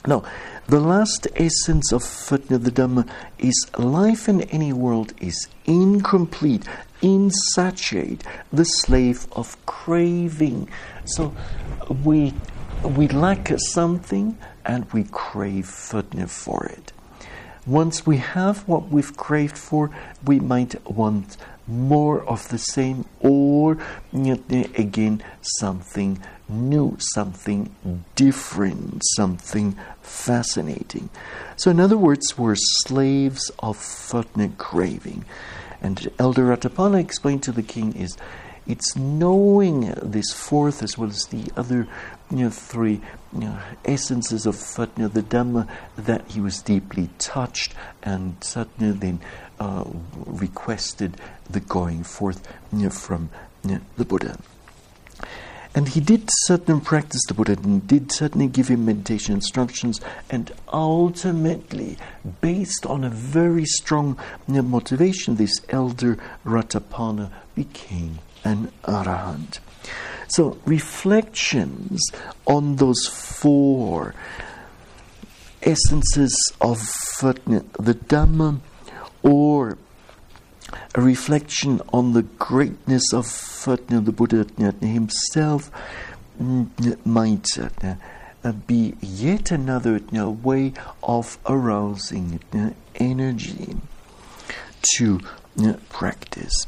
Now, 0.07 0.23
the 0.67 0.79
last 0.79 1.27
essence 1.35 1.91
of 1.91 2.03
the 2.29 2.71
Dhamma 2.71 3.09
is 3.39 3.55
life 3.77 4.29
in 4.29 4.41
any 4.43 4.71
world 4.71 5.13
is 5.19 5.47
incomplete, 5.65 6.63
insatiate, 7.01 8.23
the 8.53 8.65
slave 8.65 9.25
of 9.31 9.57
craving. 9.65 10.69
So 11.05 11.33
we 12.03 12.33
we 12.83 13.07
lack 13.07 13.51
something 13.57 14.37
and 14.65 14.91
we 14.91 15.05
crave 15.05 15.67
for 16.31 16.65
it. 16.65 16.91
Once 17.65 18.05
we 18.05 18.17
have 18.17 18.67
what 18.67 18.89
we've 18.89 19.17
craved 19.17 19.57
for, 19.57 19.89
we 20.23 20.39
might 20.39 20.75
want 20.89 21.37
more 21.67 22.23
of 22.23 22.47
the 22.49 22.59
same, 22.59 23.05
or 23.21 23.77
again 24.13 25.23
something 25.41 26.21
new, 26.47 26.95
something 26.99 27.75
different, 28.15 29.01
something 29.15 29.75
fascinating. 30.01 31.09
So, 31.55 31.71
in 31.71 31.79
other 31.79 31.97
words, 31.97 32.37
we're 32.37 32.55
slaves 32.55 33.49
of 33.59 33.77
Futna 33.77 34.55
craving. 34.57 35.25
And 35.81 36.09
Elder 36.19 36.55
Ratthapala 36.55 36.99
explained 36.99 37.43
to 37.43 37.51
the 37.51 37.63
king 37.63 37.95
is 37.95 38.15
it's 38.67 38.95
knowing 38.95 39.93
this 40.01 40.33
fourth 40.33 40.81
as 40.81 40.97
well 40.97 41.09
as 41.09 41.25
the 41.25 41.51
other 41.55 41.87
you 42.31 42.37
know, 42.37 42.49
three 42.49 43.01
you 43.33 43.39
know, 43.39 43.59
essences 43.85 44.45
of 44.45 44.55
Fatna, 44.55 45.11
the 45.11 45.21
Dhamma, 45.21 45.67
that 45.97 46.29
he 46.31 46.41
was 46.41 46.61
deeply 46.61 47.09
touched, 47.19 47.75
and 48.01 48.39
Satna 48.39 48.99
then 48.99 49.19
uh, 49.59 49.83
requested 50.25 51.17
the 51.49 51.59
going 51.59 52.03
forth 52.03 52.47
you 52.73 52.83
know, 52.83 52.89
from 52.89 53.29
the 53.63 54.05
Buddha. 54.05 54.39
And 55.75 55.89
he 55.89 55.99
did 55.99 56.29
certainly 56.45 56.81
practice 56.81 57.21
the 57.27 57.33
Buddha 57.33 57.57
and 57.61 57.85
did 57.85 58.09
certainly 58.09 58.47
give 58.47 58.69
him 58.69 58.85
meditation 58.85 59.35
instructions, 59.35 59.99
and 60.29 60.51
ultimately, 60.71 61.97
based 62.41 62.85
on 62.85 63.03
a 63.03 63.09
very 63.09 63.65
strong 63.65 64.17
motivation, 64.47 65.35
this 65.35 65.59
elder 65.69 66.17
Ratthapala 66.45 67.29
became 67.55 68.19
an 68.45 68.71
arahant. 68.83 69.59
So, 70.27 70.57
reflections 70.65 72.01
on 72.47 72.77
those 72.77 73.05
four 73.07 74.15
essences 75.61 76.35
of 76.61 76.77
the 77.19 77.97
Dhamma, 78.07 78.59
or 79.23 79.77
a 80.93 81.01
reflection 81.01 81.81
on 81.91 82.13
the 82.13 82.23
greatness 82.23 83.13
of 83.13 83.25
the 83.65 84.13
Buddha 84.15 84.45
himself, 84.81 85.71
might 87.05 87.47
uh, 87.57 87.95
uh, 88.43 88.51
be 88.51 88.95
yet 89.01 89.51
another 89.51 89.99
way 90.21 90.73
of 91.01 91.37
arousing 91.47 92.39
uh, 92.53 92.71
energy 92.95 93.75
to 94.97 95.19
uh, 95.63 95.73
practice. 95.89 96.67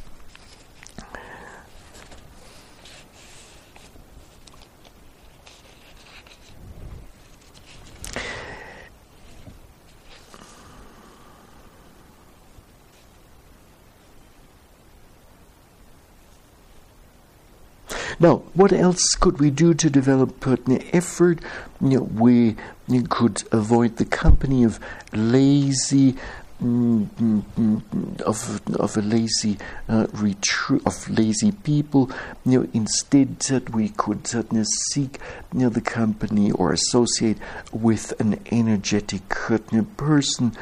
Now, 18.20 18.38
what 18.56 18.74
else 18.74 19.04
could 19.20 19.40
we 19.40 19.52
do 19.52 19.76
to 19.76 19.90
develop 19.90 20.40
partner 20.40 20.80
effort? 20.92 21.40
You 21.80 21.90
know, 21.90 22.04
we 22.04 22.56
could 23.10 23.44
avoid 23.52 23.98
the 23.98 24.06
company 24.06 24.64
of 24.64 24.80
lazy 25.14 26.16
mm, 26.62 27.06
mm, 27.06 27.44
mm, 27.56 28.22
of 28.22 28.62
of 28.76 28.98
a 28.98 29.02
lazy 29.02 29.60
uh, 29.88 30.08
retru- 30.08 30.84
of 30.88 31.08
lazy 31.10 31.52
people. 31.52 32.10
You 32.44 32.62
know, 32.62 32.70
instead 32.74 33.40
that 33.42 33.70
we 33.70 33.90
could 33.90 34.28
seek 34.66 35.20
you 35.54 35.60
know, 35.60 35.70
the 35.70 35.82
company 35.82 36.52
or 36.52 36.74
associate 36.74 37.38
with 37.72 38.20
an 38.20 38.40
energetic 38.52 39.30
person, 39.98 40.54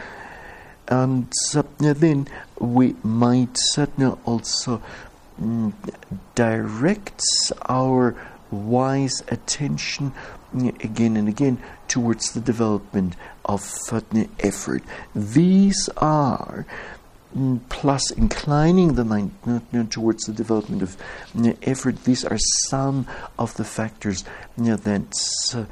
and 0.87 1.31
uh, 1.55 1.63
then 1.93 2.27
we 2.59 2.95
might 3.03 3.55
certainly 3.55 4.17
also 4.25 4.81
directs 6.35 7.51
our 7.67 8.15
wise 8.51 9.23
attention 9.27 10.13
mm, 10.53 10.83
again 10.83 11.17
and 11.17 11.27
again 11.27 11.57
towards 11.87 12.33
the 12.33 12.39
development 12.39 13.15
of 13.43 13.61
effort. 14.39 14.83
These 15.13 15.89
are 15.97 16.65
mm, 17.35 17.59
plus 17.69 18.11
inclining 18.11 18.93
the 18.93 19.03
mind 19.03 19.31
towards 19.89 20.23
the 20.25 20.33
development 20.33 20.81
of 20.81 20.97
effort. 21.63 22.03
These 22.03 22.23
are 22.25 22.37
some 22.69 23.07
of 23.37 23.55
the 23.55 23.65
factors 23.65 24.23
that 24.57 25.13
uh, 25.53 25.65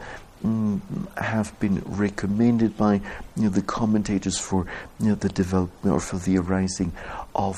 have 1.15 1.57
been 1.59 1.81
recommended 1.85 2.75
by 2.75 2.99
the 3.37 3.61
commentators 3.61 4.37
for 4.37 4.65
the 4.99 5.29
development 5.29 5.95
or 5.95 6.01
for 6.01 6.17
the 6.17 6.37
arising 6.37 6.91
of 7.33 7.57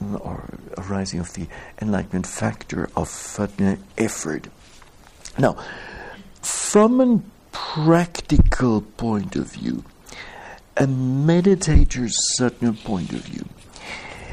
or 0.00 0.58
arising 0.78 1.20
of 1.20 1.32
the 1.34 1.46
enlightenment 1.80 2.26
factor 2.26 2.88
of 2.96 3.08
effort. 3.98 4.48
Now, 5.38 5.56
from 6.42 7.00
a 7.00 7.22
practical 7.52 8.82
point 8.82 9.36
of 9.36 9.52
view, 9.52 9.84
a 10.76 10.86
meditator's 10.86 12.14
certain 12.36 12.76
point 12.76 13.12
of 13.12 13.20
view, 13.20 13.46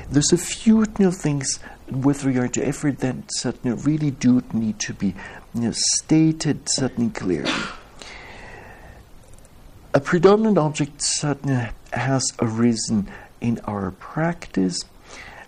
there's 0.10 0.34
a 0.34 0.38
few 0.38 0.86
things 0.86 1.60
with 1.90 2.24
regard 2.24 2.54
to 2.54 2.66
effort 2.66 3.00
that 3.00 3.16
certainly 3.30 3.78
really 3.84 4.12
do 4.12 4.42
need 4.54 4.80
to 4.80 4.94
be 4.94 5.16
you 5.54 5.62
know, 5.62 5.72
stated 5.74 6.68
certainly 6.70 7.12
clearly. 7.12 7.52
A 9.94 10.00
predominant 10.00 10.58
object 10.58 11.02
certainly 11.02 11.70
has 11.92 12.32
arisen 12.40 13.08
in 13.42 13.60
our 13.66 13.92
practice 13.92 14.84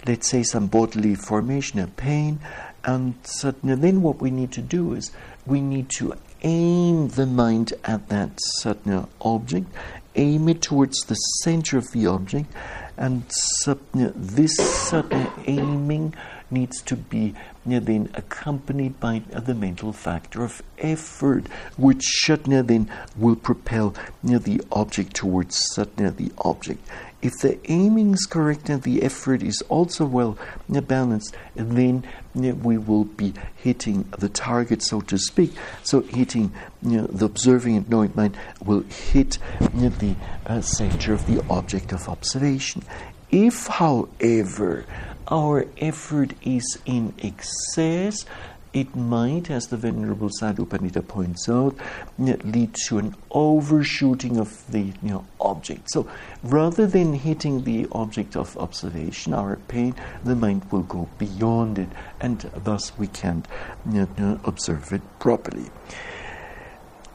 let's 0.07 0.29
say, 0.29 0.43
some 0.43 0.67
bodily 0.67 1.15
formation 1.15 1.79
and 1.79 1.95
pain. 1.97 2.39
And 2.83 3.15
certainly, 3.23 3.75
then 3.75 4.01
what 4.01 4.21
we 4.21 4.29
need 4.31 4.51
to 4.53 4.61
do 4.61 4.93
is 4.93 5.11
we 5.45 5.61
need 5.61 5.89
to 5.97 6.13
aim 6.41 7.07
the 7.09 7.25
mind 7.25 7.73
at 7.83 8.09
that 8.09 8.31
certain 8.35 9.07
object, 9.21 9.67
aim 10.15 10.47
it 10.49 10.61
towards 10.61 10.99
the 11.07 11.15
center 11.15 11.77
of 11.77 11.91
the 11.91 12.05
object, 12.05 12.51
and 12.97 13.23
this 13.93 14.55
certain 14.55 15.27
aiming 15.47 16.13
needs 16.55 16.81
to 16.81 16.95
be 16.95 17.35
then 17.65 18.09
accompanied 18.15 18.99
by 18.99 19.19
the 19.29 19.53
mental 19.53 19.91
factor 19.91 20.43
of 20.43 20.61
effort, 20.77 21.47
which 21.77 22.03
then 22.27 22.89
will 23.15 23.35
propel 23.35 23.93
the 24.23 24.61
object 24.71 25.15
towards 25.15 25.57
the 25.75 26.31
object. 26.39 26.81
If 27.21 27.33
the 27.41 27.57
aiming 27.71 28.13
is 28.13 28.27
correct 28.27 28.69
and 28.69 28.83
the 28.83 29.01
effort 29.01 29.41
is 29.41 29.63
also 29.67 30.05
well 30.05 30.37
balanced, 30.69 31.35
then 31.55 32.05
we 32.35 32.77
will 32.77 33.05
be 33.05 33.33
hitting 33.55 34.05
the 34.19 34.29
target, 34.29 34.83
so 34.83 35.01
to 35.01 35.17
speak. 35.17 35.53
So, 35.81 36.01
hitting 36.01 36.51
the 36.83 37.25
observing 37.25 37.77
and 37.77 37.89
knowing 37.89 38.11
mind 38.15 38.37
will 38.63 38.81
hit 38.81 39.39
you 39.73 39.89
the 39.89 40.15
uh, 40.45 40.61
center 40.61 41.13
of 41.13 41.25
the 41.25 41.43
object 41.49 41.93
of 41.93 42.07
observation. 42.07 42.83
If, 43.31 43.67
however, 43.67 44.85
our 45.27 45.65
effort 45.77 46.33
is 46.43 46.77
in 46.85 47.13
excess, 47.21 48.25
it 48.75 48.93
might, 48.93 49.49
as 49.49 49.67
the 49.67 49.77
Venerable 49.77 50.29
Sadhu 50.29 50.65
Pandita 50.65 51.07
points 51.07 51.47
out, 51.47 51.77
lead 52.17 52.73
to 52.87 52.97
an 52.97 53.15
overshooting 53.31 54.37
of 54.37 54.69
the 54.69 54.81
you 54.81 55.09
know, 55.09 55.25
object. 55.39 55.89
So 55.91 56.07
rather 56.43 56.85
than 56.85 57.13
hitting 57.13 57.63
the 57.63 57.87
object 57.93 58.35
of 58.35 58.57
observation, 58.57 59.33
our 59.33 59.55
pain, 59.69 59.95
the 60.25 60.35
mind 60.35 60.69
will 60.73 60.83
go 60.83 61.07
beyond 61.17 61.79
it, 61.79 61.89
and 62.19 62.39
thus 62.53 62.97
we 62.97 63.07
can't 63.07 63.47
you 63.89 64.09
know, 64.17 64.41
observe 64.43 64.91
it 64.91 65.01
properly. 65.19 65.69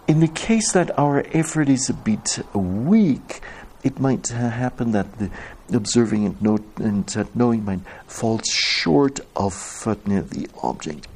In 0.09 0.21
the 0.21 0.29
case 0.29 0.73
that 0.73 0.99
our 0.99 1.27
effort 1.35 1.69
is 1.69 1.91
a 1.91 1.95
bit 1.95 2.39
weak, 2.55 3.43
it 3.85 4.01
might 4.01 4.33
uh, 4.33 4.49
happen 4.49 4.93
that 4.93 5.19
the 5.19 5.31
observing 5.75 6.27
and, 6.27 6.61
and 6.79 7.37
knowing 7.37 7.65
mind 7.65 7.85
falls 8.07 8.47
short 8.47 9.21
of 9.37 9.55
uh, 9.87 9.95
the 10.05 10.49
object. 10.63 11.07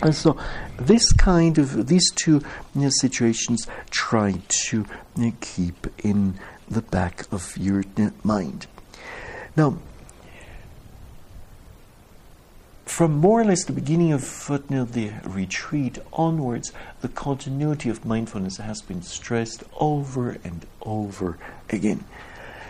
And 0.00 0.14
so, 0.14 0.36
this 0.78 1.12
kind 1.12 1.58
of 1.58 1.86
these 1.86 2.10
two 2.12 2.42
know, 2.74 2.90
situations, 2.90 3.68
try 3.90 4.40
to 4.66 4.84
know, 5.16 5.32
keep 5.40 5.86
in 6.04 6.38
the 6.68 6.82
back 6.82 7.24
of 7.30 7.56
your 7.56 7.84
you 7.96 8.12
mind. 8.24 8.66
Now, 9.56 9.78
from 12.84 13.12
more 13.12 13.40
or 13.40 13.44
less 13.44 13.64
the 13.64 13.72
beginning 13.72 14.12
of 14.12 14.24
footnote 14.24 14.92
the 14.92 15.12
retreat 15.24 15.98
onwards, 16.12 16.72
the 17.00 17.08
continuity 17.08 17.88
of 17.88 18.04
mindfulness 18.04 18.56
has 18.56 18.82
been 18.82 19.02
stressed 19.02 19.62
over 19.78 20.36
and 20.44 20.66
over 20.82 21.38
again. 21.70 22.04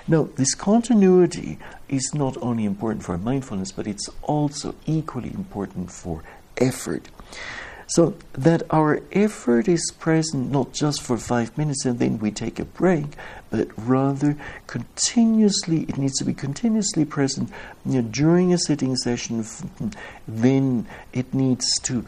Now, 0.08 0.28
this 0.36 0.54
continuity 0.54 1.58
is 1.88 2.12
not 2.12 2.36
only 2.42 2.64
important 2.64 3.04
for 3.04 3.16
mindfulness, 3.16 3.70
but 3.70 3.86
it's 3.86 4.08
also 4.22 4.74
equally 4.84 5.30
important 5.32 5.92
for 5.92 6.24
effort. 6.56 7.08
So 7.94 8.14
that 8.32 8.62
our 8.70 9.02
effort 9.12 9.68
is 9.68 9.92
present 9.98 10.50
not 10.50 10.72
just 10.72 11.02
for 11.02 11.18
five 11.18 11.58
minutes 11.58 11.84
and 11.84 11.98
then 11.98 12.18
we 12.20 12.30
take 12.30 12.58
a 12.58 12.64
break, 12.64 13.04
but 13.50 13.68
rather 13.76 14.34
continuously, 14.66 15.82
it 15.82 15.98
needs 15.98 16.16
to 16.16 16.24
be 16.24 16.32
continuously 16.32 17.04
present 17.04 17.50
you 17.84 18.00
know, 18.00 18.08
during 18.08 18.54
a 18.54 18.56
sitting 18.56 18.96
session. 18.96 19.44
Then 20.26 20.86
it 21.12 21.34
needs 21.34 21.66
to 21.82 22.06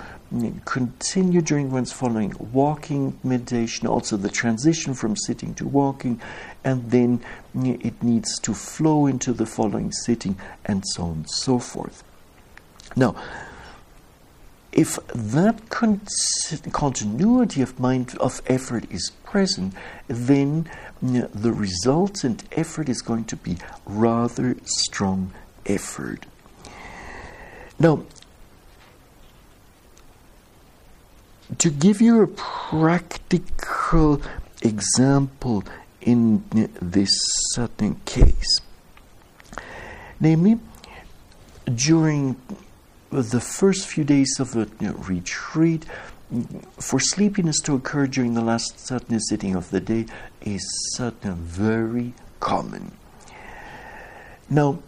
continue 0.64 1.42
during 1.42 1.70
one's 1.70 1.92
following 1.92 2.32
walking 2.38 3.18
meditation, 3.22 3.86
also 3.86 4.16
the 4.16 4.30
transition 4.30 4.94
from 4.94 5.16
sitting 5.16 5.52
to 5.56 5.68
walking, 5.68 6.18
and 6.64 6.90
then 6.90 7.20
it 7.54 8.02
needs 8.02 8.38
to 8.38 8.54
flow 8.54 9.04
into 9.04 9.34
the 9.34 9.44
following 9.44 9.92
sitting, 9.92 10.38
and 10.64 10.82
so 10.86 11.02
on 11.02 11.10
and 11.10 11.30
so 11.30 11.58
forth. 11.58 12.02
Now, 12.96 13.16
if 14.74 14.98
that 15.14 15.68
con- 15.70 16.00
continuity 16.72 17.62
of 17.62 17.78
mind 17.78 18.16
of 18.18 18.42
effort 18.46 18.90
is 18.90 19.12
present, 19.24 19.72
then 20.08 20.68
uh, 21.00 21.28
the 21.32 21.52
resultant 21.52 22.42
effort 22.52 22.88
is 22.88 23.00
going 23.00 23.24
to 23.26 23.36
be 23.36 23.56
rather 23.86 24.56
strong 24.64 25.32
effort. 25.64 26.26
Now, 27.78 28.02
to 31.58 31.70
give 31.70 32.00
you 32.00 32.22
a 32.22 32.26
practical 32.26 34.20
example 34.62 35.62
in 36.00 36.42
uh, 36.52 36.66
this 36.82 37.10
certain 37.52 38.00
case, 38.04 38.58
namely, 40.18 40.58
during 41.72 42.36
the 43.10 43.40
first 43.40 43.86
few 43.86 44.04
days 44.04 44.36
of 44.40 44.54
know, 44.80 44.92
retreat, 44.94 45.84
for 46.78 46.98
sleepiness 46.98 47.60
to 47.60 47.74
occur 47.74 48.06
during 48.06 48.34
the 48.34 48.40
last 48.40 48.80
certain 48.80 49.20
sitting 49.20 49.54
of 49.54 49.70
the 49.70 49.80
day 49.80 50.06
is 50.42 50.64
certain 50.94 51.34
very 51.36 52.14
common. 52.40 52.92
Now, 54.50 54.82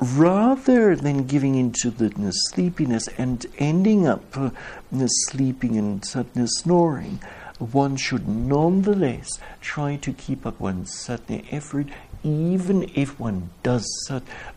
rather 0.00 0.94
than 0.94 1.26
giving 1.26 1.54
into 1.56 1.90
the 1.90 2.30
sleepiness 2.30 3.08
and 3.18 3.44
ending 3.58 4.06
up 4.06 4.36
uh, 4.36 4.50
sleeping 5.28 5.76
and 5.76 6.04
certain 6.04 6.46
snoring, 6.46 7.20
one 7.58 7.96
should 7.96 8.28
nonetheless 8.28 9.28
try 9.60 9.96
to 9.96 10.12
keep 10.12 10.46
up 10.46 10.60
one's 10.60 10.92
certain 10.92 11.44
effort 11.50 11.88
even 12.22 12.90
if 12.94 13.18
one 13.18 13.50
does 13.62 13.86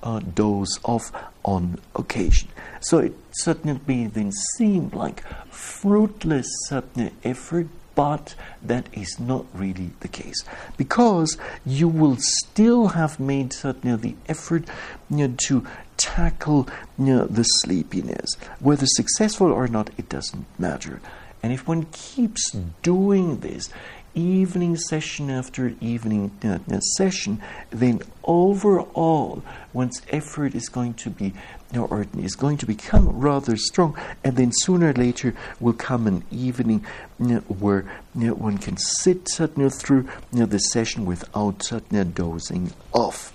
uh, 0.03 0.19
doze 0.19 0.79
off 0.83 1.11
on 1.43 1.79
occasion. 1.95 2.49
So 2.81 2.99
it 2.99 3.13
certainly 3.31 4.07
then 4.07 4.31
seem 4.57 4.89
like 4.89 5.23
fruitless 5.49 6.47
certain 6.67 7.11
effort, 7.23 7.67
but 7.95 8.35
that 8.61 8.87
is 8.93 9.19
not 9.19 9.45
really 9.53 9.91
the 9.99 10.07
case 10.07 10.43
because 10.77 11.37
you 11.65 11.87
will 11.87 12.17
still 12.17 12.89
have 12.89 13.19
made 13.19 13.53
certainly 13.53 13.97
the 13.97 14.15
effort 14.27 14.63
you 15.09 15.27
know, 15.27 15.35
to 15.47 15.67
tackle 15.97 16.67
you 16.97 17.05
know, 17.05 17.25
the 17.25 17.43
sleepiness. 17.43 18.35
Whether 18.59 18.85
successful 18.87 19.51
or 19.51 19.67
not, 19.67 19.89
it 19.97 20.09
doesn't 20.09 20.45
matter. 20.57 21.01
And 21.43 21.51
if 21.51 21.67
one 21.67 21.85
keeps 21.91 22.51
doing 22.81 23.39
this, 23.39 23.69
evening 24.13 24.75
session 24.75 25.29
after 25.29 25.73
evening 25.79 26.31
uh, 26.43 26.59
uh, 26.71 26.79
session, 26.79 27.41
then 27.69 28.01
overall 28.23 29.43
one's 29.73 30.01
effort 30.09 30.55
is 30.55 30.69
going 30.69 30.93
to 30.95 31.09
be 31.09 31.33
or 31.77 32.05
is 32.17 32.35
going 32.35 32.57
to 32.57 32.65
become 32.65 33.07
rather 33.07 33.55
strong, 33.55 33.97
and 34.23 34.35
then 34.35 34.51
sooner 34.53 34.89
or 34.89 34.93
later 34.93 35.33
will 35.59 35.73
come 35.73 36.05
an 36.05 36.23
evening 36.29 36.85
uh, 37.21 37.39
where 37.47 37.85
uh, 38.15 38.33
one 38.35 38.57
can 38.57 38.75
sit 38.75 39.39
uh, 39.39 39.47
through 39.69 40.07
the 40.31 40.59
session 40.59 41.05
without 41.05 41.71
dozing 42.13 42.73
off. 42.91 43.33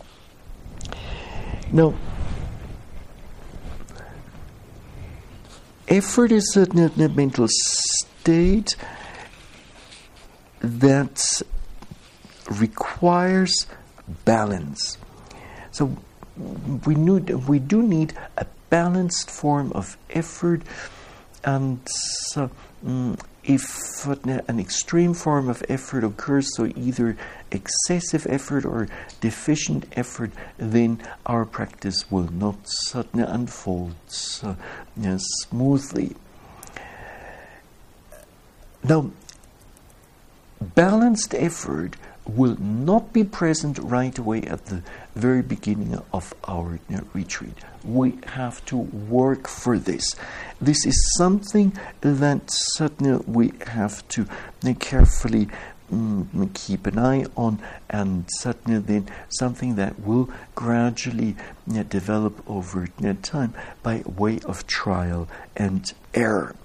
Now, 1.72 1.95
effort 5.89 6.31
is 6.33 6.57
a 6.57 7.09
mental 7.09 7.47
state 7.49 8.77
that 10.61 11.43
requires 12.51 13.67
balance. 14.25 14.99
So 15.71 15.97
we 16.87 16.95
need, 16.95 17.31
we 17.31 17.59
do 17.59 17.83
need 17.83 18.15
a 18.37 18.47
balanced 18.71 19.31
form 19.31 19.73
of 19.73 19.97
effort, 20.11 20.63
and 21.45 21.81
so, 21.87 22.51
um, 22.85 23.17
if 23.45 24.07
an 24.07 24.59
extreme 24.59 25.15
form 25.15 25.49
of 25.49 25.63
effort 25.69 26.03
occurs, 26.03 26.49
so 26.57 26.67
either 26.75 27.17
excessive 27.53 28.27
effort 28.29 28.65
or 28.65 28.89
deficient 29.21 29.87
effort, 29.93 30.33
then 30.59 31.01
our 31.25 31.45
practice 31.45 32.11
will 32.11 32.29
not 32.33 32.57
suddenly 32.65 33.25
unfold 33.29 33.95
smoothly. 34.09 34.57
Now, 38.83 39.13
balanced 40.61 41.35
effort 41.35 41.97
will 42.27 42.57
not 42.61 43.13
be 43.13 43.23
present 43.23 43.79
right 43.79 44.19
away 44.19 44.43
at 44.43 44.67
the 44.67 44.83
very 45.15 45.43
beginning 45.43 46.01
of 46.13 46.35
our 46.49 46.79
retreat. 47.15 47.57
We 47.85 48.19
have 48.27 48.65
to 48.67 48.77
work 48.77 49.47
for 49.47 49.79
this. 49.79 50.15
This 50.61 50.85
is 50.85 51.15
something 51.17 51.73
that 52.01 52.43
certainly 52.49 53.23
we 53.27 53.53
have 53.67 54.07
to 54.09 54.27
carefully 54.81 55.49
um, 55.93 56.51
keep 56.53 56.87
an 56.87 56.99
eye 56.99 57.27
on, 57.37 57.61
and 57.89 58.25
certainly 58.29 58.81
then 58.81 59.09
something 59.29 59.77
that 59.77 60.01
will 60.01 60.29
gradually 60.57 61.37
develop 61.89 62.43
over 62.51 62.89
time 63.23 63.55
by 63.85 64.03
way 64.05 64.41
of 64.45 64.67
trial 64.67 65.29
and 65.57 65.93
error. 66.13 66.57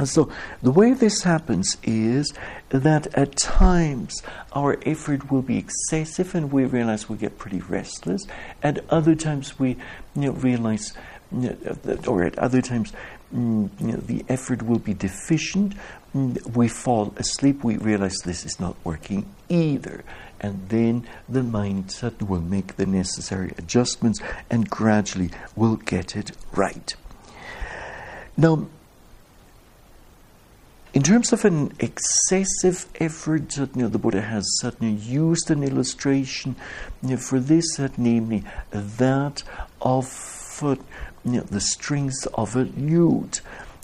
And 0.00 0.08
so 0.08 0.30
the 0.62 0.70
way 0.70 0.94
this 0.94 1.24
happens 1.24 1.76
is 1.82 2.32
that 2.70 3.06
at 3.12 3.36
times 3.36 4.22
our 4.54 4.78
effort 4.86 5.30
will 5.30 5.42
be 5.42 5.58
excessive 5.58 6.34
and 6.34 6.50
we 6.50 6.64
realize 6.64 7.06
we 7.06 7.18
get 7.18 7.36
pretty 7.36 7.60
restless. 7.60 8.22
At 8.62 8.82
other 8.88 9.14
times 9.14 9.58
we 9.58 9.76
you 10.14 10.22
know, 10.22 10.30
realize, 10.30 10.94
you 11.30 11.54
know, 11.84 11.98
or 12.06 12.24
at 12.24 12.38
other 12.38 12.62
times 12.62 12.94
mm, 13.34 13.68
you 13.78 13.88
know, 13.88 13.98
the 13.98 14.24
effort 14.30 14.62
will 14.62 14.78
be 14.78 14.94
deficient. 14.94 15.74
Mm, 16.14 16.56
we 16.56 16.68
fall 16.68 17.12
asleep. 17.18 17.62
We 17.62 17.76
realize 17.76 18.16
this 18.24 18.46
is 18.46 18.58
not 18.58 18.76
working 18.82 19.26
either. 19.50 20.02
And 20.40 20.66
then 20.70 21.06
the 21.28 21.40
mindset 21.40 22.26
will 22.26 22.40
make 22.40 22.76
the 22.76 22.86
necessary 22.86 23.52
adjustments 23.58 24.18
and 24.48 24.70
gradually 24.70 25.28
will 25.54 25.76
get 25.76 26.16
it 26.16 26.32
right. 26.54 26.94
Now, 28.38 28.66
in 30.92 31.02
terms 31.02 31.32
of 31.32 31.44
an 31.44 31.72
excessive 31.78 32.86
effort, 33.00 33.56
you 33.56 33.68
know, 33.76 33.88
the 33.88 33.98
Buddha 33.98 34.22
has 34.22 34.44
certainly 34.60 34.94
used 34.94 35.50
an 35.50 35.62
illustration 35.62 36.56
you 37.02 37.10
know, 37.10 37.16
for 37.16 37.38
this, 37.38 37.78
uh, 37.78 37.88
namely 37.96 38.44
that 38.72 39.42
of 39.80 40.58
uh, 40.62 40.74
you 41.24 41.32
know, 41.32 41.40
the 41.42 41.60
strings 41.60 42.26
of 42.34 42.56
a 42.56 42.62
lute 42.62 43.40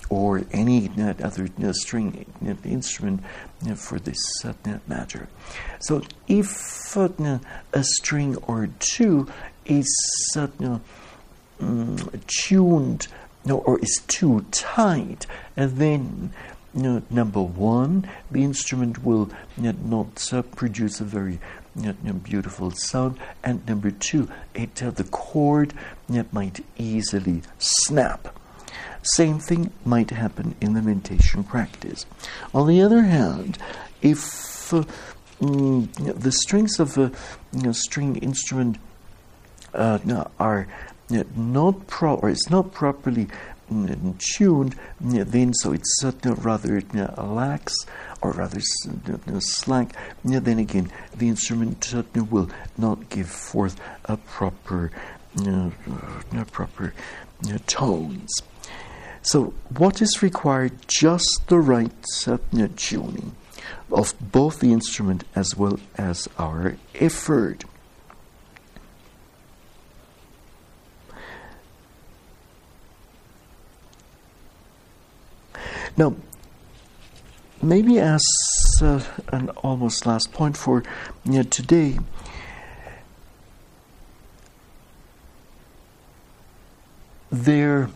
or 0.08 0.42
any 0.52 0.88
uh, 0.98 1.14
other 1.22 1.48
string 1.72 2.26
instrument 2.64 3.22
for 3.76 3.98
this 3.98 4.18
matter. 4.86 5.28
So, 5.80 6.02
if 6.28 6.96
a 6.96 7.40
string 7.82 8.36
or 8.36 8.68
two 8.78 9.28
is 9.64 10.36
um, 10.36 12.10
tuned 12.26 13.08
or 13.48 13.78
is 13.80 14.02
too 14.06 14.44
tight, 14.50 15.26
then 15.56 16.32
number 16.76 17.42
one, 17.42 18.08
the 18.30 18.44
instrument 18.44 19.02
will 19.04 19.30
you 19.56 19.72
know, 19.72 19.74
not 19.84 20.32
uh, 20.32 20.42
produce 20.42 21.00
a 21.00 21.04
very 21.04 21.38
you 21.74 21.94
know, 22.02 22.12
beautiful 22.12 22.70
sound, 22.70 23.18
and 23.42 23.66
number 23.66 23.90
two, 23.90 24.28
it, 24.54 24.82
uh, 24.82 24.90
the 24.90 25.04
cord 25.04 25.74
might 26.32 26.64
easily 26.78 27.42
snap. 27.58 28.38
Same 29.02 29.38
thing 29.38 29.72
might 29.84 30.10
happen 30.10 30.54
in 30.60 30.74
the 30.74 30.82
meditation 30.82 31.44
practice. 31.44 32.06
On 32.52 32.66
the 32.66 32.82
other 32.82 33.02
hand, 33.02 33.58
if 34.02 34.72
uh, 34.74 34.84
mm, 35.40 36.20
the 36.20 36.32
strings 36.32 36.80
of 36.80 36.98
a 36.98 37.12
string 37.72 38.16
instrument 38.16 38.78
uh, 39.74 39.98
are 40.38 40.66
not 41.36 41.86
pro 41.86 42.14
or 42.14 42.30
it's 42.30 42.50
not 42.50 42.72
properly 42.72 43.28
Mm, 43.72 44.18
tuned, 44.18 44.76
then 45.00 45.52
so 45.54 45.72
it's 45.72 46.00
rather 46.22 46.82
lax 47.18 47.74
or 48.22 48.30
rather 48.32 48.60
slack, 48.60 49.96
then 50.24 50.58
again 50.58 50.90
the 51.16 51.28
instrument 51.28 51.92
will 52.30 52.48
not 52.78 53.08
give 53.08 53.28
forth 53.28 53.80
a 54.04 54.16
proper, 54.16 54.90
proper 56.52 56.94
tones. 57.66 58.30
So, 59.22 59.54
what 59.76 60.00
is 60.00 60.22
required? 60.22 60.72
Just 60.86 61.48
the 61.48 61.58
right 61.58 61.90
uh, 61.90 62.38
satna 62.38 62.68
tuning 62.76 63.34
of 63.90 64.14
both 64.20 64.60
the 64.60 64.72
instrument 64.72 65.24
as 65.34 65.56
well 65.56 65.80
as 65.98 66.28
our 66.38 66.76
effort. 66.94 67.64
Now, 75.96 76.14
maybe 77.62 77.98
as 77.98 78.22
uh, 78.82 79.02
an 79.28 79.48
almost 79.50 80.04
last 80.04 80.32
point 80.32 80.56
for 80.56 80.82
you 81.24 81.32
know, 81.32 81.42
today, 81.42 81.98
there 87.30 87.88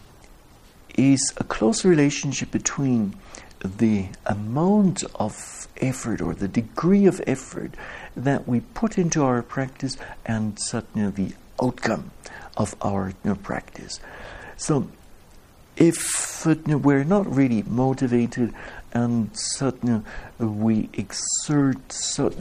is 0.96 1.32
a 1.36 1.44
close 1.44 1.84
relationship 1.84 2.50
between 2.50 3.14
the 3.60 4.06
amount 4.24 5.04
of 5.16 5.68
effort 5.78 6.22
or 6.22 6.34
the 6.34 6.48
degree 6.48 7.06
of 7.06 7.20
effort 7.26 7.74
that 8.16 8.48
we 8.48 8.60
put 8.60 8.96
into 8.96 9.22
our 9.22 9.42
practice 9.42 9.96
and 10.24 10.58
certainly 10.58 11.10
the 11.10 11.34
outcome 11.62 12.10
of 12.56 12.74
our 12.80 13.08
you 13.08 13.30
know, 13.30 13.34
practice. 13.34 14.00
So, 14.56 14.88
if 15.80 16.44
we're 16.46 17.04
not 17.04 17.34
really 17.34 17.62
motivated 17.62 18.52
and 18.92 19.30
certainly 19.32 20.02
we 20.38 20.90
exert 20.92 21.78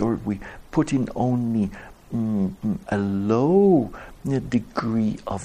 or 0.02 0.16
we 0.26 0.40
put 0.72 0.92
in 0.92 1.08
only 1.16 1.72
mm, 2.14 2.54
a 2.90 2.98
low 2.98 3.92
degree 4.50 5.18
of 5.26 5.42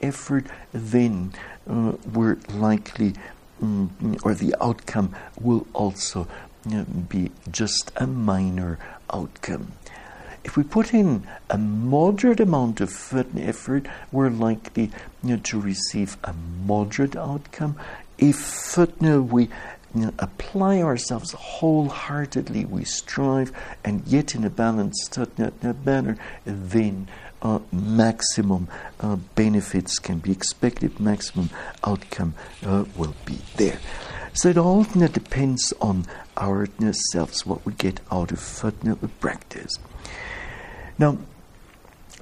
effort, 0.00 0.46
then 0.72 1.32
uh, 1.68 1.92
we're 2.12 2.38
likely, 2.54 3.12
mm, 3.62 4.20
or 4.24 4.34
the 4.34 4.54
outcome 4.62 5.14
will 5.38 5.66
also 5.74 6.26
be 7.08 7.30
just 7.50 7.92
a 7.96 8.06
minor 8.06 8.78
outcome. 9.12 9.72
If 10.42 10.56
we 10.56 10.62
put 10.62 10.94
in 10.94 11.26
a 11.50 11.58
moderate 11.58 12.40
amount 12.40 12.80
of 12.80 13.12
effort, 13.36 13.86
we're 14.12 14.30
likely 14.30 14.90
to 15.38 15.60
receive 15.60 16.16
a 16.24 16.32
moderate 16.64 17.16
outcome. 17.16 17.76
If 18.18 18.76
we 19.22 19.48
apply 20.18 20.82
ourselves 20.82 21.32
wholeheartedly, 21.32 22.64
we 22.64 22.84
strive, 22.84 23.52
and 23.84 24.06
yet 24.06 24.34
in 24.34 24.44
a 24.44 24.50
balanced 24.50 25.18
manner, 25.84 26.16
then 26.44 27.08
uh, 27.42 27.58
maximum 27.72 28.68
uh, 29.00 29.16
benefits 29.34 29.98
can 29.98 30.18
be 30.18 30.32
expected, 30.32 30.98
maximum 30.98 31.50
outcome 31.84 32.34
uh, 32.64 32.84
will 32.96 33.14
be 33.24 33.38
there. 33.56 33.78
So 34.32 34.48
it 34.48 34.58
all 34.58 34.84
depends 34.84 35.72
on 35.80 36.06
our 36.36 36.64
you 36.64 36.86
know, 36.86 36.92
selves, 37.12 37.46
what 37.46 37.64
we 37.64 37.72
get 37.74 38.00
out 38.10 38.32
of 38.32 38.40
practice. 39.20 39.78
Now, 40.98 41.18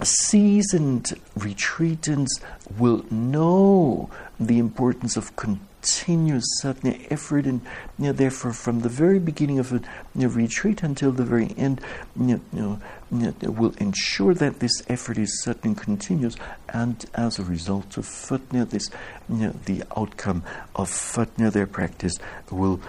seasoned 0.04 1.14
retreatants 1.38 2.40
will 2.78 3.04
know 3.10 4.10
the 4.38 4.58
importance 4.58 5.16
of 5.16 5.36
continuous 5.36 6.44
sadhana 6.60 6.96
effort, 7.10 7.46
and 7.46 7.60
you 7.98 8.06
know, 8.06 8.12
therefore, 8.12 8.52
from 8.52 8.80
the 8.80 8.88
very 8.88 9.18
beginning 9.18 9.58
of 9.58 9.72
a 9.72 9.76
you 10.14 10.22
know, 10.22 10.28
retreat 10.28 10.82
until 10.82 11.12
the 11.12 11.24
very 11.24 11.54
end, 11.56 11.80
you 12.18 12.40
know, 12.52 12.80
will 13.10 13.74
ensure 13.78 14.34
that 14.34 14.60
this 14.60 14.82
effort 14.88 15.18
is 15.18 15.42
sadhana 15.42 15.74
continuous, 15.74 16.36
and 16.68 17.04
as 17.14 17.38
a 17.38 17.44
result 17.44 17.96
of 17.96 18.04
sadhana, 18.06 18.64
this 18.64 18.90
the 19.28 19.82
outcome 19.96 20.42
of 20.76 20.88
sadhana, 20.88 21.50
their 21.50 21.66
practice, 21.66 22.14
will 22.50 22.80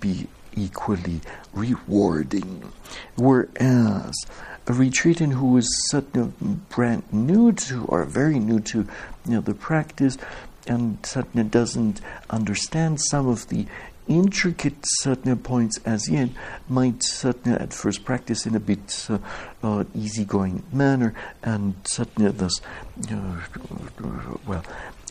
be 0.00 0.26
equally 0.56 1.20
rewarding. 1.52 2.72
Whereas 3.16 4.14
a 4.68 4.72
retreatant 4.72 5.32
who 5.32 5.56
is 5.56 5.68
suddenly 5.90 6.30
brand 6.68 7.02
new 7.10 7.52
to 7.52 7.84
or 7.86 8.04
very 8.04 8.38
new 8.38 8.60
to 8.60 8.86
you 9.24 9.32
know 9.32 9.40
the 9.40 9.54
practice 9.54 10.18
and 10.66 10.98
suddenly 11.04 11.48
doesn't 11.48 12.00
understand 12.28 13.00
some 13.00 13.26
of 13.26 13.48
the 13.48 13.66
intricate 14.06 14.76
certain 14.82 15.36
points 15.38 15.78
as 15.84 16.08
yet 16.08 16.28
might 16.68 17.02
certainly 17.02 17.58
at 17.58 17.72
first 17.72 18.04
practice 18.04 18.46
in 18.46 18.54
a 18.54 18.60
bit 18.60 19.06
uh, 19.08 19.18
uh, 19.62 19.84
easygoing 19.94 20.62
manner 20.72 21.14
and 21.42 21.74
certainly 21.84 22.30
thus 22.30 22.60
uh, 23.10 23.40
well 24.46 24.64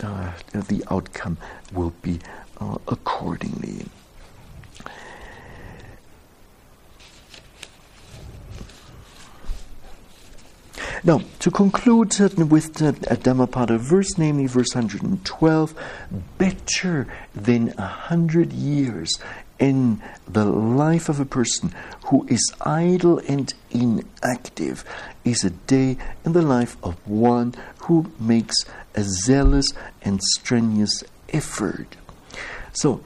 uh, 0.03 0.31
the 0.53 0.83
outcome 0.91 1.37
will 1.73 1.93
be 2.01 2.19
uh, 2.59 2.77
accordingly. 2.87 3.85
Now, 11.03 11.21
to 11.39 11.51
conclude 11.51 12.19
uh, 12.19 12.45
with 12.45 12.81
uh, 12.81 12.91
the 12.91 13.17
Dhammapada 13.17 13.77
verse, 13.77 14.17
namely 14.17 14.47
verse 14.47 14.73
112, 14.73 15.73
better 16.37 17.07
than 17.35 17.73
a 17.77 17.85
hundred 17.85 18.51
years 18.51 19.13
in 19.59 20.01
the 20.27 20.45
life 20.45 21.09
of 21.09 21.19
a 21.19 21.25
person 21.25 21.73
who 22.05 22.25
is 22.27 22.51
idle 22.61 23.19
and 23.27 23.53
inactive 23.71 24.83
is 25.23 25.43
a 25.43 25.49
day 25.49 25.97
in 26.25 26.33
the 26.33 26.41
life 26.41 26.77
of 26.83 26.95
one 27.07 27.53
who 27.81 28.11
makes 28.19 28.55
a 28.95 29.03
zealous 29.03 29.67
and 30.01 30.21
strenuous 30.21 31.03
effort. 31.29 31.95
So, 32.73 33.03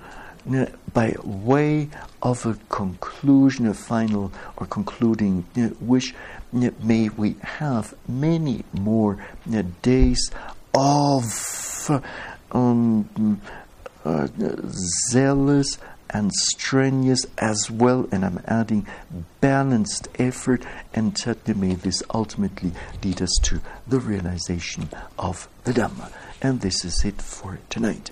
by 0.93 1.15
way 1.23 1.89
of 2.21 2.45
a 2.45 2.57
conclusion, 2.69 3.67
a 3.67 3.73
final 3.73 4.31
or 4.57 4.65
concluding 4.65 5.45
uh, 5.55 5.69
wish, 5.79 6.13
may 6.51 7.09
we 7.09 7.35
have 7.41 7.93
many 8.07 8.63
more 8.73 9.17
days 9.81 10.31
of 10.73 12.01
um, 12.51 13.41
uh, 14.05 14.27
zealous 15.09 15.77
and 16.13 16.31
strenuous 16.33 17.25
as 17.37 17.71
well, 17.71 18.07
and 18.11 18.25
I'm 18.25 18.41
adding 18.45 18.85
balanced 19.39 20.09
effort, 20.19 20.65
and 20.93 21.17
certainly 21.17 21.69
may 21.69 21.75
this 21.75 22.03
ultimately 22.13 22.73
lead 23.03 23.21
us 23.21 23.31
to 23.43 23.61
the 23.87 23.99
realization 23.99 24.89
of 25.17 25.47
the 25.63 25.71
Dhamma. 25.71 26.11
And 26.41 26.61
this 26.61 26.83
is 26.83 27.05
it 27.05 27.21
for 27.21 27.59
tonight. 27.69 28.11